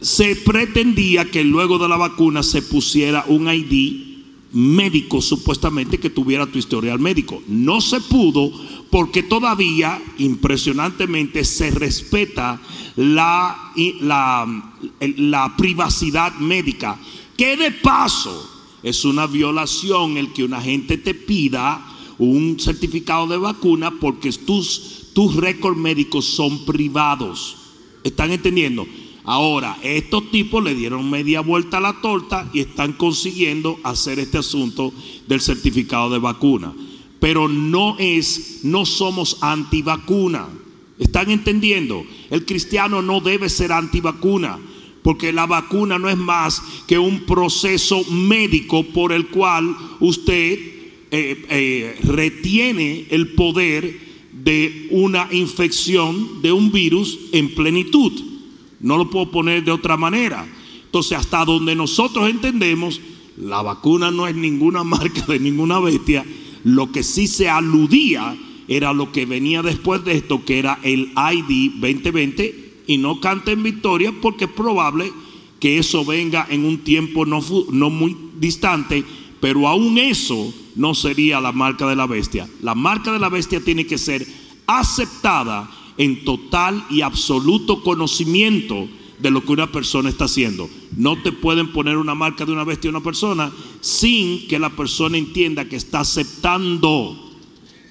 se 0.03 0.35
pretendía 0.37 1.31
que 1.31 1.45
luego 1.45 1.79
de 1.79 1.89
la 1.89 1.97
vacuna 1.97 2.43
se 2.43 2.61
pusiera 2.61 3.25
un 3.29 3.49
ID 3.49 4.13
médico 4.53 5.23
supuestamente 5.23 5.99
que 5.99 6.11
tuviera 6.11 6.47
tu 6.47 6.59
historial 6.59 6.99
médico. 6.99 7.43
No 7.47 7.81
se 7.81 8.01
pudo 8.01 8.53
porque 8.91 9.23
todavía 9.23 10.03
impresionantemente 10.19 11.45
se 11.45 11.71
respeta 11.71 12.61
la, 12.97 13.73
la 14.99 15.55
privacidad 15.57 16.35
médica, 16.35 17.01
que 17.37 17.57
de 17.57 17.71
paso 17.71 18.51
es 18.83 19.05
una 19.05 19.27
violación 19.27 20.19
el 20.19 20.33
que 20.33 20.45
una 20.45 20.61
gente 20.61 20.99
te 20.99 21.15
pida 21.15 21.89
un 22.19 22.59
certificado 22.59 23.27
de 23.29 23.39
vacuna 23.39 23.93
porque 24.01 24.33
tus, 24.33 25.13
tus 25.15 25.37
récords 25.37 25.79
médicos 25.79 26.27
son 26.27 26.65
privados. 26.65 27.57
¿Están 28.05 28.33
entendiendo? 28.33 28.87
Ahora, 29.25 29.79
estos 29.83 30.31
tipos 30.31 30.65
le 30.65 30.75
dieron 30.75 31.09
media 31.09 31.41
vuelta 31.41 31.79
a 31.79 31.81
la 31.81 32.01
torta 32.01 32.51
y 32.53 32.61
están 32.61 32.93
consiguiendo 32.93 33.79
hacer 33.85 34.19
este 34.19 34.39
asunto 34.39 34.93
del 35.29 35.41
certificado 35.41 36.11
de 36.11 36.19
vacuna. 36.19 36.73
Pero 37.21 37.47
no 37.47 37.97
es, 38.01 38.61
no 38.65 38.85
somos 38.85 39.39
antivacuna. 39.41 40.49
¿Están 40.99 41.31
entendiendo? 41.31 42.05
El 42.31 42.45
cristiano 42.45 43.01
no 43.01 43.21
debe 43.21 43.49
ser 43.49 43.71
antivacuna, 43.71 44.59
porque 45.03 45.33
la 45.33 45.47
vacuna 45.47 46.01
no 46.01 46.09
es 46.09 46.17
más 46.17 46.61
que 46.89 46.99
un 46.99 47.21
proceso 47.21 48.05
médico 48.11 48.83
por 48.83 49.13
el 49.13 49.29
cual 49.29 49.77
usted 50.01 50.59
eh, 51.13 51.47
eh, 51.49 51.97
retiene 52.05 53.07
el 53.11 53.35
poder 53.35 54.01
de 54.33 54.89
una 54.91 55.29
infección 55.31 56.43
de 56.43 56.51
un 56.51 56.73
virus 56.73 57.19
en 57.31 57.55
plenitud. 57.55 58.32
No 58.83 58.99
lo 58.99 59.09
puedo 59.09 59.31
poner 59.31 59.65
de 59.65 59.71
otra 59.73 59.97
manera. 59.97 60.47
Entonces, 60.85 61.17
hasta 61.17 61.45
donde 61.45 61.75
nosotros 61.75 62.29
entendemos, 62.29 63.01
la 63.39 63.63
vacuna 63.63 64.11
no 64.11 64.27
es 64.27 64.35
ninguna 64.35 64.85
marca 64.85 65.25
de 65.27 65.39
ninguna 65.39 65.81
bestia. 65.81 66.25
Lo 66.65 66.93
que 66.93 67.03
sí 67.03 67.27
se 67.27 67.49
aludía 67.49 68.37
era 68.69 68.93
lo 68.93 69.11
que 69.11 69.27
venía 69.27 69.63
después 69.63 70.05
de 70.05 70.13
esto, 70.13 70.45
que 70.45 70.59
era 70.59 70.79
el 70.83 71.13
ID 71.17 71.81
2020, 71.81 72.83
y 72.87 72.99
no 72.99 73.21
canta 73.21 73.53
en 73.53 73.63
victoria 73.63 74.13
porque 74.21 74.45
es 74.45 74.51
probable 74.51 75.13
que 75.61 75.79
eso 75.79 76.05
venga 76.05 76.47
en 76.51 76.65
un 76.65 76.79
tiempo 76.79 77.25
no, 77.25 77.41
no 77.71 77.89
muy 77.89 78.17
distante, 78.39 79.05
pero 79.41 79.69
aún 79.69 79.97
eso 79.97 80.53
no 80.75 80.95
sería 80.95 81.41
la 81.41 81.53
marca 81.53 81.87
de 81.87 81.97
la 81.97 82.07
bestia. 82.07 82.49
La 82.63 82.75
marca 82.75 83.13
de 83.13 83.19
la 83.19 83.29
bestia 83.29 83.61
tiene 83.61 83.87
que 83.87 83.99
ser 83.99 84.27
aceptada 84.67 85.71
en 86.03 86.25
total 86.25 86.85
y 86.91 87.03
absoluto 87.03 87.83
conocimiento 87.83 88.89
de 89.21 89.31
lo 89.31 89.45
que 89.45 89.53
una 89.53 89.71
persona 89.71 90.09
está 90.09 90.25
haciendo. 90.25 90.69
No 90.97 91.23
te 91.23 91.31
pueden 91.31 91.73
poner 91.73 91.97
una 91.97 92.15
marca 92.15 92.45
de 92.45 92.53
una 92.53 92.65
bestia 92.65 92.89
a 92.89 92.97
una 92.97 93.05
persona 93.05 93.53
sin 93.81 94.49
que 94.49 94.59
la 94.59 94.71
persona 94.71 95.17
entienda 95.17 95.65
que 95.67 95.77
está 95.77 96.01
aceptando 96.01 97.17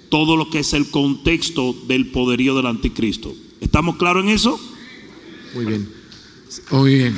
todo 0.10 0.36
lo 0.36 0.50
que 0.50 0.60
es 0.60 0.74
el 0.74 0.90
contexto 0.90 1.74
del 1.88 2.08
poderío 2.08 2.54
del 2.54 2.68
anticristo. 2.68 3.34
¿Estamos 3.62 3.96
claros 3.96 4.26
en 4.26 4.30
eso? 4.32 4.60
Muy 5.56 5.66
bien. 5.66 5.90
Muy 6.72 6.96
bien. 6.96 7.18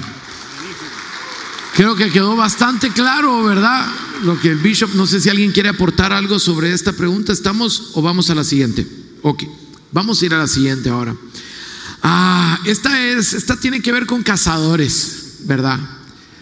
Creo 1.76 1.96
que 1.96 2.12
quedó 2.12 2.36
bastante 2.36 2.92
claro, 2.92 3.44
¿verdad? 3.44 3.92
Lo 4.24 4.40
que 4.40 4.50
el 4.50 4.60
bishop, 4.60 4.94
no 4.94 5.08
sé 5.08 5.20
si 5.20 5.30
alguien 5.30 5.52
quiere 5.52 5.70
aportar 5.70 6.14
algo 6.14 6.38
sobre 6.38 6.72
esta 6.72 6.94
pregunta. 6.94 7.34
¿Estamos 7.34 7.94
o 7.96 8.04
vamos 8.04 8.30
a 8.30 8.36
la 8.36 8.44
siguiente? 8.44 8.86
Ok, 9.24 9.44
vamos 9.94 10.22
a 10.22 10.26
ir 10.26 10.34
a 10.34 10.40
la 10.40 10.48
siguiente 10.48 10.90
ahora. 10.90 11.16
Ah, 12.02 12.60
esta 12.66 13.02
es, 13.08 13.34
esta 13.34 13.56
tiene 13.56 13.82
que 13.82 13.94
ver 13.94 14.06
con 14.06 14.24
cazadores, 14.24 15.38
¿verdad? 15.46 15.80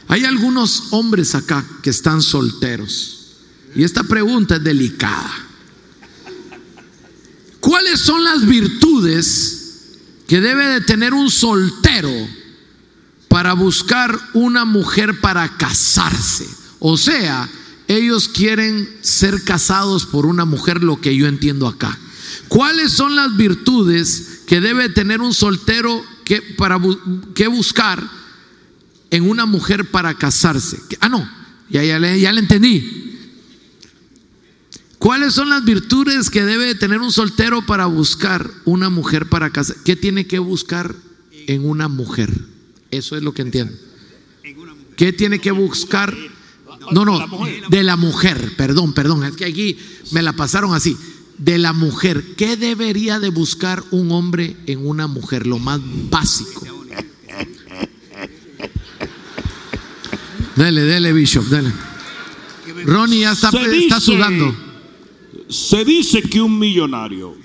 Hay 0.07 0.25
algunos 0.25 0.85
hombres 0.91 1.35
acá 1.35 1.63
que 1.83 1.91
están 1.91 2.21
solteros. 2.21 3.17
Y 3.75 3.83
esta 3.83 4.03
pregunta 4.03 4.55
es 4.55 4.63
delicada. 4.63 5.31
¿Cuáles 7.59 7.99
son 7.99 8.23
las 8.23 8.45
virtudes 8.45 9.97
que 10.27 10.41
debe 10.41 10.65
de 10.65 10.81
tener 10.81 11.13
un 11.13 11.29
soltero 11.29 12.11
para 13.27 13.53
buscar 13.53 14.19
una 14.33 14.65
mujer 14.65 15.21
para 15.21 15.57
casarse? 15.57 16.49
O 16.79 16.97
sea, 16.97 17.47
ellos 17.87 18.27
quieren 18.27 18.89
ser 19.01 19.43
casados 19.43 20.05
por 20.05 20.25
una 20.25 20.43
mujer, 20.43 20.83
lo 20.83 20.99
que 20.99 21.15
yo 21.15 21.27
entiendo 21.27 21.67
acá. 21.67 21.97
¿Cuáles 22.51 22.91
son 22.91 23.15
las 23.15 23.37
virtudes 23.37 24.41
que 24.45 24.59
debe 24.59 24.89
tener 24.89 25.21
un 25.21 25.33
soltero 25.33 26.03
que, 26.25 26.41
para 26.41 26.77
que 27.33 27.47
buscar 27.47 28.05
en 29.09 29.29
una 29.29 29.45
mujer 29.45 29.89
para 29.89 30.15
casarse? 30.15 30.77
Ah, 30.99 31.07
no, 31.07 31.25
ya, 31.69 31.81
ya, 31.81 31.97
ya 31.97 32.33
le 32.33 32.41
entendí. 32.41 33.17
¿Cuáles 34.97 35.33
son 35.33 35.47
las 35.47 35.63
virtudes 35.63 36.29
que 36.29 36.43
debe 36.43 36.75
tener 36.75 36.99
un 36.99 37.13
soltero 37.13 37.65
para 37.65 37.85
buscar 37.85 38.51
una 38.65 38.89
mujer 38.89 39.29
para 39.29 39.51
casar? 39.51 39.77
¿Qué 39.85 39.95
tiene 39.95 40.27
que 40.27 40.39
buscar 40.39 40.93
en 41.47 41.65
una 41.65 41.87
mujer? 41.87 42.37
Eso 42.91 43.15
es 43.15 43.23
lo 43.23 43.33
que 43.33 43.43
entiendo. 43.43 43.73
¿Qué 44.97 45.13
tiene 45.13 45.39
que 45.39 45.51
buscar? 45.51 46.13
No, 46.91 47.05
no, 47.05 47.17
de 47.69 47.83
la 47.83 47.95
mujer, 47.95 48.55
perdón, 48.57 48.93
perdón, 48.93 49.23
es 49.23 49.37
que 49.37 49.45
aquí 49.45 49.77
me 50.11 50.21
la 50.21 50.33
pasaron 50.33 50.73
así. 50.73 50.97
De 51.41 51.57
la 51.57 51.73
mujer, 51.73 52.35
¿qué 52.37 52.55
debería 52.55 53.19
de 53.19 53.29
buscar 53.29 53.83
un 53.89 54.11
hombre 54.11 54.55
en 54.67 54.85
una 54.87 55.07
mujer? 55.07 55.47
Lo 55.47 55.57
más 55.57 55.81
básico. 56.11 56.61
Dele, 60.55 60.81
dele, 60.81 61.13
Bishop, 61.13 61.45
dele. 61.45 61.73
Ronnie 62.85 63.21
ya 63.21 63.31
está, 63.31 63.49
Se 63.49 63.57
está 63.57 63.69
dice- 63.71 63.99
sudando. 64.01 64.55
Se 65.49 65.83
dice 65.83 66.21
que 66.21 66.39
un 66.41 66.59
millonario 66.59 67.35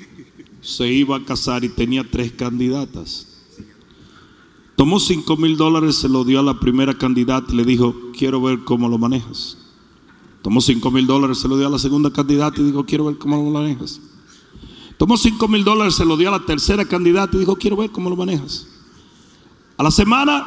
se 0.60 0.86
iba 0.92 1.16
a 1.16 1.24
casar 1.24 1.64
y 1.64 1.70
tenía 1.70 2.04
tres 2.04 2.32
candidatas. 2.32 3.26
Tomó 4.76 5.00
cinco 5.00 5.38
mil 5.38 5.56
dólares, 5.56 5.96
se 5.96 6.08
lo 6.10 6.22
dio 6.24 6.40
a 6.40 6.42
la 6.42 6.60
primera 6.60 6.92
candidata 6.98 7.50
y 7.52 7.56
le 7.56 7.64
dijo, 7.64 7.96
quiero 8.16 8.42
ver 8.42 8.58
cómo 8.64 8.88
lo 8.90 8.98
manejas. 8.98 9.56
Tomó 10.46 10.60
cinco 10.60 10.92
mil 10.92 11.08
dólares, 11.08 11.38
se 11.38 11.48
lo 11.48 11.58
dio 11.58 11.66
a 11.66 11.70
la 11.70 11.78
segunda 11.80 12.08
candidata 12.12 12.60
y 12.60 12.64
dijo, 12.66 12.86
quiero 12.86 13.06
ver 13.06 13.18
cómo 13.18 13.34
lo 13.34 13.50
manejas. 13.50 14.00
Tomó 14.96 15.16
cinco 15.16 15.48
mil 15.48 15.64
dólares, 15.64 15.96
se 15.96 16.04
lo 16.04 16.16
dio 16.16 16.28
a 16.28 16.38
la 16.38 16.46
tercera 16.46 16.84
candidata 16.84 17.36
y 17.36 17.40
dijo, 17.40 17.56
quiero 17.56 17.76
ver 17.78 17.90
cómo 17.90 18.10
lo 18.10 18.14
manejas. 18.14 18.68
A 19.76 19.82
la 19.82 19.90
semana 19.90 20.46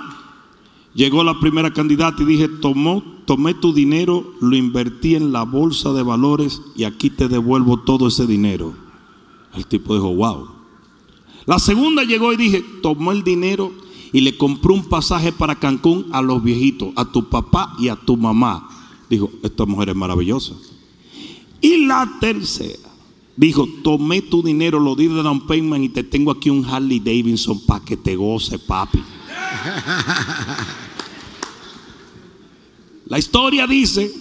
llegó 0.93 1.21
la 1.21 1.37
primera 1.41 1.73
candidata 1.73 2.23
y 2.23 2.27
dije, 2.27 2.47
tomó, 2.47 3.03
tomé 3.25 3.53
tu 3.55 3.73
dinero, 3.73 4.35
lo 4.39 4.55
invertí 4.55 5.15
en 5.15 5.33
la 5.33 5.43
bolsa 5.43 5.91
de 5.91 6.01
valores 6.01 6.61
y 6.77 6.85
aquí 6.85 7.09
te 7.09 7.27
devuelvo 7.27 7.81
todo 7.81 8.07
ese 8.07 8.25
dinero. 8.25 8.73
El 9.53 9.65
tipo 9.65 9.95
dijo, 9.95 10.15
wow. 10.15 10.47
La 11.45 11.59
segunda 11.59 12.05
llegó 12.05 12.31
y 12.31 12.37
dije, 12.37 12.63
tomó 12.81 13.11
el 13.11 13.25
dinero 13.25 13.73
y 14.13 14.21
le 14.21 14.37
compró 14.37 14.75
un 14.75 14.85
pasaje 14.85 15.33
para 15.33 15.55
Cancún 15.55 16.05
a 16.13 16.21
los 16.21 16.41
viejitos, 16.41 16.93
a 16.95 17.03
tu 17.03 17.27
papá 17.27 17.75
y 17.77 17.89
a 17.89 17.97
tu 17.97 18.15
mamá. 18.15 18.69
Dijo, 19.09 19.31
esta 19.43 19.65
mujer 19.65 19.89
es 19.89 19.95
maravillosa. 19.95 20.53
Y 21.61 21.85
la 21.85 22.09
tercera 22.19 22.89
dijo, 23.35 23.67
tomé 23.83 24.21
tu 24.21 24.43
dinero, 24.43 24.79
lo 24.79 24.95
di 24.95 25.07
de 25.07 25.23
down 25.23 25.47
payment 25.47 25.85
y 25.85 25.89
te 25.89 26.03
tengo 26.03 26.31
aquí 26.31 26.49
un 26.49 26.65
Harley 26.65 26.99
Davidson 26.99 27.59
para 27.65 27.83
que 27.83 27.95
te 27.97 28.15
goce, 28.15 28.59
papi. 28.59 29.01
La 33.05 33.17
historia 33.17 33.65
dice 33.65 34.11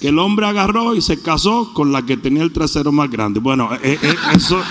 que 0.00 0.08
el 0.08 0.18
hombre 0.18 0.46
agarró 0.46 0.94
y 0.94 1.00
se 1.00 1.20
casó 1.20 1.72
con 1.74 1.92
la 1.92 2.02
que 2.06 2.16
tenía 2.16 2.42
el 2.42 2.52
trasero 2.52 2.92
más 2.92 3.10
grande. 3.10 3.40
Bueno, 3.40 3.70
eh, 3.82 3.98
eh, 4.00 4.14
eso... 4.34 4.62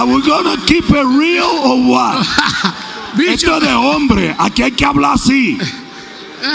Are 0.00 0.06
we 0.06 0.22
gonna 0.22 0.56
keep 0.66 0.84
it 0.88 1.06
real 1.18 1.44
or 1.44 1.76
what? 1.86 2.26
Esto 3.20 3.56
es 3.56 3.60
de 3.60 3.74
hombre, 3.74 4.34
aquí 4.38 4.62
hay 4.62 4.70
que 4.70 4.86
hablar 4.86 5.12
así. 5.16 5.58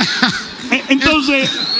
Entonces, 0.89 1.47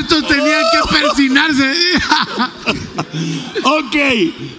Estos 0.00 0.26
tenían 0.26 0.64
que 0.72 0.80
persinarse. 0.90 1.72
ok, 3.62 3.96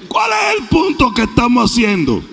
¿cuál 0.07 0.31
es 0.31 0.61
el 0.61 0.67
punto 0.69 1.13
que 1.13 1.23
estamos 1.23 1.69
haciendo? 1.69 2.23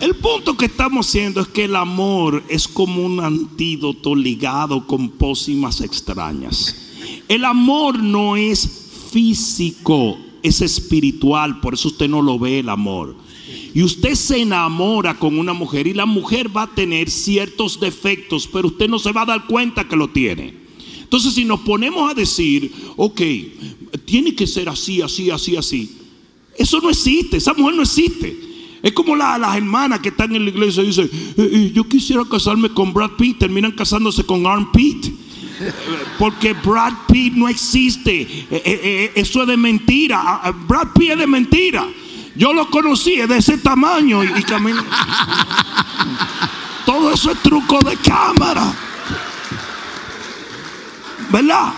El 0.00 0.14
punto 0.14 0.56
que 0.56 0.66
estamos 0.66 1.08
haciendo 1.08 1.40
es 1.40 1.48
que 1.48 1.64
el 1.64 1.74
amor 1.74 2.44
es 2.48 2.68
como 2.68 3.04
un 3.04 3.18
antídoto 3.18 4.14
ligado 4.14 4.86
con 4.86 5.08
pócimas 5.08 5.80
extrañas. 5.80 6.76
El 7.26 7.44
amor 7.44 8.00
no 8.00 8.36
es 8.36 8.68
físico, 9.10 10.16
es 10.42 10.60
espiritual, 10.60 11.60
por 11.60 11.74
eso 11.74 11.88
usted 11.88 12.08
no 12.08 12.22
lo 12.22 12.38
ve 12.38 12.60
el 12.60 12.68
amor. 12.68 13.16
Y 13.74 13.82
usted 13.82 14.14
se 14.14 14.40
enamora 14.40 15.18
con 15.18 15.36
una 15.36 15.52
mujer 15.52 15.88
y 15.88 15.94
la 15.94 16.06
mujer 16.06 16.56
va 16.56 16.62
a 16.62 16.74
tener 16.74 17.10
ciertos 17.10 17.80
defectos, 17.80 18.46
pero 18.46 18.68
usted 18.68 18.88
no 18.88 19.00
se 19.00 19.12
va 19.12 19.22
a 19.22 19.26
dar 19.26 19.46
cuenta 19.46 19.88
que 19.88 19.96
lo 19.96 20.10
tiene. 20.10 20.54
Entonces, 21.02 21.34
si 21.34 21.44
nos 21.44 21.60
ponemos 21.60 22.08
a 22.08 22.14
decir, 22.14 22.72
ok, 22.96 23.20
tiene 24.04 24.34
que 24.34 24.46
ser 24.46 24.68
así, 24.68 25.02
así, 25.02 25.30
así, 25.30 25.56
así, 25.56 25.96
eso 26.56 26.80
no 26.80 26.88
existe, 26.88 27.38
esa 27.38 27.54
mujer 27.54 27.74
no 27.74 27.82
existe. 27.82 28.47
Es 28.82 28.92
como 28.92 29.16
la- 29.16 29.38
las 29.38 29.56
hermanas 29.56 30.00
que 30.00 30.10
están 30.10 30.34
en 30.36 30.44
la 30.44 30.50
iglesia 30.50 30.82
y 30.82 30.86
dicen, 30.88 31.10
"Eh, 31.12 31.50
eh, 31.52 31.72
yo 31.74 31.84
quisiera 31.88 32.22
casarme 32.30 32.68
con 32.70 32.92
Brad 32.92 33.10
Pitt, 33.18 33.38
terminan 33.38 33.72
casándose 33.72 34.24
con 34.24 34.46
Arm 34.46 34.70
Pitt. 34.72 35.06
Porque 36.18 36.52
Brad 36.52 36.92
Pitt 37.10 37.34
no 37.34 37.48
existe. 37.48 38.26
Eh, 38.50 39.12
eso 39.16 39.42
es 39.42 39.48
de 39.48 39.56
mentira. 39.56 40.22
Ah, 40.24 40.40
ah, 40.44 40.50
Brad 40.52 40.88
Pitt 40.96 41.10
es 41.10 41.18
de 41.18 41.26
mentira. 41.26 41.84
Yo 42.36 42.52
lo 42.52 42.70
conocí, 42.70 43.14
es 43.14 43.28
de 43.28 43.38
ese 43.38 43.58
tamaño 43.58 44.22
y, 44.22 44.28
y 44.38 44.42
camina. 44.44 44.84
Todo 46.86 47.12
eso 47.12 47.32
es 47.32 47.42
truco 47.42 47.80
de 47.80 47.96
cámara. 47.96 48.72
¿Verdad? 51.30 51.74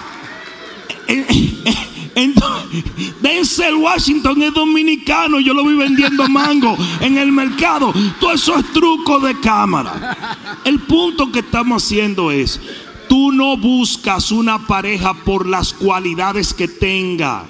Entonces, 2.15 2.85
Denzel 3.21 3.77
Washington 3.77 4.43
es 4.43 4.55
dominicano, 4.55 5.41
yo 5.41 5.55
lo 5.55 5.65
vi 5.65 5.75
vendiendo 5.75 6.29
mango 6.29 6.77
en 7.01 7.19
el 7.19 7.33
mercado. 7.33 7.93
Todo 8.19 8.33
eso 8.33 8.57
es 8.57 8.73
truco 8.73 9.21
de 9.21 9.39
cámara. 9.41 10.37
El 10.65 10.81
punto 10.81 11.31
que 11.31 11.41
estamos 11.41 11.85
haciendo 11.85 12.31
es, 12.31 12.61
tú 13.09 13.33
no 13.33 13.57
buscas 13.57 14.33
una 14.33 14.67
pareja 14.67 15.15
por 15.15 15.47
las 15.47 15.73
cualidades 15.73 16.55
que 16.55 16.69
tenga. 16.69 17.47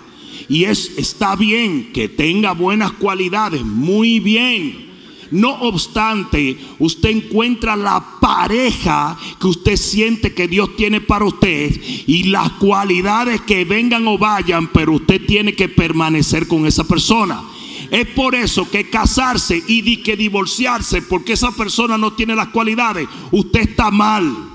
Y 0.48 0.64
es, 0.64 0.92
está 0.96 1.36
bien 1.36 1.92
que 1.92 2.08
tenga 2.08 2.52
buenas 2.52 2.92
cualidades, 2.92 3.64
muy 3.64 4.20
bien. 4.20 4.89
No 5.30 5.52
obstante, 5.62 6.58
usted 6.78 7.10
encuentra 7.10 7.76
la 7.76 8.18
pareja 8.20 9.16
que 9.40 9.46
usted 9.46 9.76
siente 9.76 10.34
que 10.34 10.48
Dios 10.48 10.76
tiene 10.76 11.00
para 11.00 11.24
usted 11.24 11.80
y 12.06 12.24
las 12.24 12.50
cualidades 12.52 13.40
que 13.42 13.64
vengan 13.64 14.06
o 14.08 14.18
vayan, 14.18 14.68
pero 14.68 14.94
usted 14.94 15.24
tiene 15.26 15.54
que 15.54 15.68
permanecer 15.68 16.48
con 16.48 16.66
esa 16.66 16.84
persona. 16.84 17.42
Es 17.90 18.06
por 18.08 18.34
eso 18.34 18.68
que 18.70 18.90
casarse 18.90 19.62
y 19.66 19.96
que 19.98 20.16
divorciarse 20.16 21.02
porque 21.02 21.32
esa 21.32 21.52
persona 21.52 21.96
no 21.96 22.12
tiene 22.12 22.34
las 22.34 22.48
cualidades, 22.48 23.08
usted 23.30 23.60
está 23.60 23.90
mal. 23.90 24.50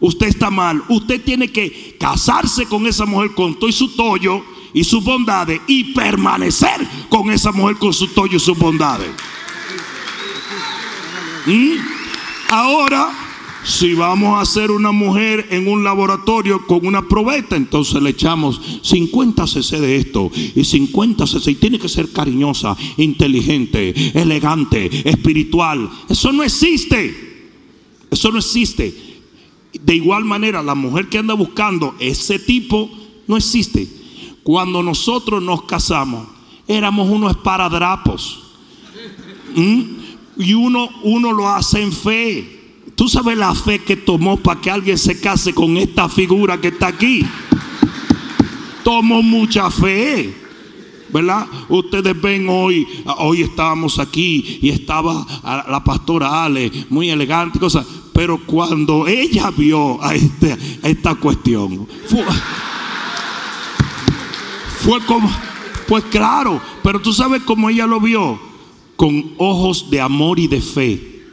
Usted 0.00 0.28
está 0.28 0.50
mal. 0.50 0.82
Usted 0.88 1.22
tiene 1.22 1.48
que 1.48 1.96
casarse 2.00 2.64
con 2.66 2.86
esa 2.86 3.04
mujer 3.04 3.32
con 3.34 3.54
todo 3.58 3.68
y 3.68 3.72
su 3.72 3.94
tollo 3.94 4.42
y 4.72 4.82
sus 4.84 5.04
bondades 5.04 5.60
y 5.66 5.92
permanecer 5.92 6.88
con 7.08 7.30
esa 7.30 7.52
mujer 7.52 7.76
con 7.76 7.92
su 7.92 8.08
tollo 8.08 8.36
y 8.36 8.40
sus 8.40 8.58
bondades. 8.58 9.10
Ahora, 12.50 13.12
si 13.64 13.94
vamos 13.94 14.38
a 14.38 14.40
hacer 14.40 14.70
una 14.70 14.90
mujer 14.90 15.46
en 15.50 15.68
un 15.68 15.84
laboratorio 15.84 16.66
con 16.66 16.86
una 16.86 17.06
probeta, 17.06 17.56
entonces 17.56 18.02
le 18.02 18.10
echamos 18.10 18.60
50 18.82 19.46
cc 19.46 19.80
de 19.80 19.96
esto 19.96 20.30
y 20.34 20.64
50 20.64 21.26
cc. 21.26 21.50
Y 21.50 21.54
tiene 21.56 21.78
que 21.78 21.88
ser 21.88 22.10
cariñosa, 22.10 22.76
inteligente, 22.96 23.94
elegante, 24.18 25.08
espiritual. 25.08 25.90
Eso 26.08 26.32
no 26.32 26.42
existe. 26.42 27.28
Eso 28.10 28.32
no 28.32 28.38
existe. 28.38 28.94
De 29.72 29.94
igual 29.94 30.24
manera, 30.24 30.62
la 30.62 30.74
mujer 30.74 31.08
que 31.08 31.18
anda 31.18 31.34
buscando 31.34 31.94
ese 32.00 32.38
tipo 32.38 32.90
no 33.28 33.36
existe. 33.36 33.86
Cuando 34.42 34.82
nosotros 34.82 35.42
nos 35.42 35.62
casamos, 35.62 36.26
éramos 36.66 37.08
unos 37.08 37.32
esparadrapos. 37.32 38.40
¿Mm? 39.54 39.82
Y 40.40 40.54
uno, 40.54 40.88
uno 41.02 41.32
lo 41.32 41.48
hace 41.48 41.82
en 41.82 41.92
fe. 41.92 42.60
Tú 42.94 43.08
sabes 43.08 43.36
la 43.36 43.54
fe 43.54 43.78
que 43.78 43.96
tomó 43.96 44.36
para 44.36 44.60
que 44.60 44.70
alguien 44.70 44.98
se 44.98 45.20
case 45.20 45.54
con 45.54 45.76
esta 45.76 46.08
figura 46.08 46.60
que 46.60 46.68
está 46.68 46.88
aquí. 46.88 47.24
Tomó 48.82 49.22
mucha 49.22 49.70
fe. 49.70 50.34
¿Verdad? 51.12 51.46
Ustedes 51.68 52.20
ven 52.20 52.46
hoy, 52.48 52.86
hoy 53.18 53.42
estábamos 53.42 53.98
aquí 53.98 54.58
y 54.62 54.68
estaba 54.68 55.26
la 55.68 55.82
pastora 55.82 56.44
Ale, 56.44 56.70
muy 56.88 57.10
elegante, 57.10 57.58
cosa. 57.58 57.84
Pero 58.12 58.38
cuando 58.46 59.08
ella 59.08 59.50
vio 59.50 60.02
a, 60.02 60.14
este, 60.14 60.52
a 60.52 60.88
esta 60.88 61.14
cuestión, 61.16 61.88
fue, 62.06 62.24
fue 64.80 65.00
como, 65.06 65.30
pues 65.88 66.04
claro, 66.04 66.60
pero 66.82 67.00
tú 67.00 67.12
sabes 67.12 67.42
cómo 67.42 67.70
ella 67.70 67.86
lo 67.86 67.98
vio, 67.98 68.49
con 69.00 69.32
ojos 69.38 69.88
de 69.88 69.98
amor 69.98 70.38
y 70.38 70.46
de 70.46 70.60
fe. 70.60 71.24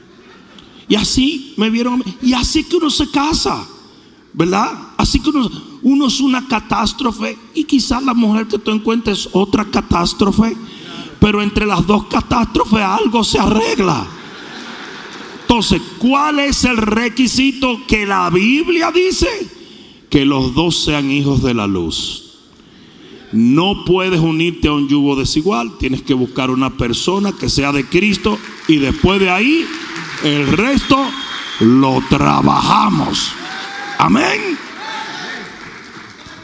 Y 0.88 0.96
así 0.96 1.54
me 1.58 1.70
vieron, 1.70 2.02
y 2.22 2.32
así 2.32 2.64
que 2.64 2.78
uno 2.78 2.90
se 2.90 3.12
casa, 3.12 3.68
¿verdad? 4.32 4.72
Así 4.96 5.20
que 5.20 5.32
uno, 5.32 5.52
uno 5.82 6.08
es 6.08 6.22
una 6.22 6.48
catástrofe 6.48 7.38
y 7.54 7.66
quizás 7.66 8.02
la 8.04 8.14
mujer 8.14 8.48
que 8.48 8.58
tú 8.58 8.72
encuentres 8.72 9.20
es 9.20 9.30
otra 9.34 9.66
catástrofe, 9.66 10.56
pero 11.20 11.42
entre 11.42 11.66
las 11.66 11.86
dos 11.86 12.06
catástrofes 12.06 12.80
algo 12.80 13.22
se 13.26 13.38
arregla. 13.38 14.08
Entonces, 15.42 15.82
¿cuál 15.98 16.40
es 16.40 16.64
el 16.64 16.78
requisito 16.78 17.82
que 17.86 18.06
la 18.06 18.30
Biblia 18.30 18.94
dice? 18.94 19.28
Que 20.10 20.24
los 20.24 20.56
dos 20.56 20.86
sean 20.86 21.12
hijos 21.12 21.44
de 21.44 21.54
la 21.54 21.68
luz. 21.68 22.27
No 23.34 23.84
puedes 23.86 24.20
unirte 24.20 24.68
a 24.70 24.74
un 24.74 24.88
yugo 24.88 25.16
desigual, 25.16 25.78
tienes 25.78 26.02
que 26.02 26.14
buscar 26.14 26.50
una 26.50 26.78
persona 26.78 27.34
que 27.38 27.50
sea 27.50 27.72
de 27.74 27.86
Cristo 27.86 28.38
y 28.68 28.78
después 28.78 29.20
de 29.20 29.30
ahí 29.30 29.66
el 30.24 30.48
resto 30.48 30.98
lo 31.60 32.02
trabajamos. 32.10 33.32
Amén. 33.98 34.58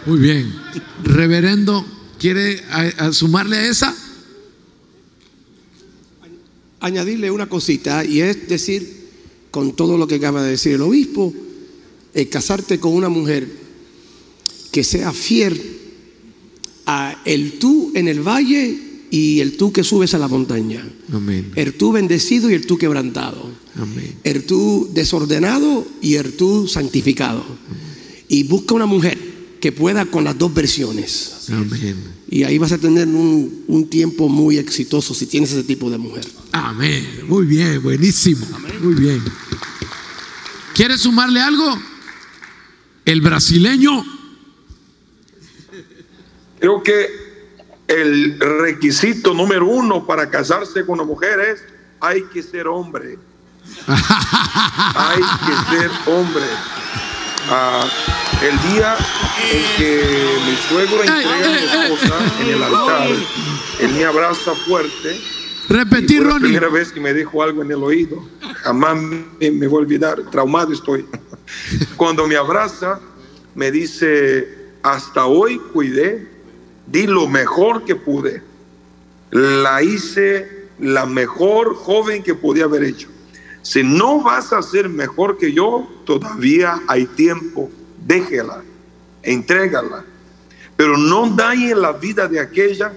Muy 0.05 0.19
bien. 0.19 0.53
Reverendo, 1.03 1.85
¿quiere 2.19 2.61
a- 2.71 3.05
a 3.07 3.13
sumarle 3.13 3.57
a 3.57 3.67
esa? 3.67 3.95
añadirle 6.79 7.31
una 7.31 7.47
cosita 7.47 8.03
y 8.03 8.19
es 8.19 8.49
decir, 8.49 9.07
con 9.51 9.73
todo 9.73 9.97
lo 9.97 10.05
que 10.05 10.15
acaba 10.15 10.41
de 10.43 10.51
decir 10.51 10.73
el 10.73 10.81
obispo, 10.81 11.33
casarte 12.29 12.77
con 12.79 12.93
una 12.93 13.07
mujer 13.07 13.47
que 14.71 14.83
sea 14.83 15.13
fiel 15.13 15.79
a 16.85 17.21
el 17.25 17.59
tú 17.59 17.91
en 17.95 18.07
el 18.07 18.21
valle 18.21 18.79
y 19.11 19.41
el 19.41 19.57
tú 19.57 19.71
que 19.71 19.83
subes 19.83 20.13
a 20.13 20.17
la 20.17 20.27
montaña. 20.27 20.83
Amén. 21.13 21.51
El 21.55 21.73
tú 21.75 21.91
bendecido 21.91 22.49
y 22.49 22.55
el 22.55 22.65
tú 22.65 22.77
quebrantado. 22.77 23.51
Amén. 23.75 24.15
El 24.23 24.45
tú 24.45 24.89
desordenado 24.93 25.85
y 26.01 26.15
el 26.15 26.33
tú 26.33 26.67
santificado. 26.67 27.45
Y 28.27 28.43
busca 28.43 28.73
una 28.73 28.87
mujer 28.87 29.17
que 29.61 29.71
pueda 29.71 30.05
con 30.05 30.23
las 30.23 30.37
dos 30.37 30.53
versiones. 30.53 31.47
Amén. 31.49 31.95
Y 32.29 32.43
ahí 32.43 32.57
vas 32.57 32.71
a 32.71 32.79
tener 32.79 33.07
un, 33.07 33.63
un 33.67 33.87
tiempo 33.87 34.27
muy 34.27 34.57
exitoso 34.57 35.13
si 35.13 35.27
tienes 35.27 35.51
ese 35.51 35.63
tipo 35.63 35.91
de 35.91 35.99
mujer. 35.99 36.25
Amén. 36.51 37.07
Muy 37.27 37.45
bien, 37.45 37.81
buenísimo. 37.83 38.45
Muy 38.81 38.95
bien. 38.95 39.21
¿Quiere 40.73 40.97
sumarle 40.97 41.39
algo? 41.39 41.79
El 43.05 43.21
brasileño. 43.21 44.22
Creo 46.63 46.81
que 46.81 47.09
el 47.89 48.39
requisito 48.39 49.33
número 49.33 49.65
uno 49.67 50.07
para 50.07 50.29
casarse 50.29 50.85
con 50.85 50.93
una 50.93 51.03
mujer 51.03 51.37
es 51.41 51.61
hay 51.99 52.23
que 52.31 52.41
ser 52.41 52.67
hombre. 52.69 53.17
hay 53.85 55.19
que 55.19 55.75
ser 55.77 55.91
hombre. 56.05 56.45
Ah, 57.49 57.85
el 58.41 58.71
día 58.71 58.95
en 59.51 59.77
que 59.77 60.37
mi 60.45 60.55
suegro 60.69 61.03
entrega 61.03 61.35
a 61.35 61.49
mi 61.49 61.53
esposa 61.83 62.17
en 62.39 62.49
el 62.51 62.63
altar, 62.63 63.07
él 63.81 63.91
me 63.91 64.05
abraza 64.05 64.55
fuerte. 64.65 65.19
Repetir, 65.67 66.19
Fue 66.19 66.27
la 66.27 66.33
Ronnie. 66.35 66.47
primera 66.47 66.69
vez 66.69 66.93
que 66.93 67.01
me 67.01 67.13
dijo 67.13 67.43
algo 67.43 67.61
en 67.61 67.71
el 67.71 67.83
oído. 67.83 68.23
Jamás 68.61 68.95
me, 69.01 69.51
me 69.51 69.67
voy 69.67 69.79
a 69.79 69.81
olvidar. 69.81 70.21
Traumado 70.31 70.71
estoy. 70.71 71.05
Cuando 71.97 72.25
me 72.25 72.37
abraza, 72.37 73.01
me 73.53 73.69
dice, 73.69 74.71
hasta 74.81 75.25
hoy 75.25 75.59
cuidé, 75.73 76.31
di 76.93 77.07
lo 77.07 77.27
mejor 77.27 77.83
que 77.85 77.95
pude. 77.95 78.43
La 79.31 79.81
hice 79.81 80.69
la 80.77 81.07
mejor 81.07 81.73
joven 81.75 82.21
que 82.21 82.35
podía 82.35 82.65
haber 82.65 82.83
hecho. 82.83 83.07
Si 83.63 83.81
no 83.83 84.21
vas 84.21 84.53
a 84.53 84.61
ser 84.61 84.89
mejor 84.89 85.39
que 85.39 85.51
yo, 85.51 85.87
todavía 86.05 86.79
hay 86.87 87.07
tiempo. 87.07 87.71
Déjela, 88.05 88.61
entrégala. 89.23 90.05
Pero 90.77 90.95
no 90.95 91.27
dañe 91.29 91.73
la 91.73 91.93
vida 91.93 92.27
de 92.27 92.39
aquella 92.39 92.93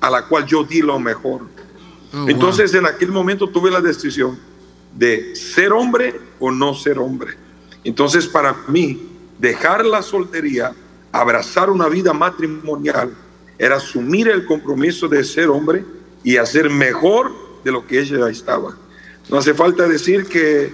a 0.00 0.10
la 0.10 0.26
cual 0.26 0.44
yo 0.44 0.64
di 0.64 0.82
lo 0.82 0.98
mejor. 0.98 1.42
Oh, 2.12 2.28
Entonces 2.28 2.74
en 2.74 2.86
aquel 2.86 3.12
momento 3.12 3.48
tuve 3.48 3.70
la 3.70 3.80
decisión 3.80 4.36
de 4.96 5.36
ser 5.36 5.72
hombre 5.72 6.20
o 6.40 6.50
no 6.50 6.74
ser 6.74 6.98
hombre. 6.98 7.36
Entonces 7.84 8.26
para 8.26 8.56
mí 8.66 9.00
dejar 9.38 9.86
la 9.86 10.02
soltería, 10.02 10.74
abrazar 11.12 11.70
una 11.70 11.88
vida 11.88 12.12
matrimonial, 12.12 13.14
era 13.58 13.76
asumir 13.76 14.28
el 14.28 14.44
compromiso 14.44 15.08
de 15.08 15.24
ser 15.24 15.48
hombre 15.48 15.84
y 16.22 16.36
hacer 16.36 16.70
mejor 16.70 17.32
de 17.64 17.72
lo 17.72 17.86
que 17.86 18.00
ella 18.00 18.28
estaba. 18.28 18.76
No 19.28 19.38
hace 19.38 19.52
falta 19.52 19.88
decir 19.88 20.26
que 20.26 20.72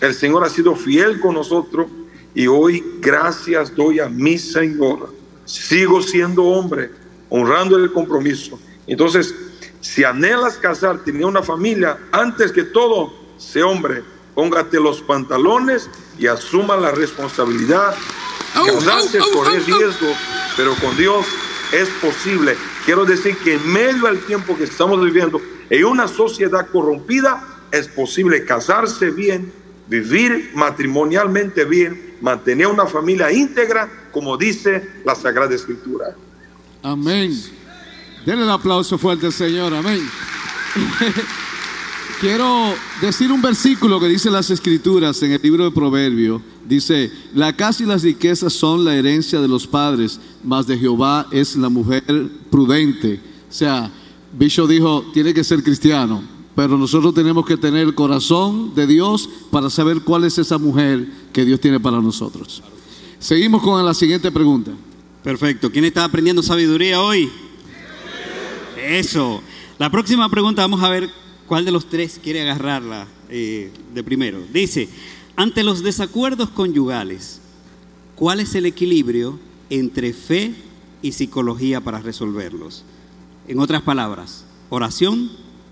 el 0.00 0.14
Señor 0.14 0.44
ha 0.44 0.48
sido 0.48 0.76
fiel 0.76 1.20
con 1.20 1.34
nosotros 1.34 1.86
y 2.34 2.46
hoy 2.46 2.84
gracias 3.00 3.74
doy 3.74 4.00
a 4.00 4.08
mi 4.08 4.38
Señor. 4.38 5.12
Sigo 5.44 6.02
siendo 6.02 6.44
hombre, 6.44 6.90
honrando 7.28 7.76
el 7.76 7.90
compromiso. 7.92 8.58
Entonces, 8.86 9.34
si 9.80 10.04
anhelas 10.04 10.56
casar, 10.56 11.02
tener 11.02 11.24
una 11.24 11.42
familia, 11.42 11.98
antes 12.12 12.52
que 12.52 12.62
todo, 12.62 13.12
sé 13.38 13.62
hombre, 13.62 14.04
póngate 14.34 14.78
los 14.78 15.00
pantalones 15.00 15.88
y 16.18 16.26
asuma 16.26 16.76
la 16.76 16.92
responsabilidad. 16.92 17.94
Casarse 18.54 19.18
correr 19.32 19.64
riesgo, 19.64 20.14
pero 20.56 20.74
con 20.76 20.96
Dios 20.96 21.26
es 21.72 21.88
posible. 22.00 22.56
Quiero 22.84 23.04
decir 23.04 23.36
que 23.38 23.54
en 23.54 23.72
medio 23.72 24.06
del 24.06 24.20
tiempo 24.20 24.56
que 24.56 24.64
estamos 24.64 25.02
viviendo, 25.02 25.40
en 25.68 25.84
una 25.84 26.08
sociedad 26.08 26.66
corrompida, 26.70 27.44
es 27.70 27.88
posible 27.88 28.44
casarse 28.44 29.10
bien, 29.10 29.52
vivir 29.88 30.50
matrimonialmente 30.54 31.64
bien, 31.64 32.16
mantener 32.20 32.66
una 32.66 32.86
familia 32.86 33.30
íntegra, 33.32 33.88
como 34.12 34.36
dice 34.36 34.88
la 35.04 35.14
Sagrada 35.14 35.54
Escritura. 35.54 36.14
Amén. 36.82 37.32
Denle 38.24 38.44
el 38.44 38.50
aplauso 38.50 38.98
fuerte 38.98 39.30
Señor. 39.30 39.74
Amén. 39.74 40.00
Quiero 42.20 42.74
decir 43.00 43.32
un 43.32 43.40
versículo 43.40 43.98
que 43.98 44.06
dice 44.06 44.30
las 44.30 44.50
escrituras 44.50 45.22
en 45.22 45.32
el 45.32 45.40
libro 45.40 45.64
de 45.64 45.70
Proverbio. 45.70 46.42
Dice, 46.68 47.10
la 47.32 47.56
casa 47.56 47.82
y 47.82 47.86
las 47.86 48.02
riquezas 48.02 48.52
son 48.52 48.84
la 48.84 48.94
herencia 48.94 49.40
de 49.40 49.48
los 49.48 49.66
padres, 49.66 50.20
mas 50.44 50.66
de 50.66 50.76
Jehová 50.76 51.26
es 51.32 51.56
la 51.56 51.70
mujer 51.70 52.04
prudente. 52.50 53.18
O 53.48 53.52
sea, 53.52 53.90
Bishop 54.38 54.68
dijo, 54.68 55.06
tiene 55.14 55.32
que 55.32 55.42
ser 55.42 55.62
cristiano. 55.62 56.22
pero 56.54 56.76
nosotros 56.76 57.14
tenemos 57.14 57.46
que 57.46 57.56
tener 57.56 57.86
el 57.86 57.94
corazón 57.94 58.74
de 58.74 58.86
Dios 58.86 59.26
para 59.50 59.70
saber 59.70 60.02
cuál 60.02 60.24
es 60.24 60.36
esa 60.36 60.58
mujer 60.58 61.08
que 61.32 61.46
Dios 61.46 61.58
tiene 61.58 61.80
para 61.80 62.02
nosotros. 62.02 62.62
Seguimos 63.18 63.62
con 63.62 63.82
la 63.82 63.94
siguiente 63.94 64.30
pregunta. 64.30 64.72
Perfecto. 65.24 65.70
¿Quién 65.72 65.86
está 65.86 66.04
aprendiendo 66.04 66.42
sabiduría 66.42 67.00
hoy? 67.00 67.30
Eso. 68.76 69.40
La 69.78 69.90
próxima 69.90 70.28
pregunta 70.28 70.60
vamos 70.60 70.82
a 70.82 70.90
ver 70.90 71.08
cuál 71.50 71.64
de 71.64 71.72
los 71.72 71.86
tres 71.86 72.20
quiere 72.22 72.42
agarrarla 72.42 73.08
eh, 73.28 73.72
de 73.92 74.04
primero. 74.04 74.40
Dice, 74.52 74.88
ante 75.34 75.64
los 75.64 75.82
desacuerdos 75.82 76.48
conyugales, 76.48 77.40
¿cuál 78.14 78.38
es 78.38 78.54
el 78.54 78.66
equilibrio 78.66 79.36
entre 79.68 80.12
fe 80.12 80.54
y 81.02 81.10
psicología 81.10 81.80
para 81.80 81.98
resolverlos? 81.98 82.84
En 83.48 83.58
otras 83.58 83.82
palabras, 83.82 84.44
oración 84.68 85.28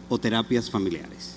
o 0.09 0.19
terapias 0.19 0.69
familiares. 0.69 1.37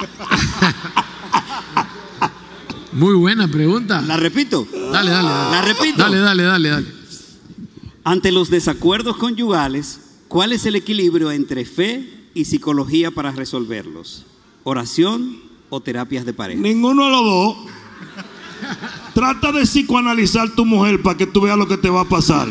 Muy 2.92 3.16
buena 3.16 3.48
pregunta. 3.48 4.00
La 4.00 4.16
repito. 4.16 4.66
Dale, 4.72 5.10
dale, 5.10 5.28
dale. 5.28 5.50
La 5.50 5.60
repito. 5.60 5.98
Dale, 5.98 6.20
dale, 6.20 6.42
dale, 6.44 6.68
dale. 6.70 6.86
Ante 8.02 8.32
los 8.32 8.48
desacuerdos 8.48 9.18
conyugales, 9.18 10.07
¿cuál 10.28 10.52
es 10.52 10.66
el 10.66 10.76
equilibrio 10.76 11.30
entre 11.30 11.64
fe 11.64 12.08
y 12.34 12.44
psicología 12.44 13.10
para 13.10 13.32
resolverlos? 13.32 14.24
¿Oración 14.64 15.40
o 15.70 15.80
terapias 15.80 16.24
de 16.24 16.32
pareja? 16.32 16.60
Ninguno 16.60 17.06
de 17.06 17.10
los 17.10 17.24
dos. 17.24 17.56
Trata 19.14 19.52
de 19.52 19.62
psicoanalizar 19.62 20.50
tu 20.54 20.64
mujer 20.64 21.02
para 21.02 21.16
que 21.16 21.26
tú 21.26 21.40
veas 21.42 21.58
lo 21.58 21.66
que 21.66 21.76
te 21.76 21.90
va 21.90 22.02
a 22.02 22.04
pasar. 22.04 22.48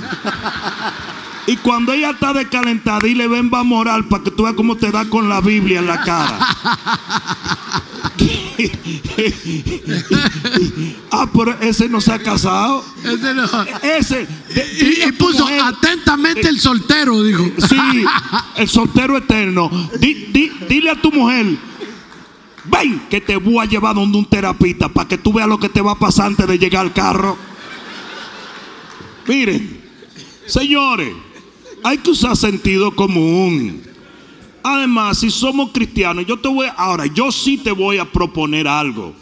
Y 1.48 1.56
cuando 1.58 1.94
ella 1.94 2.10
está 2.10 2.34
descalentada 2.34 3.08
y 3.08 3.16
le 3.16 3.28
ven 3.28 3.50
va 3.54 3.64
moral 3.64 4.06
para 4.10 4.24
que 4.24 4.32
tú 4.32 4.44
veas 4.44 4.56
cómo 4.56 4.76
te 4.76 4.92
da 4.92 5.06
con 5.10 5.30
la 5.30 5.40
Biblia 5.40 5.80
en 5.80 5.88
la 5.88 6.02
cara. 6.02 6.40
Ah, 11.12 11.30
pero 11.34 11.60
ese 11.62 11.88
no 11.90 12.02
se 12.02 12.12
ha 12.12 12.20
casado. 12.20 12.84
Ese 13.04 13.34
no. 13.34 13.44
Ese. 13.84 14.28
de- 14.54 15.04
Y, 15.08 15.12
puso 15.14 15.48
atentamente 15.48 16.48
el 16.48 16.60
soltero, 16.60 17.24
dijo. 17.24 17.46
Sí, 17.68 17.78
el 18.56 18.68
soltero 18.70 19.18
eterno. 19.18 19.70
Di- 20.00 20.28
di- 20.32 20.52
dile 20.68 20.92
a 20.92 21.02
tu 21.02 21.12
mujer, 21.12 21.46
ven 22.66 23.02
que 23.10 23.22
te 23.22 23.38
voy 23.38 23.66
a 23.66 23.70
llevar 23.70 23.96
donde 23.96 24.18
un 24.18 24.26
terapista 24.26 24.90
para 24.90 25.08
que 25.08 25.18
tú 25.18 25.34
veas 25.34 25.48
lo 25.48 25.60
que 25.60 25.70
te 25.70 25.82
va 25.82 25.94
a 25.94 26.00
pasar 26.00 26.28
antes 26.28 26.48
de 26.48 26.58
llegar 26.60 26.82
al 26.86 26.94
carro. 26.94 27.38
Miren, 29.28 29.82
señores, 30.46 31.14
hay 31.84 31.98
que 31.98 32.12
usar 32.12 32.36
sentido 32.38 32.96
común. 32.96 33.82
Además, 34.70 35.20
si 35.20 35.30
somos 35.32 35.72
cristianos, 35.72 36.26
yo 36.26 36.38
te 36.38 36.50
voy, 36.50 36.68
ahora, 36.76 37.06
yo 37.06 37.32
sí 37.32 37.58
te 37.58 37.72
voy 37.72 38.00
a 38.00 38.12
proponer 38.12 38.68
algo. 38.68 39.14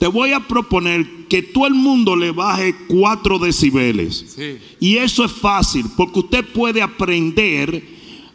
Te 0.00 0.08
voy 0.08 0.32
a 0.32 0.40
proponer 0.40 1.28
que 1.28 1.42
todo 1.42 1.68
el 1.68 1.74
mundo 1.74 2.16
le 2.16 2.32
baje 2.32 2.74
cuatro 2.88 3.38
decibeles. 3.38 4.36
Y 4.80 4.96
eso 4.96 5.24
es 5.24 5.30
fácil, 5.30 5.86
porque 5.96 6.18
usted 6.18 6.44
puede 6.52 6.82
aprender 6.82 7.86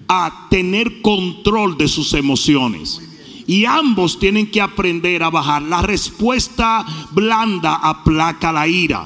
a 0.07 0.47
tener 0.49 1.01
control 1.01 1.77
de 1.77 1.89
sus 1.89 2.13
emociones. 2.13 3.01
Y 3.45 3.65
ambos 3.65 4.17
tienen 4.17 4.49
que 4.49 4.61
aprender 4.61 5.23
a 5.23 5.29
bajar. 5.29 5.61
La 5.63 5.81
respuesta 5.81 6.85
blanda 7.11 7.75
aplaca 7.75 8.53
la 8.53 8.65
ira. 8.65 9.05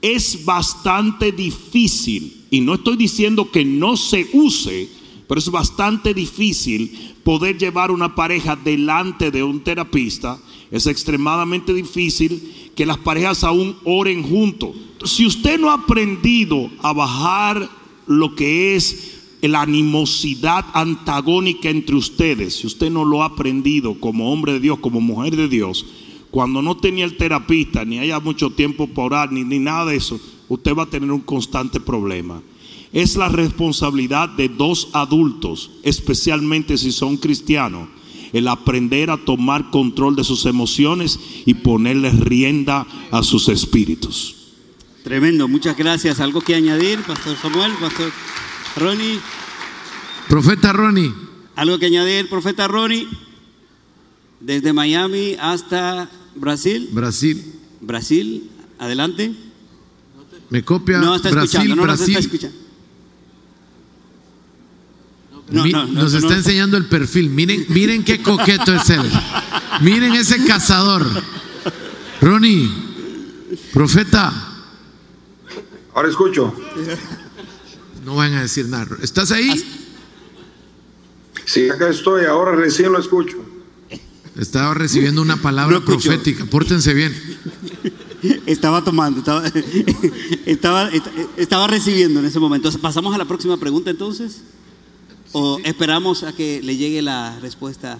Es 0.00 0.44
bastante 0.44 1.32
difícil, 1.32 2.44
y 2.48 2.60
no 2.60 2.74
estoy 2.74 2.96
diciendo 2.96 3.50
que 3.50 3.64
no 3.64 3.96
se 3.96 4.28
use, 4.34 4.88
pero 5.26 5.38
es 5.38 5.50
bastante 5.50 6.12
difícil 6.12 7.14
poder 7.22 7.58
llevar 7.58 7.90
una 7.90 8.14
pareja 8.14 8.56
delante 8.56 9.30
de 9.30 9.42
un 9.42 9.60
terapista. 9.60 10.38
Es 10.70 10.86
extremadamente 10.86 11.72
difícil 11.72 12.70
que 12.74 12.86
las 12.86 12.98
parejas 12.98 13.44
aún 13.44 13.76
oren 13.84 14.22
juntos. 14.22 14.70
Si 15.04 15.26
usted 15.26 15.58
no 15.58 15.70
ha 15.70 15.74
aprendido 15.74 16.70
a 16.82 16.92
bajar 16.92 17.68
lo 18.06 18.34
que 18.34 18.76
es 18.76 19.12
la 19.40 19.62
animosidad 19.62 20.64
antagónica 20.72 21.68
entre 21.68 21.96
ustedes, 21.96 22.56
si 22.56 22.66
usted 22.66 22.90
no 22.90 23.04
lo 23.04 23.22
ha 23.22 23.26
aprendido 23.26 23.98
como 24.00 24.32
hombre 24.32 24.54
de 24.54 24.60
Dios, 24.60 24.78
como 24.78 25.00
mujer 25.00 25.36
de 25.36 25.48
Dios, 25.48 25.86
cuando 26.30 26.62
no 26.62 26.76
tenía 26.76 27.04
el 27.04 27.16
terapista, 27.16 27.84
ni 27.84 27.98
haya 27.98 28.18
mucho 28.20 28.50
tiempo 28.50 28.88
para 28.88 29.06
orar, 29.06 29.32
ni, 29.32 29.44
ni 29.44 29.58
nada 29.58 29.86
de 29.86 29.96
eso, 29.96 30.18
usted 30.48 30.74
va 30.74 30.84
a 30.84 30.90
tener 30.90 31.10
un 31.12 31.20
constante 31.20 31.78
problema. 31.78 32.42
Es 32.94 33.16
la 33.16 33.28
responsabilidad 33.28 34.28
de 34.28 34.48
dos 34.48 34.88
adultos, 34.92 35.72
especialmente 35.82 36.78
si 36.78 36.92
son 36.92 37.16
cristianos, 37.16 37.88
el 38.32 38.46
aprender 38.46 39.10
a 39.10 39.16
tomar 39.16 39.70
control 39.70 40.14
de 40.14 40.22
sus 40.22 40.46
emociones 40.46 41.18
y 41.44 41.54
ponerle 41.54 42.10
rienda 42.10 42.86
a 43.10 43.24
sus 43.24 43.48
espíritus. 43.48 44.36
Tremendo, 45.02 45.48
muchas 45.48 45.76
gracias. 45.76 46.20
¿Algo 46.20 46.40
que 46.40 46.54
añadir, 46.54 47.00
Pastor 47.00 47.36
Samuel, 47.36 47.72
Pastor 47.80 48.12
Ronnie? 48.76 49.18
Profeta 50.28 50.72
Ronnie. 50.72 51.12
¿Algo 51.56 51.80
que 51.80 51.86
añadir, 51.86 52.28
Profeta 52.28 52.68
Ronnie? 52.68 53.08
Desde 54.38 54.72
Miami 54.72 55.36
hasta 55.40 56.08
Brasil. 56.36 56.90
Brasil. 56.92 57.54
Brasil, 57.80 58.50
adelante. 58.78 59.34
Me 60.48 60.62
copia 60.62 60.98
No 60.98 61.16
está 61.16 61.30
Brasil, 61.30 61.60
escuchando, 61.60 61.76
no 61.76 61.86
nos 61.86 62.00
está 62.00 62.20
escuchando. 62.20 62.63
No, 65.54 65.64
Mi- 65.64 65.72
no, 65.72 65.86
no, 65.86 66.02
nos 66.02 66.12
no, 66.12 66.18
está 66.18 66.30
no. 66.30 66.36
enseñando 66.36 66.76
el 66.76 66.86
perfil. 66.86 67.30
Miren, 67.30 67.64
miren 67.68 68.04
qué 68.04 68.20
coqueto 68.22 68.74
es 68.74 68.90
él. 68.90 69.02
Miren 69.80 70.12
ese 70.14 70.44
cazador. 70.44 71.06
Ronnie, 72.20 72.70
profeta, 73.72 74.32
Ahora 75.94 76.08
escucho. 76.08 76.52
no 78.04 78.14
van 78.16 78.34
a 78.34 78.42
decir 78.42 78.66
nada. 78.66 78.96
¿Estás 79.02 79.30
ahí? 79.30 79.50
Sí, 81.44 81.68
acá 81.68 81.88
estoy, 81.88 82.24
ahora 82.24 82.56
recién 82.56 82.90
lo 82.92 82.98
escucho. 82.98 83.36
Estaba 84.38 84.74
recibiendo 84.74 85.22
una 85.22 85.36
palabra 85.36 85.76
No 85.78 85.84
profética. 85.84 86.44
Pórtense 86.46 86.92
bien. 86.94 87.14
Estaba 88.46 88.82
tomando, 88.82 89.18
estaba, 89.20 89.44
estaba, 90.46 90.90
estaba 91.36 91.66
recibiendo 91.66 92.20
en 92.20 92.26
ese 92.26 92.40
momento. 92.40 92.72
¿Pasamos 92.80 93.14
a 93.14 93.18
la 93.18 93.26
próxima 93.26 93.56
pregunta 93.58 93.90
entonces? 93.90 94.40
¿O 95.36 95.58
esperamos 95.64 96.22
a 96.22 96.32
que 96.32 96.62
le 96.62 96.76
llegue 96.76 97.02
la 97.02 97.38
respuesta 97.40 97.98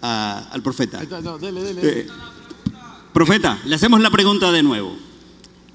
a- 0.00 0.48
al 0.50 0.62
profeta? 0.62 1.02
Eh, 1.82 2.06
profeta, 3.12 3.58
le 3.66 3.74
hacemos 3.74 4.00
la 4.00 4.10
pregunta 4.10 4.50
de 4.50 4.62
nuevo. 4.62 4.96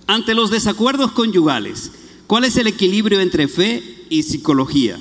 Ante 0.07 0.33
los 0.33 0.49
desacuerdos 0.49 1.11
conyugales, 1.11 1.91
¿cuál 2.25 2.45
es 2.45 2.57
el 2.57 2.65
equilibrio 2.65 3.19
entre 3.19 3.47
fe 3.47 4.05
y 4.09 4.23
psicología 4.23 4.99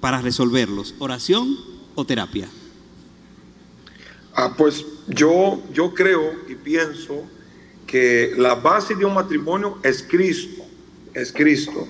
para 0.00 0.20
resolverlos? 0.20 0.94
¿Oración 0.98 1.56
o 1.94 2.04
terapia? 2.04 2.48
Ah, 4.34 4.52
pues 4.58 4.84
yo, 5.06 5.62
yo 5.72 5.94
creo 5.94 6.32
y 6.48 6.56
pienso 6.56 7.22
que 7.86 8.32
la 8.36 8.56
base 8.56 8.96
de 8.96 9.04
un 9.04 9.14
matrimonio 9.14 9.78
es 9.84 10.02
Cristo, 10.02 10.64
es 11.14 11.30
Cristo. 11.32 11.86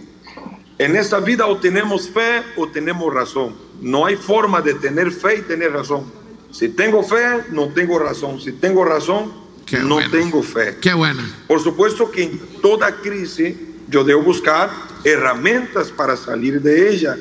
En 0.79 0.95
esta 0.95 1.21
vida 1.21 1.47
o 1.47 1.57
tenemos 1.57 2.09
fe 2.11 2.43
o 2.57 2.69
tenemos 2.69 3.13
razón. 3.13 3.55
No 3.81 4.05
hay 4.05 4.17
forma 4.17 4.61
de 4.61 4.75
tener 4.75 5.11
fe 5.11 5.39
y 5.39 5.43
tener 5.43 5.73
razón. 5.73 6.05
Si 6.51 6.69
tengo 6.69 7.03
fe, 7.03 7.45
no 7.51 7.69
tengo 7.69 7.99
razón. 7.99 8.41
Si 8.41 8.53
tengo 8.53 8.85
razón, 8.85 9.33
Qué 9.65 9.79
no 9.79 9.97
bueno. 9.97 10.11
tengo 10.11 10.43
fe. 10.43 10.77
Qué 10.81 10.93
buena. 10.93 11.23
Por 11.49 11.61
supuesto 11.61 12.11
que 12.11 12.25
en 12.25 12.39
toda 12.61 12.95
crisis 12.97 13.55
yo 13.89 14.05
debo 14.05 14.23
buscar 14.23 14.71
herramientas 15.05 15.91
para 15.91 16.17
salir 16.17 16.61
de 16.61 16.91
ella. 16.91 17.17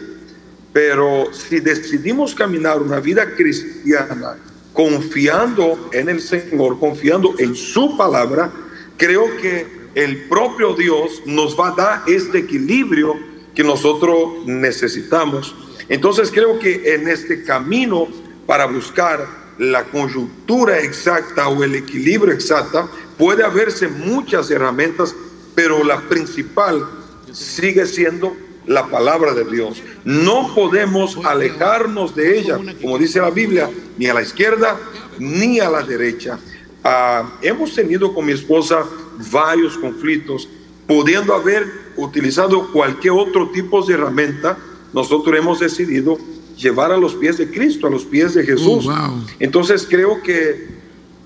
Pero 0.73 1.29
si 1.31 1.61
decidimos 1.61 2.35
caminar 2.35 2.81
una 2.81 2.99
vida 2.99 3.25
cristiana 3.35 4.35
confiando 4.73 5.89
en 5.93 6.09
el 6.09 6.19
Señor, 6.19 6.77
confiando 6.79 7.35
en 7.39 7.55
su 7.55 7.95
palabra, 7.95 8.51
creo 8.97 9.23
que 9.37 9.85
el 9.95 10.25
propio 10.27 10.73
Dios 10.73 11.21
nos 11.25 11.57
va 11.57 11.69
a 11.69 11.75
dar 11.75 12.03
este 12.07 12.39
equilibrio 12.39 13.15
que 13.55 13.63
nosotros 13.63 14.45
necesitamos. 14.45 15.55
Entonces 15.89 16.31
creo 16.31 16.59
que 16.59 16.93
en 16.95 17.07
este 17.07 17.43
camino 17.43 18.07
para 18.45 18.65
buscar 18.65 19.27
la 19.57 19.85
coyuntura 19.85 20.79
exacta 20.79 21.47
o 21.47 21.63
el 21.63 21.75
equilibrio 21.75 22.33
exacta, 22.33 22.87
puede 23.17 23.43
haberse 23.43 23.87
muchas 23.87 24.51
herramientas, 24.51 25.15
pero 25.55 25.83
la 25.83 26.01
principal 26.01 26.85
sigue 27.31 27.85
siendo 27.85 28.35
la 28.65 28.87
palabra 28.87 29.33
de 29.33 29.45
Dios. 29.45 29.81
No 30.03 30.53
podemos 30.53 31.17
alejarnos 31.23 32.15
de 32.15 32.39
ella, 32.39 32.59
como 32.81 32.97
dice 32.97 33.21
la 33.21 33.29
Biblia, 33.29 33.69
ni 33.97 34.07
a 34.07 34.13
la 34.13 34.21
izquierda 34.21 34.77
ni 35.17 35.59
a 35.59 35.69
la 35.69 35.81
derecha. 35.81 36.37
Ah, 36.83 37.37
hemos 37.41 37.73
tenido 37.73 38.13
con 38.13 38.25
mi 38.25 38.33
esposa 38.33 38.85
varios 39.31 39.77
conflictos, 39.77 40.47
pudiendo 40.87 41.33
haber 41.33 41.84
utilizado 41.97 42.71
cualquier 42.71 43.13
otro 43.13 43.49
tipo 43.49 43.85
de 43.85 43.93
herramienta, 43.93 44.57
nosotros 44.93 45.37
hemos 45.37 45.59
decidido 45.59 46.17
llevar 46.57 46.91
a 46.91 46.97
los 46.97 47.15
pies 47.15 47.37
de 47.37 47.49
Cristo, 47.49 47.87
a 47.87 47.89
los 47.89 48.05
pies 48.05 48.33
de 48.33 48.43
Jesús. 48.43 48.85
Oh, 48.87 49.09
wow. 49.09 49.25
Entonces 49.39 49.85
creo 49.89 50.21
que 50.21 50.67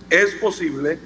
es 0.10 0.32
posible 0.36 1.00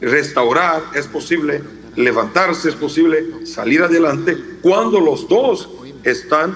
restaurar, 0.00 0.82
es 0.94 1.06
posible 1.06 1.62
levantarse, 1.96 2.68
es 2.68 2.74
posible 2.74 3.46
salir 3.46 3.82
adelante 3.82 4.36
cuando 4.60 5.00
los 5.00 5.26
dos 5.28 5.68
están 6.04 6.54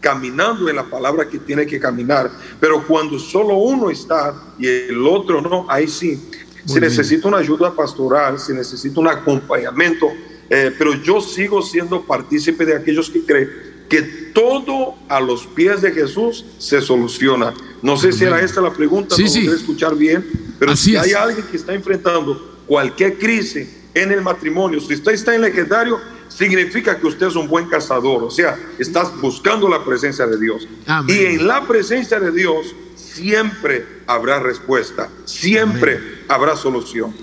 caminando 0.00 0.68
en 0.68 0.76
la 0.76 0.84
palabra 0.84 1.28
que 1.28 1.38
tiene 1.38 1.66
que 1.66 1.80
caminar. 1.80 2.30
Pero 2.60 2.86
cuando 2.86 3.18
solo 3.18 3.56
uno 3.56 3.90
está 3.90 4.34
y 4.58 4.66
el 4.66 5.06
otro 5.06 5.40
no, 5.40 5.66
ahí 5.68 5.88
sí. 5.88 6.20
Se 6.66 6.80
bien. 6.80 6.84
necesita 6.84 7.28
una 7.28 7.38
ayuda 7.38 7.74
pastoral, 7.74 8.38
se 8.38 8.54
necesita 8.54 9.00
un 9.00 9.08
acompañamiento, 9.08 10.08
eh, 10.50 10.72
pero 10.76 10.94
yo 11.02 11.20
sigo 11.20 11.62
siendo 11.62 12.02
partícipe 12.02 12.64
de 12.64 12.74
aquellos 12.76 13.10
que 13.10 13.24
creen 13.24 13.50
que 13.88 14.02
todo 14.34 14.94
a 15.08 15.20
los 15.20 15.46
pies 15.46 15.82
de 15.82 15.92
Jesús 15.92 16.44
se 16.58 16.80
soluciona. 16.80 17.52
No 17.82 17.96
sé 17.96 18.12
si 18.12 18.24
era 18.24 18.40
esta 18.40 18.60
la 18.60 18.72
pregunta, 18.72 19.14
Sí, 19.14 19.24
no 19.24 19.28
sí. 19.28 19.46
escuchar 19.46 19.94
bien, 19.94 20.24
pero 20.58 20.72
Así 20.72 20.90
si 20.90 20.96
es. 20.96 21.02
hay 21.02 21.12
alguien 21.12 21.46
que 21.46 21.56
está 21.56 21.74
enfrentando 21.74 22.62
cualquier 22.66 23.18
crisis 23.18 23.68
en 23.92 24.10
el 24.10 24.22
matrimonio, 24.22 24.80
si 24.80 24.94
usted 24.94 25.12
está 25.12 25.34
en 25.34 25.42
legendario, 25.42 26.00
significa 26.28 26.98
que 26.98 27.06
usted 27.06 27.26
es 27.28 27.36
un 27.36 27.46
buen 27.46 27.68
cazador, 27.68 28.24
o 28.24 28.30
sea, 28.30 28.58
estás 28.78 29.20
buscando 29.20 29.68
la 29.68 29.84
presencia 29.84 30.26
de 30.26 30.38
Dios. 30.40 30.66
Amén. 30.86 31.14
Y 31.16 31.24
en 31.36 31.46
la 31.46 31.64
presencia 31.66 32.18
de 32.18 32.32
Dios 32.32 32.74
siempre 32.96 33.84
habrá 34.06 34.40
respuesta, 34.40 35.08
siempre 35.26 36.00
habrá 36.26 36.56
solución. 36.56 37.14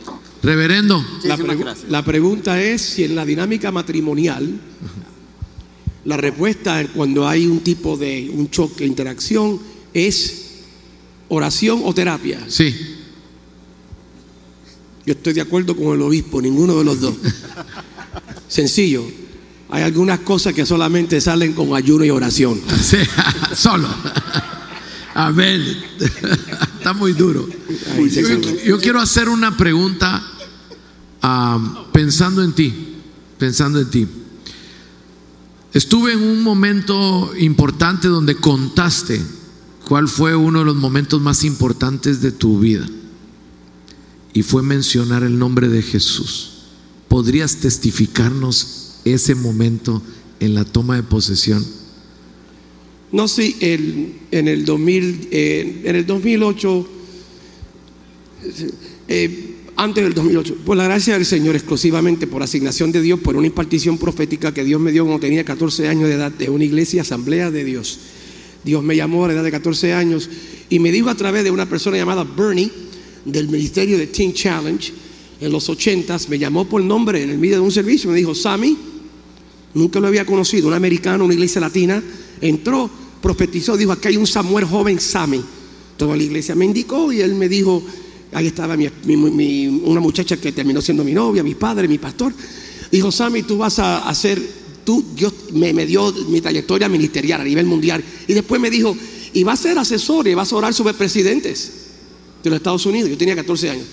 Reverendo, 0.43 1.03
La, 1.23 1.37
pregu- 1.37 1.75
la 1.89 2.03
pregunta 2.03 2.61
es 2.61 2.81
si 2.81 3.03
en 3.03 3.15
la 3.15 3.25
dinámica 3.25 3.71
matrimonial, 3.71 4.59
la 6.05 6.17
respuesta 6.17 6.83
cuando 6.95 7.27
hay 7.27 7.45
un 7.45 7.59
tipo 7.59 7.95
de 7.95 8.29
un 8.33 8.49
choque, 8.49 8.85
interacción, 8.85 9.59
es 9.93 10.45
oración 11.29 11.81
o 11.83 11.93
terapia. 11.93 12.39
sí. 12.47 12.75
Yo 15.03 15.13
estoy 15.13 15.33
de 15.33 15.41
acuerdo 15.41 15.75
con 15.75 15.95
el 15.95 16.01
obispo, 16.03 16.39
ninguno 16.39 16.77
de 16.77 16.83
los 16.85 17.01
dos. 17.01 17.15
Sencillo. 18.47 19.03
Hay 19.71 19.81
algunas 19.81 20.19
cosas 20.19 20.53
que 20.53 20.63
solamente 20.63 21.19
salen 21.19 21.53
con 21.53 21.73
ayuno 21.75 22.05
y 22.05 22.11
oración. 22.11 22.61
Sí, 22.79 22.97
solo. 23.55 23.87
Amén. 25.13 25.61
Está 26.77 26.93
muy 26.93 27.13
duro. 27.13 27.47
Yo, 28.65 28.79
quiero 28.79 28.99
hacer 28.99 29.29
una 29.29 29.55
pregunta 29.57 30.23
pensando 31.91 32.43
en 32.43 32.53
ti, 32.53 32.95
pensando 33.37 33.79
en 33.79 33.89
ti. 33.89 34.07
Estuve 35.73 36.13
en 36.13 36.23
un 36.23 36.43
momento 36.43 37.31
importante 37.37 38.07
donde 38.07 38.35
contaste 38.35 39.21
cuál 39.85 40.07
fue 40.07 40.35
uno 40.35 40.59
de 40.59 40.65
los 40.65 40.75
momentos 40.75 41.21
más 41.21 41.43
importantes 41.43 42.21
de 42.21 42.31
tu 42.31 42.59
vida. 42.59 42.87
Y 44.33 44.43
fue 44.43 44.63
mencionar 44.63 45.23
el 45.23 45.37
nombre 45.37 45.67
de 45.67 45.81
Jesús. 45.81 46.51
¿Podrías 47.09 47.57
testificarnos 47.57 48.95
ese 49.03 49.35
momento 49.35 50.01
en 50.39 50.55
la 50.55 50.63
toma 50.63 50.95
de 50.95 51.03
posesión? 51.03 51.65
No 53.11 53.27
sé, 53.27 53.55
en, 53.59 54.47
el 54.47 54.65
2000, 54.65 55.27
eh, 55.31 55.81
en 55.83 55.95
el 55.95 56.05
2008, 56.05 56.87
eh, 59.07 59.47
antes 59.75 60.03
del 60.03 60.13
2008, 60.13 60.57
por 60.65 60.77
la 60.77 60.85
gracia 60.85 61.15
del 61.15 61.25
Señor, 61.25 61.55
exclusivamente 61.55 62.27
por 62.27 62.41
asignación 62.41 62.91
de 62.91 63.01
Dios, 63.01 63.19
por 63.19 63.35
una 63.35 63.47
impartición 63.47 63.97
profética 63.97 64.53
que 64.53 64.63
Dios 64.63 64.79
me 64.79 64.91
dio 64.91 65.03
cuando 65.03 65.19
tenía 65.19 65.43
14 65.43 65.87
años 65.87 66.07
de 66.07 66.15
edad 66.15 66.31
de 66.31 66.49
una 66.49 66.63
iglesia, 66.63 67.01
asamblea 67.01 67.51
de 67.51 67.65
Dios. 67.65 67.99
Dios 68.63 68.83
me 68.83 68.95
llamó 68.95 69.25
a 69.25 69.27
la 69.27 69.33
edad 69.33 69.43
de 69.43 69.51
14 69.51 69.93
años 69.93 70.29
y 70.69 70.79
me 70.79 70.91
dijo 70.91 71.09
a 71.09 71.15
través 71.15 71.43
de 71.43 71.51
una 71.51 71.67
persona 71.67 71.97
llamada 71.97 72.23
Bernie, 72.23 72.71
del 73.25 73.49
ministerio 73.49 73.97
de 73.97 74.07
Teen 74.07 74.33
Challenge, 74.33 74.93
en 75.41 75.51
los 75.51 75.69
80s, 75.69 76.27
me 76.29 76.39
llamó 76.39 76.65
por 76.65 76.81
nombre 76.81 77.21
en 77.21 77.29
el 77.29 77.37
medio 77.37 77.55
de 77.55 77.61
un 77.61 77.71
servicio, 77.71 78.09
me 78.09 78.17
dijo, 78.17 78.33
Sammy, 78.33 78.77
Nunca 79.73 79.99
lo 79.99 80.07
había 80.07 80.25
conocido, 80.25 80.67
un 80.67 80.73
americano, 80.73 81.25
una 81.25 81.33
iglesia 81.33 81.61
latina. 81.61 82.03
Entró, 82.41 82.89
profetizó, 83.21 83.77
dijo, 83.77 83.91
aquí 83.91 84.09
hay 84.09 84.17
un 84.17 84.27
Samuel 84.27 84.65
joven 84.65 84.99
Sammy. 84.99 85.41
Toda 85.97 86.15
la 86.17 86.23
iglesia 86.23 86.55
me 86.55 86.65
indicó 86.65 87.11
y 87.13 87.21
él 87.21 87.35
me 87.35 87.47
dijo, 87.47 87.83
ahí 88.33 88.47
estaba 88.47 88.75
mi- 88.75 89.67
una 89.83 89.99
muchacha 90.01 90.37
que 90.37 90.51
terminó 90.51 90.81
siendo 90.81 91.03
mi 91.03 91.13
novia, 91.13 91.43
mi 91.43 91.55
padre, 91.55 91.87
mi 91.87 91.97
pastor. 91.97 92.33
Dijo, 92.91 93.11
Sammy, 93.11 93.43
tú 93.43 93.57
vas 93.57 93.79
a 93.79 94.09
hacer, 94.09 94.41
tú, 94.83 95.03
Dios 95.15 95.33
me, 95.53 95.73
me 95.73 95.85
dio 95.85 96.11
mi 96.29 96.41
trayectoria 96.41 96.89
ministerial 96.89 97.41
a 97.41 97.43
nivel 97.43 97.65
mundial. 97.65 98.03
Y 98.27 98.33
después 98.33 98.59
me 98.59 98.69
dijo, 98.69 98.95
y 99.33 99.43
vas 99.43 99.59
a 99.59 99.63
ser 99.63 99.77
asesor 99.77 100.27
y 100.27 100.33
vas 100.33 100.51
a 100.51 100.55
orar 100.55 100.73
sobre 100.73 100.93
presidentes 100.93 101.71
de 102.43 102.49
los 102.49 102.57
Estados 102.57 102.85
Unidos. 102.85 103.09
Yo 103.09 103.17
tenía 103.17 103.35
14 103.35 103.69
años. 103.69 103.85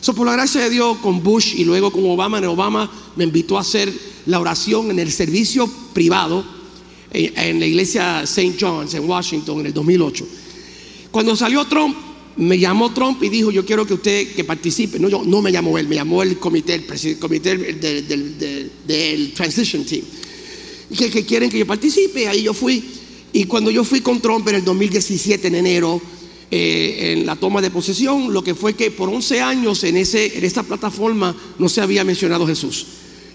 So, 0.00 0.14
por 0.14 0.26
la 0.26 0.34
gracia 0.34 0.60
de 0.60 0.68
Dios, 0.68 0.98
con 0.98 1.22
Bush 1.22 1.54
y 1.56 1.64
luego 1.64 1.90
con 1.90 2.04
Obama, 2.04 2.36
en 2.38 2.44
Obama 2.44 2.90
me 3.16 3.24
invitó 3.24 3.56
a 3.56 3.62
hacer 3.62 3.90
la 4.26 4.38
oración 4.40 4.90
en 4.90 4.98
el 4.98 5.10
servicio 5.10 5.66
privado 5.94 6.44
en, 7.14 7.60
la 7.60 7.66
iglesia 7.66 8.22
St. 8.24 8.56
John's 8.60 8.94
en 8.94 9.08
Washington 9.08 9.60
en 9.60 9.66
el 9.66 9.72
2008. 9.72 10.26
Cuando 11.10 11.36
salió 11.36 11.64
Trump, 11.66 11.96
me 12.36 12.58
llamó 12.58 12.92
Trump 12.92 13.22
y 13.22 13.28
dijo, 13.28 13.52
yo 13.52 13.64
quiero 13.64 13.86
que 13.86 13.94
usted 13.94 14.34
que 14.34 14.42
participe. 14.42 14.98
No, 14.98 15.08
yo, 15.08 15.22
no 15.24 15.40
me 15.40 15.52
llamó 15.52 15.78
él, 15.78 15.86
me 15.86 15.94
llamó 15.94 16.22
el 16.22 16.38
comité, 16.38 16.74
el 16.74 17.18
comité 17.18 17.56
del, 17.56 19.32
Transition 19.32 19.84
Team. 19.84 20.02
Que, 20.96 21.10
que 21.10 21.24
quieren 21.24 21.48
que 21.48 21.58
yo 21.58 21.66
participe. 21.66 22.26
Ahí 22.26 22.42
yo 22.42 22.52
fui. 22.52 22.82
Y 23.32 23.44
cuando 23.44 23.70
yo 23.70 23.84
fui 23.84 24.00
con 24.00 24.20
Trump 24.20 24.48
en 24.48 24.56
el 24.56 24.64
2017, 24.64 25.48
en 25.48 25.54
enero, 25.54 26.02
eh, 26.50 27.12
en 27.12 27.26
la 27.26 27.36
toma 27.36 27.62
de 27.62 27.70
posesión, 27.70 28.32
lo 28.32 28.42
que 28.42 28.54
fue 28.54 28.74
que 28.74 28.90
por 28.90 29.08
11 29.08 29.40
años 29.40 29.82
en, 29.84 29.96
ese, 29.96 30.36
en 30.38 30.44
esta 30.44 30.62
plataforma 30.62 31.34
no 31.58 31.68
se 31.68 31.80
había 31.80 32.04
mencionado 32.04 32.46
Jesús. 32.46 32.86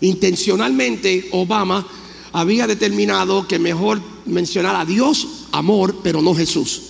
Intencionalmente 0.02 1.28
Obama 1.32 1.86
había 2.32 2.68
determinado 2.68 3.48
que 3.48 3.60
mejor 3.60 4.02
mencionar 4.26 4.76
a 4.76 4.86
Dios, 4.86 5.28
amor, 5.52 5.98
pero 6.04 6.22
no 6.22 6.36
Jesús. 6.36 6.82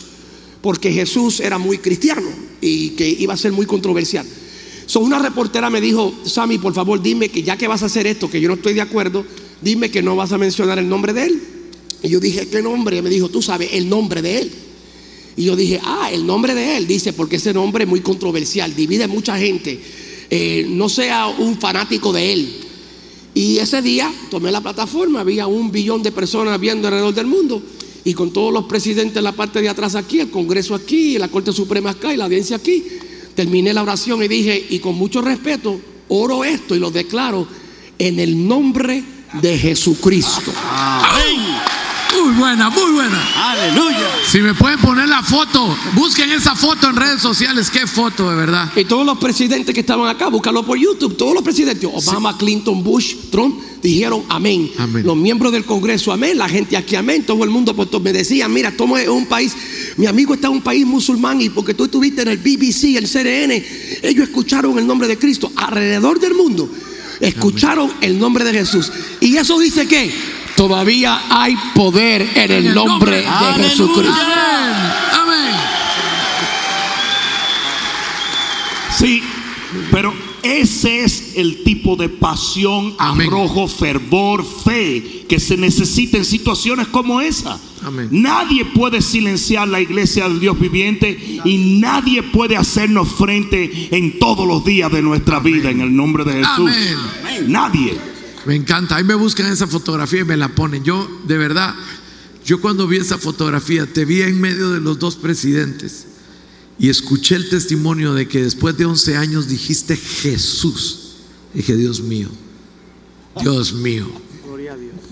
Porque 0.61 0.91
Jesús 0.91 1.39
era 1.39 1.57
muy 1.57 1.77
cristiano 1.77 2.27
y 2.61 2.89
que 2.91 3.07
iba 3.07 3.33
a 3.33 3.37
ser 3.37 3.51
muy 3.51 3.65
controversial. 3.65 4.25
So, 4.85 4.99
una 5.01 5.19
reportera 5.19 5.69
me 5.69 5.79
dijo, 5.79 6.13
Sammy, 6.25 6.57
por 6.57 6.73
favor, 6.73 7.01
dime 7.01 7.29
que 7.29 7.43
ya 7.43 7.57
que 7.57 7.67
vas 7.67 7.83
a 7.83 7.85
hacer 7.85 8.07
esto, 8.07 8.29
que 8.29 8.41
yo 8.41 8.49
no 8.49 8.55
estoy 8.55 8.73
de 8.73 8.81
acuerdo, 8.81 9.23
dime 9.61 9.91
que 9.91 10.01
no 10.01 10.15
vas 10.15 10.31
a 10.31 10.37
mencionar 10.37 10.79
el 10.79 10.89
nombre 10.89 11.13
de 11.13 11.27
él. 11.27 11.41
Y 12.01 12.09
yo 12.09 12.19
dije, 12.19 12.47
¿qué 12.47 12.61
nombre? 12.61 12.97
Y 12.97 13.01
me 13.01 13.09
dijo, 13.09 13.29
tú 13.29 13.41
sabes 13.41 13.69
el 13.73 13.87
nombre 13.87 14.21
de 14.21 14.39
él. 14.39 14.51
Y 15.37 15.45
yo 15.45 15.55
dije, 15.55 15.79
ah, 15.83 16.09
el 16.11 16.25
nombre 16.25 16.53
de 16.55 16.77
él. 16.77 16.87
Dice, 16.87 17.13
porque 17.13 17.37
ese 17.37 17.53
nombre 17.53 17.83
es 17.83 17.89
muy 17.89 18.01
controversial, 18.01 18.75
divide 18.75 19.07
mucha 19.07 19.37
gente. 19.37 19.79
Eh, 20.29 20.65
no 20.67 20.89
sea 20.89 21.27
un 21.27 21.59
fanático 21.59 22.11
de 22.11 22.33
él. 22.33 22.55
Y 23.33 23.57
ese 23.57 23.81
día 23.81 24.11
tomé 24.29 24.51
la 24.51 24.61
plataforma, 24.61 25.21
había 25.21 25.47
un 25.47 25.71
billón 25.71 26.03
de 26.03 26.11
personas 26.11 26.59
viendo 26.59 26.87
alrededor 26.87 27.13
del 27.13 27.27
mundo. 27.27 27.61
Y 28.03 28.13
con 28.13 28.31
todos 28.31 28.51
los 28.53 28.65
presidentes 28.65 29.17
en 29.17 29.23
la 29.23 29.33
parte 29.33 29.61
de 29.61 29.69
atrás 29.69 29.95
aquí, 29.95 30.19
el 30.19 30.31
Congreso 30.31 30.73
aquí, 30.73 31.17
la 31.17 31.27
Corte 31.27 31.51
Suprema 31.51 31.91
acá 31.91 32.13
y 32.13 32.17
la 32.17 32.25
audiencia 32.25 32.55
aquí. 32.55 32.83
Terminé 33.35 33.73
la 33.73 33.83
oración 33.83 34.23
y 34.23 34.27
dije, 34.27 34.67
y 34.69 34.79
con 34.79 34.95
mucho 34.95 35.21
respeto, 35.21 35.79
oro 36.09 36.43
esto 36.43 36.75
y 36.75 36.79
lo 36.79 36.91
declaro 36.91 37.47
en 37.97 38.19
el 38.19 38.47
nombre 38.47 39.03
de 39.41 39.57
Jesucristo. 39.57 40.51
Muy 42.21 42.33
buena, 42.33 42.69
muy 42.69 42.91
buena. 42.91 43.51
Aleluya. 43.51 44.09
Si 44.27 44.39
me 44.39 44.53
pueden 44.53 44.77
poner 44.79 45.07
la 45.07 45.23
foto, 45.23 45.75
busquen 45.93 46.29
esa 46.31 46.53
foto 46.53 46.89
en 46.89 46.95
redes 46.97 47.21
sociales. 47.21 47.69
Qué 47.69 47.87
foto, 47.87 48.29
de 48.29 48.35
verdad. 48.35 48.69
Y 48.75 48.83
todos 48.83 49.05
los 49.05 49.17
presidentes 49.17 49.73
que 49.73 49.79
estaban 49.79 50.07
acá, 50.09 50.27
búscalo 50.27 50.65
por 50.65 50.77
YouTube, 50.77 51.15
todos 51.15 51.33
los 51.33 51.43
presidentes, 51.43 51.89
Obama, 51.91 52.37
Clinton, 52.37 52.83
Bush, 52.83 53.15
Trump, 53.31 53.61
dijeron 53.81 54.23
amén. 54.27 54.69
Amén. 54.77 55.05
Los 55.05 55.15
miembros 55.15 55.53
del 55.53 55.63
Congreso, 55.63 56.11
amén. 56.11 56.37
La 56.37 56.49
gente 56.49 56.75
aquí, 56.75 56.95
amén. 56.95 57.23
Todo 57.25 57.43
el 57.45 57.49
mundo 57.49 57.73
pues, 57.73 57.89
me 58.01 58.11
decía, 58.11 58.49
mira, 58.49 58.75
tomo 58.75 58.95
un 58.95 59.25
país, 59.25 59.55
mi 59.95 60.05
amigo 60.05 60.33
está 60.33 60.47
en 60.47 60.53
un 60.53 60.61
país 60.61 60.85
musulmán 60.85 61.39
y 61.41 61.49
porque 61.49 61.73
tú 61.73 61.85
estuviste 61.85 62.23
en 62.23 62.27
el 62.27 62.37
BBC, 62.37 62.97
el 62.97 63.07
CNN, 63.07 63.65
ellos 64.03 64.27
escucharon 64.27 64.77
el 64.77 64.85
nombre 64.85 65.07
de 65.07 65.17
Cristo 65.17 65.51
alrededor 65.55 66.19
del 66.19 66.33
mundo. 66.33 66.69
Escucharon 67.21 67.91
el 68.01 68.17
nombre 68.17 68.43
de 68.45 68.53
Jesús. 68.53 68.91
Y 69.19 69.35
eso 69.35 69.59
dice 69.59 69.87
que 69.87 70.09
todavía 70.59 71.21
hay 71.29 71.55
poder 71.73 72.21
en 72.35 72.51
el, 72.51 72.73
nombre, 72.75 73.21
de. 73.21 73.63
Jesucristo. 73.63 74.11
Amén. 74.11 74.91
Amén. 75.13 75.55
Sí, 78.91 79.23
pero 79.89 80.13
ese 80.43 81.05
es 81.05 81.37
el 81.37 81.63
tipo 81.63 81.95
de 81.95 82.09
pasión, 82.09 82.93
arrojo, 82.97 83.69
fervor, 83.69 84.45
fe 84.45 85.23
que 85.29 85.39
se 85.39 85.55
necesita 85.55 86.17
en 86.17 86.25
situaciones 86.25 86.87
como 86.87 87.21
esa. 87.21 87.57
Amén. 87.81 88.09
Nadie 88.11 88.65
puede 88.65 89.01
silenciar 89.01 89.69
la 89.69 89.79
iglesia 89.79 90.27
del 90.27 90.41
Dios 90.41 90.59
viviente 90.59 91.39
y 91.45 91.79
nadie 91.79 92.21
puede 92.21 92.57
hacernos 92.57 93.07
frente 93.07 93.95
en 93.95 94.19
todos 94.19 94.45
los 94.45 94.65
días 94.65 94.91
de 94.91 95.01
nuestra 95.01 95.39
vida 95.39 95.71
en 95.71 95.79
el 95.79 95.95
nombre 95.95 96.25
de 96.25 96.33
Jesús. 96.33 96.71
Amén. 97.21 97.45
Nadie. 97.49 98.18
Me 98.45 98.55
encanta. 98.55 98.95
Ahí 98.95 99.03
me 99.03 99.15
buscan 99.15 99.51
esa 99.51 99.67
fotografía 99.67 100.21
y 100.21 100.25
me 100.25 100.37
la 100.37 100.49
ponen. 100.49 100.83
Yo, 100.83 101.07
de 101.27 101.37
verdad, 101.37 101.75
Yo 102.45 102.61
cuando 102.61 102.87
vi 102.87 102.97
esa 102.97 103.17
fotografía, 103.17 103.85
te 103.85 104.05
vi 104.05 104.21
en 104.21 104.39
medio 104.39 104.69
de 104.71 104.79
los 104.79 104.97
dos 104.97 105.15
presidentes 105.17 106.07
y 106.79 106.89
escuché 106.89 107.35
el 107.35 107.49
testimonio 107.49 108.13
de 108.13 108.27
que 108.27 108.41
después 108.41 108.77
de 108.77 108.85
11 108.85 109.17
años 109.17 109.47
dijiste 109.47 109.97
Jesús. 109.97 110.99
Dije, 111.53 111.75
Dios 111.75 112.01
mío, 112.01 112.29
Dios 113.41 113.73
mío, 113.73 114.07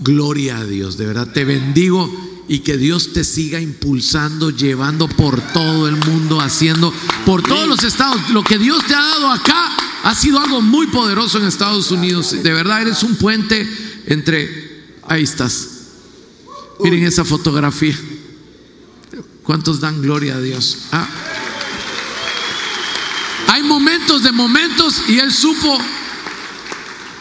gloria 0.00 0.58
a 0.58 0.64
Dios, 0.64 0.96
de 0.96 1.06
verdad 1.06 1.30
te 1.32 1.44
bendigo 1.44 2.10
y 2.48 2.60
que 2.60 2.78
Dios 2.78 3.12
te 3.12 3.22
siga 3.22 3.60
impulsando, 3.60 4.50
llevando 4.50 5.06
por 5.06 5.40
todo 5.52 5.86
el 5.86 5.96
mundo, 5.96 6.40
haciendo 6.40 6.92
por 7.26 7.42
todos 7.42 7.68
los 7.68 7.84
estados. 7.84 8.30
Lo 8.30 8.42
que 8.42 8.58
Dios 8.58 8.84
te 8.86 8.94
ha 8.94 9.02
dado 9.02 9.30
acá 9.30 9.87
ha 10.04 10.14
sido 10.14 10.40
algo 10.40 10.60
muy 10.60 10.86
poderoso 10.88 11.38
en 11.38 11.46
Estados 11.46 11.90
Unidos. 11.90 12.42
De 12.42 12.52
verdad 12.52 12.82
eres 12.82 13.02
un 13.02 13.16
puente 13.16 13.68
entre... 14.06 14.68
Ahí 15.06 15.22
estás. 15.22 15.68
Miren 16.80 17.04
esa 17.04 17.24
fotografía. 17.24 17.98
¿Cuántos 19.42 19.80
dan 19.80 20.02
gloria 20.02 20.36
a 20.36 20.40
Dios? 20.40 20.78
Ah. 20.92 21.08
Hay 23.48 23.62
momentos 23.62 24.22
de 24.22 24.32
momentos 24.32 25.02
y 25.08 25.18
Él 25.18 25.32
supo 25.32 25.78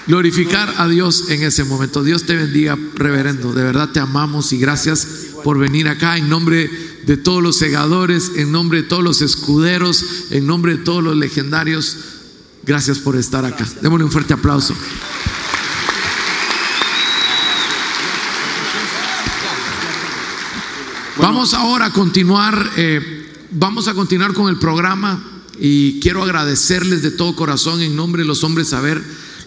glorificar 0.08 0.74
a 0.78 0.88
Dios 0.88 1.30
en 1.30 1.44
ese 1.44 1.64
momento. 1.64 2.04
Dios 2.04 2.26
te 2.26 2.36
bendiga, 2.36 2.78
reverendo. 2.96 3.54
De 3.54 3.64
verdad 3.64 3.90
te 3.90 4.00
amamos 4.00 4.52
y 4.54 4.58
gracias 4.58 5.08
por 5.44 5.58
venir 5.58 5.88
acá 5.88 6.18
en 6.18 6.30
nombre 6.30 6.70
de 7.06 7.18
todos 7.18 7.42
los 7.42 7.58
segadores, 7.58 8.34
en 8.36 8.52
nombre 8.52 8.82
de 8.82 8.88
todos 8.88 9.04
los 9.04 9.22
escuderos, 9.22 10.04
en 10.32 10.46
nombre 10.46 10.78
de 10.78 10.84
todos 10.84 11.04
los 11.04 11.16
legendarios. 11.16 11.98
Gracias 12.68 12.99
por 12.99 13.15
estar 13.15 13.45
acá. 13.45 13.65
Démosle 13.82 14.03
un 14.03 14.11
fuerte 14.11 14.34
aplauso. 14.34 14.76
Vamos 21.18 21.53
ahora 21.53 21.86
a 21.86 21.93
continuar, 21.93 22.72
eh, 22.76 23.32
vamos 23.51 23.88
a 23.88 23.93
continuar 23.93 24.34
con 24.34 24.49
el 24.49 24.59
programa 24.59 25.24
y 25.59 25.99
quiero 26.01 26.22
agradecerles 26.22 27.01
de 27.01 27.09
todo 27.09 27.36
corazón 27.36 27.82
en 27.82 27.95
nombre 27.95 28.22
de 28.22 28.28
los 28.28 28.43
hombres 28.43 28.74
haber 28.74 29.01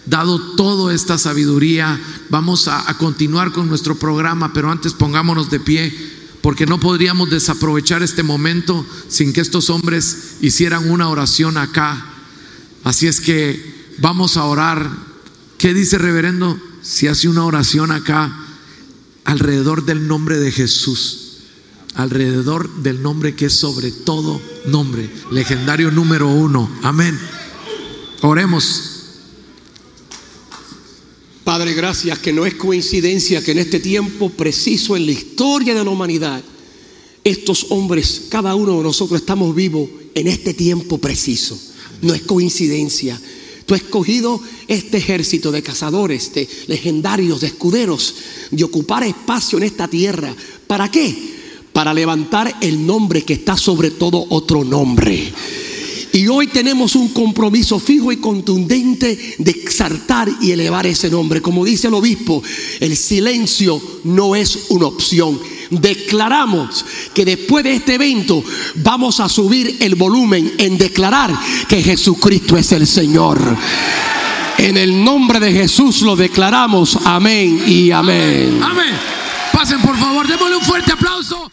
dado 0.05 0.55
toda 0.55 0.93
esta 0.93 1.17
sabiduría. 1.17 2.01
Vamos 2.29 2.67
a, 2.67 2.89
a 2.89 2.97
continuar 2.97 3.51
con 3.51 3.69
nuestro 3.69 3.95
programa, 3.95 4.51
pero 4.51 4.71
antes 4.71 4.93
pongámonos 4.93 5.49
de 5.49 5.59
pie 5.59 5.93
porque 6.41 6.65
no 6.65 6.79
podríamos 6.79 7.29
desaprovechar 7.29 8.01
este 8.01 8.23
momento 8.23 8.85
sin 9.07 9.31
que 9.31 9.41
estos 9.41 9.69
hombres 9.69 10.37
hicieran 10.41 10.89
una 10.89 11.07
oración 11.07 11.57
acá. 11.57 12.10
Así 12.83 13.07
es 13.07 13.21
que 13.21 13.93
vamos 13.99 14.37
a 14.37 14.45
orar. 14.45 14.89
¿Qué 15.57 15.73
dice 15.73 15.97
reverendo? 15.97 16.59
Si 16.81 17.07
hace 17.07 17.27
una 17.27 17.45
oración 17.45 17.91
acá 17.91 18.35
alrededor 19.25 19.85
del 19.85 20.07
nombre 20.07 20.39
de 20.39 20.51
Jesús 20.51 21.21
alrededor 21.95 22.69
del 22.77 23.01
nombre 23.01 23.35
que 23.35 23.45
es 23.47 23.53
sobre 23.53 23.91
todo 23.91 24.41
nombre, 24.65 25.09
legendario 25.31 25.91
número 25.91 26.29
uno. 26.29 26.69
Amén. 26.83 27.19
Oremos. 28.21 28.87
Padre, 31.43 31.73
gracias 31.73 32.19
que 32.19 32.31
no 32.31 32.45
es 32.45 32.53
coincidencia 32.53 33.43
que 33.43 33.51
en 33.51 33.59
este 33.59 33.79
tiempo 33.79 34.29
preciso 34.29 34.95
en 34.95 35.05
la 35.05 35.11
historia 35.11 35.73
de 35.73 35.83
la 35.83 35.89
humanidad, 35.89 36.41
estos 37.23 37.67
hombres, 37.69 38.23
cada 38.29 38.55
uno 38.55 38.77
de 38.77 38.83
nosotros 38.83 39.19
estamos 39.19 39.53
vivos 39.53 39.89
en 40.13 40.27
este 40.27 40.53
tiempo 40.53 40.99
preciso. 40.99 41.59
No 42.01 42.13
es 42.13 42.21
coincidencia. 42.23 43.19
Tú 43.65 43.73
has 43.73 43.81
escogido 43.81 44.41
este 44.67 44.97
ejército 44.97 45.51
de 45.51 45.63
cazadores, 45.63 46.33
de 46.33 46.47
legendarios, 46.67 47.41
de 47.41 47.47
escuderos, 47.47 48.15
de 48.49 48.63
ocupar 48.63 49.03
espacio 49.03 49.57
en 49.57 49.63
esta 49.65 49.87
tierra. 49.87 50.35
¿Para 50.67 50.89
qué? 50.89 51.31
para 51.73 51.93
levantar 51.93 52.53
el 52.61 52.85
nombre 52.85 53.23
que 53.23 53.33
está 53.33 53.57
sobre 53.57 53.91
todo 53.91 54.25
otro 54.29 54.63
nombre. 54.63 55.31
Y 56.13 56.27
hoy 56.27 56.47
tenemos 56.47 56.95
un 56.95 57.09
compromiso 57.09 57.79
fijo 57.79 58.11
y 58.11 58.17
contundente 58.17 59.35
de 59.37 59.51
exaltar 59.51 60.29
y 60.41 60.51
elevar 60.51 60.85
ese 60.85 61.09
nombre. 61.09 61.41
Como 61.41 61.63
dice 61.63 61.87
el 61.87 61.93
obispo, 61.93 62.43
el 62.79 62.97
silencio 62.97 63.81
no 64.03 64.35
es 64.35 64.65
una 64.69 64.87
opción. 64.87 65.39
Declaramos 65.69 66.85
que 67.13 67.23
después 67.23 67.63
de 67.63 67.75
este 67.75 67.95
evento 67.95 68.43
vamos 68.75 69.21
a 69.21 69.29
subir 69.29 69.77
el 69.79 69.95
volumen 69.95 70.53
en 70.57 70.77
declarar 70.77 71.33
que 71.69 71.81
Jesucristo 71.81 72.57
es 72.57 72.71
el 72.73 72.85
Señor. 72.85 73.39
En 74.57 74.77
el 74.77 75.03
nombre 75.03 75.39
de 75.39 75.53
Jesús 75.53 76.01
lo 76.01 76.15
declaramos. 76.15 76.97
Amén 77.05 77.63
y 77.65 77.89
amén. 77.91 78.59
Amén. 78.61 78.99
Pasen 79.53 79.81
por 79.81 79.97
favor, 79.97 80.27
démosle 80.27 80.57
un 80.57 80.63
fuerte 80.63 80.91
aplauso. 80.91 81.51